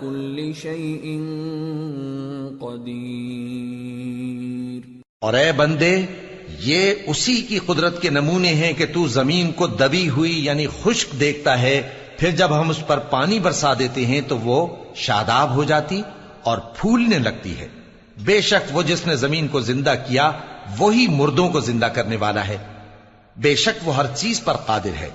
كل 0.01 0.53
شيء 0.63 1.21
قدير۔ 2.61 4.91
اور 5.21 5.35
اے 5.35 5.53
بندے 5.53 6.03
یہ 6.61 6.95
اسی 7.07 7.35
کی 7.35 7.59
قدرت 7.59 8.03
کے 8.03 8.11
نمونے 8.11 8.49
ہیں 8.49 8.73
کہ 8.73 8.87
تو 8.87 9.09
زمین 9.09 9.53
کو 9.53 9.67
دبی 9.67 10.09
ہوئی 10.09 10.45
یعنی 10.45 10.67
خشک 10.83 11.21
دیکھتا 11.21 11.63
ہے 11.63 11.89
پھر 12.19 12.31
جب 12.31 12.61
ہم 12.61 12.71
اس 12.71 12.87
پر 12.87 12.99
پانی 12.99 13.39
برسا 13.39 13.75
دیتے 13.75 14.07
ہیں 14.07 14.21
تو 14.21 14.39
وہ 14.39 14.67
شاداب 14.95 15.55
ہو 15.55 15.65
جاتی 15.65 16.03
اور 16.43 16.59
پھولنے 16.59 17.19
لگتی 17.19 17.59
ہے۔ 17.59 17.69
بے 18.25 18.41
شک 18.41 18.77
وہ 18.77 18.83
جس 18.83 19.07
نے 19.07 19.17
زمین 19.17 19.49
کو 19.49 19.61
زندہ 19.61 19.95
کیا 20.09 20.33
وہی 20.79 21.07
مردوں 21.09 21.49
کو 21.49 21.61
زندہ 21.61 21.87
کرنے 21.87 22.17
والا 22.17 22.49
ہے۔ 22.49 22.57
بے 23.37 23.55
شک 23.55 23.89
وہ 23.89 23.97
ہر 23.97 24.07
چیز 24.15 24.45
پر 24.45 24.53
قادر 24.53 24.91
ہے۔ 25.01 25.11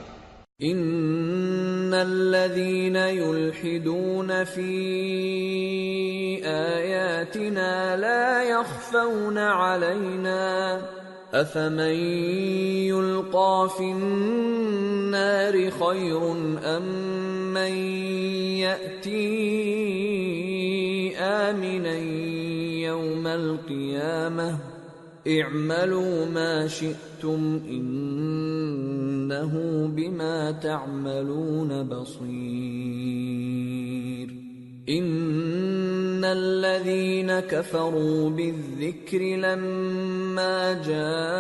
ان 0.59 1.58
الذين 1.93 2.95
يلحدون 2.95 4.43
في 4.43 4.71
اياتنا 6.45 7.97
لا 7.97 8.43
يخفون 8.43 9.37
علينا 9.37 10.81
افمن 11.33 11.95
يلقى 12.89 13.69
في 13.77 13.83
النار 13.91 15.71
خير 15.71 16.31
ام 16.77 16.83
من 17.53 17.71
ياتي 18.57 19.19
امنا 21.17 21.97
يوم 22.87 23.27
القيامه 23.27 24.78
اعملوا 25.27 26.25
ما 26.25 26.67
شئتم 26.67 27.61
إنه 27.69 29.53
بما 29.95 30.51
تعملون 30.51 31.83
بصير. 31.83 33.09
إن 34.89 36.25
الذين 36.25 37.39
كفروا 37.39 38.29
بالذكر 38.29 39.19
لما 39.19 40.73
جاءهم 40.73 41.37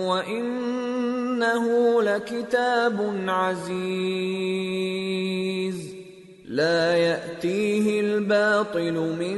وإنه 0.00 1.66
لكتاب 2.02 3.24
عزيز. 3.28 4.32
لا 6.54 6.96
ياتيه 6.96 7.98
الباطل 7.98 8.90
من 8.90 9.36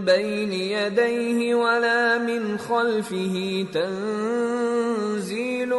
بين 0.00 0.52
يديه 0.52 1.54
ولا 1.54 2.18
من 2.18 2.56
خلفه 2.66 3.62
تنزيل 3.72 5.72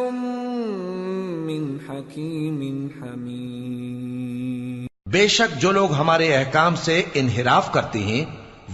من 1.46 1.76
حكيم 1.88 2.88
حميد. 3.00 4.86
بے 5.12 5.28
شک 5.28 5.60
جو 5.60 5.72
لوگ 5.72 5.92
ہمارے 5.92 6.36
احکام 6.36 6.76
سے 6.76 7.02
انحراف 7.14 7.72
کرتے 7.72 7.98
ہیں، 7.98 8.24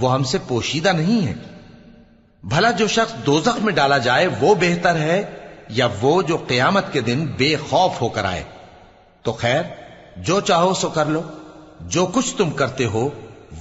وہ 0.01 0.15
ہم 0.15 0.25
سے 0.25 0.39
پوشیدہ 0.49 0.89
نہیں 0.89 1.27
ہیں۔ 1.27 1.35
بھلا 2.43 2.71
جو 2.71 2.87
شخص 2.87 3.27
دوزخ 3.27 3.63
میں 3.63 3.73
ڈالا 3.73 3.99
جائے، 3.99 4.29
وہ 4.41 4.55
بہتر 4.55 4.95
ہے 4.95 5.25
یا 5.69 5.89
وہ 6.01 6.23
جو 6.23 6.37
قیامت 6.37 6.93
کے 6.93 7.01
دن 7.01 7.27
بے 7.37 7.57
خوف 7.57 8.03
ہو 8.03 8.09
کر 8.09 8.25
آئے۔ 8.25 8.43
تو 9.23 9.33
خیر، 9.33 9.63
جو 10.17 10.41
چاہو 10.41 10.75
سو 10.75 10.89
کر 10.89 11.07
لو۔ 11.07 11.23
جو 11.81 12.07
کچھ 12.07 12.37
تم 12.37 12.51
کرتے 12.51 12.87
ہو، 12.87 13.09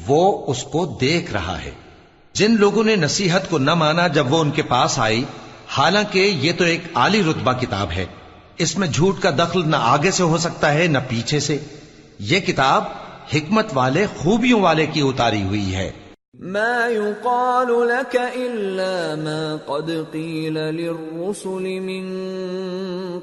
وہ 0.08 0.44
اس 0.48 0.64
کو 0.64 0.98
دیکھ 1.02 1.32
رہا 1.32 1.62
ہے۔ 1.62 1.72
جن 2.34 2.56
لوگوں 2.60 2.84
نے 2.84 2.96
نصیحت 2.96 3.50
کو 3.50 3.58
نہ 3.58 3.74
مانا 3.74 4.08
جب 4.08 4.34
وہ 4.34 4.40
ان 4.40 4.52
کے 4.52 4.62
پاس 4.62 5.00
آئی، 5.00 5.24
حالانکہ 5.68 6.20
یہ 6.20 6.52
تو 6.58 6.64
ایک 6.64 6.82
عالی 6.94 7.24
رتبہ 7.24 7.54
کتاب 7.54 7.92
ہے۔ 7.92 8.06
اس 8.58 8.78
میں 8.78 8.88
جھوٹ 8.88 9.20
کا 9.20 9.30
دخل 9.30 9.70
نہ 9.70 9.76
آگے 9.80 10.12
سے 10.12 10.24
ہو 10.24 10.38
سکتا 10.38 10.74
ہے، 10.74 10.88
نہ 10.88 10.98
پیچھے 11.10 11.40
سے۔ 11.40 11.58
یہ 12.20 12.40
کتاب 12.40 12.84
حکمت 13.36 13.66
والے، 13.74 14.06
خوبیوں 14.18 14.62
والے 14.62 14.86
کی 14.86 15.02
اتاری 15.02 15.44
ہوئی 15.44 15.76
ہے۔ 15.76 15.92
ما 16.40 16.88
يقال 16.90 17.88
لك 17.88 18.16
الا 18.16 19.16
ما 19.16 19.56
قد 19.66 20.12
قيل 20.12 20.54
للرسل 20.54 21.80
من 21.80 22.20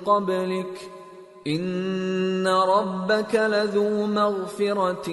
قبلك۔ 0.05 1.00
ان 1.45 2.47
ربك 2.47 3.35
لذو 3.35 4.07
مغفرة 4.07 5.13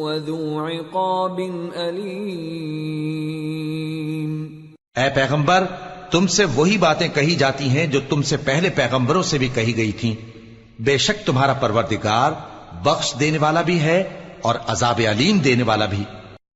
وذو 0.00 0.66
عقاب 0.66 1.40
أليم 1.76 2.74
اے 4.96 5.10
پیغمبر، 5.14 5.64
تم 6.10 6.26
سے 6.26 6.44
وہی 6.44 6.78
باتیں 6.78 7.08
کہی 7.14 7.34
جاتی 7.34 7.68
ہیں 7.68 7.86
جو 7.86 8.00
تم 8.08 8.22
سے 8.22 8.36
پہلے 8.36 8.68
پیغمبروں 8.70 9.22
سے 9.22 9.38
بھی 9.38 9.48
کہی 9.54 9.76
گئی 9.76 9.92
تھیں۔ 9.92 10.14
بے 10.78 10.98
شک 10.98 11.26
تمہارا 11.26 11.52
پروردگار 11.52 12.32
بخش 12.82 13.14
دینے 13.20 13.38
والا 13.38 13.62
بھی 13.62 13.80
ہے 13.80 14.04
اور 14.42 14.54
عذاب 14.66 15.00
علیم 15.10 15.38
دینے 15.38 15.62
والا 15.62 15.86
بھی۔ 15.86 16.04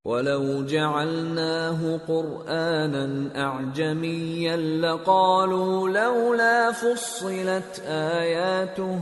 ولو 0.04 0.64
جعلناه 0.64 2.00
قرآنا 2.08 3.30
أعجميا 3.36 4.56
لقالوا 4.56 5.88
لولا 5.88 6.72
فصلت 6.72 7.82
آياته 7.88 9.00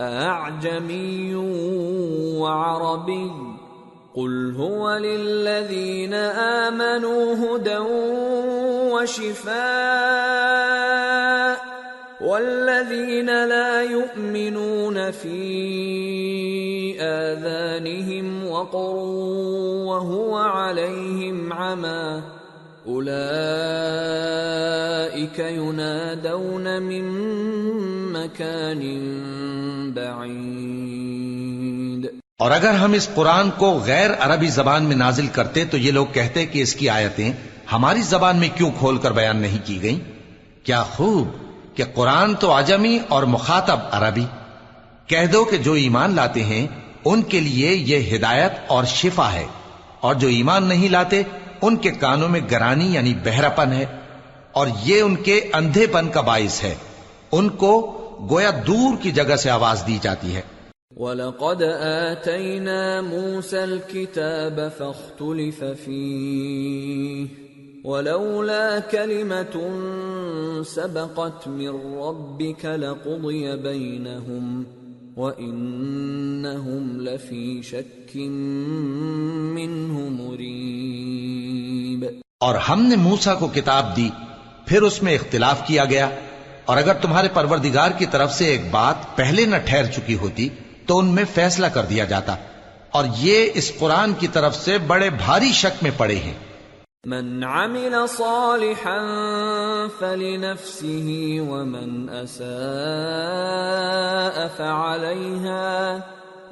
أعجمي 0.00 1.34
وعربي 2.36 3.32
قل 4.14 4.54
هو 4.58 4.96
للذين 4.96 6.14
آمنوا 6.14 7.34
هدى 7.34 7.78
وشفاء 8.92 9.60
والذين 12.20 13.26
لا 13.26 13.82
يؤمنون 13.82 15.10
في 15.10 17.00
آذانهم 17.00 18.46
وقر 18.46 18.94
وهو 19.86 20.36
عليهم 20.36 21.52
عمى. 21.52 22.22
أولئك 22.86 23.08
ينادون 25.38 26.82
من 26.82 27.04
مكان 28.12 29.10
بعيد 29.94 32.10
اور 32.36 32.50
اگر 32.50 32.74
ہم 32.74 32.92
اس 32.92 33.08
قرآن 33.14 33.50
کو 33.58 33.78
غیر 33.78 34.10
عربی 34.20 34.48
زبان 34.48 34.84
میں 34.84 34.96
نازل 34.96 35.26
کرتے 35.26 35.64
تو 35.64 35.76
یہ 35.76 35.92
لوگ 35.92 36.06
کہتے 36.12 36.46
کہ 36.46 36.62
اس 36.62 36.74
کی 36.74 36.88
آیتیں 36.88 37.32
ہماری 37.72 38.02
زبان 38.02 38.36
میں 38.36 38.48
کیوں 38.56 38.70
کھول 38.78 38.98
کر 38.98 39.12
بیان 39.12 39.36
نہیں 39.36 39.58
کی 39.64 39.82
گئی 39.82 40.00
کیا 40.62 40.82
خوب! 40.82 41.28
کہ 41.74 41.84
قرآن 41.94 42.34
تو 42.34 42.52
آجمی 42.52 42.98
اور 43.08 43.22
مخاطب 43.22 43.78
عربی۔ 43.90 44.24
کہہ 45.06 45.26
دو 45.26 45.44
کہ 45.44 45.56
جو 45.56 45.72
ایمان 45.72 46.14
لاتے 46.14 46.44
ہیں، 46.44 46.66
ان 47.04 47.22
کے 47.22 47.40
لیے 47.40 47.74
یہ 47.74 48.16
ہدایت 48.16 48.52
اور 48.66 48.84
شفا 48.84 49.32
ہے۔ 49.32 49.46
اور 50.00 50.14
جو 50.14 50.28
ایمان 50.28 50.64
نہیں 50.64 50.88
لاتے، 50.88 51.22
ان 51.62 51.76
کے 51.76 51.90
کانوں 51.90 52.28
میں 52.28 52.40
گرانی 52.50 52.94
یعنی 52.94 53.14
بہراپن 53.24 53.72
ہے۔ 53.72 53.86
اور 54.52 54.66
یہ 54.84 55.00
ان 55.00 55.16
کے 55.16 55.40
اندھے 55.52 55.86
پن 55.86 56.08
کا 56.08 56.20
باعث 56.20 56.64
ہے۔ 56.64 56.74
ان 57.32 57.48
کو 57.48 57.96
گویا 58.30 58.50
دور 58.66 58.96
کی 59.02 59.10
جگہ 59.10 59.36
سے 59.36 59.50
آواز 59.50 59.84
دی 59.86 59.98
جاتی 60.02 60.36
ہے۔ 60.36 60.40
وَلَقَدْ 60.96 61.62
آتَيْنَا 61.62 63.00
مُوسَى 63.00 63.58
الْكِتَابَ 63.58 64.62
فَاخْتُلِفَ 64.78 65.64
فِيهِ۔ 65.84 67.49
وَلَوْلَا 67.84 68.78
كَلِمَةٌ 68.90 69.66
سَبَقَتْ 70.64 71.48
مِنْ 71.48 71.84
رَبِّكَ 71.84 72.68
لَقُضِيَ 72.68 73.56
بَيْنَهُمْ 73.56 74.64
وَإِنَّهُمْ 75.16 77.00
لَفِي 77.00 77.62
شَكٍّ 77.62 78.20
مِّنْهُ 79.54 80.10
مُرِيبٍ. 80.10 82.08
اور 82.40 82.54
ہم 82.54 82.82
نے 82.82 82.96
موسا 82.96 83.34
کو 83.34 83.48
کتاب 83.54 83.96
دی، 83.96 84.08
پھر 84.66 84.82
اس 84.82 85.02
میں 85.02 85.14
اختلاف 85.14 85.66
کیا 85.66 85.84
گیا۔ 85.84 86.10
اور 86.64 86.76
اگر 86.76 86.94
تمہارے 86.94 87.28
پروردگار 87.34 87.90
کی 87.90 88.06
طرف 88.06 88.34
سے 88.34 88.44
ایک 88.44 88.60
بات 88.70 89.16
پہلے 89.16 89.46
نہ 89.46 89.56
ٹھہر 89.64 89.84
چکی 89.84 90.16
ہوتی، 90.16 90.48
تو 90.86 90.98
ان 90.98 91.06
میں 91.06 91.24
فیصلہ 91.34 91.66
کر 91.66 91.84
دیا 91.84 92.04
جاتا۔ 92.04 92.36
اور 92.90 93.04
یہ 93.18 93.50
اس 93.54 93.72
قرآن 93.78 94.12
کی 94.12 94.28
طرف 94.28 94.56
سے 94.56 94.78
بڑے 94.78 95.10
بھاری 95.10 95.52
شک 95.52 95.82
میں 95.82 95.90
پڑے 95.96 96.16
ہیں۔ 96.16 96.49
من 97.06 97.44
عمل 97.44 98.08
صالحا 98.08 98.98
فلنفسه 100.00 101.40
ومن 101.40 102.08
اساء 102.08 102.48
فعليها 104.56 106.00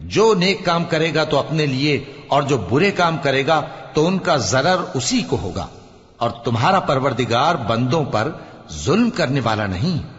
جو 0.00 0.34
نیک 0.34 0.64
کام 0.64 0.84
کرے 0.84 1.14
گا 1.14 1.24
تو 1.24 1.38
اپنے 1.38 1.66
لیے 1.66 2.04
اور 2.28 2.42
جو 2.42 2.56
برے 2.70 2.90
کام 2.90 3.16
کرے 3.22 3.46
گا 3.46 3.62
تو 3.92 4.06
ان 4.06 4.18
کا 4.18 4.36
ضرر 4.36 4.76
اسی 4.94 5.22
کو 5.22 5.36
ہوگا 5.42 5.66
اور 6.16 6.30
تمہارا 6.44 6.80
پروردگار 6.80 7.54
بندوں 7.54 8.04
پر 8.04 8.30
ظلم 8.70 9.10
کرنے 9.10 9.40
والا 9.44 9.66
نہیں۔ 9.66 10.13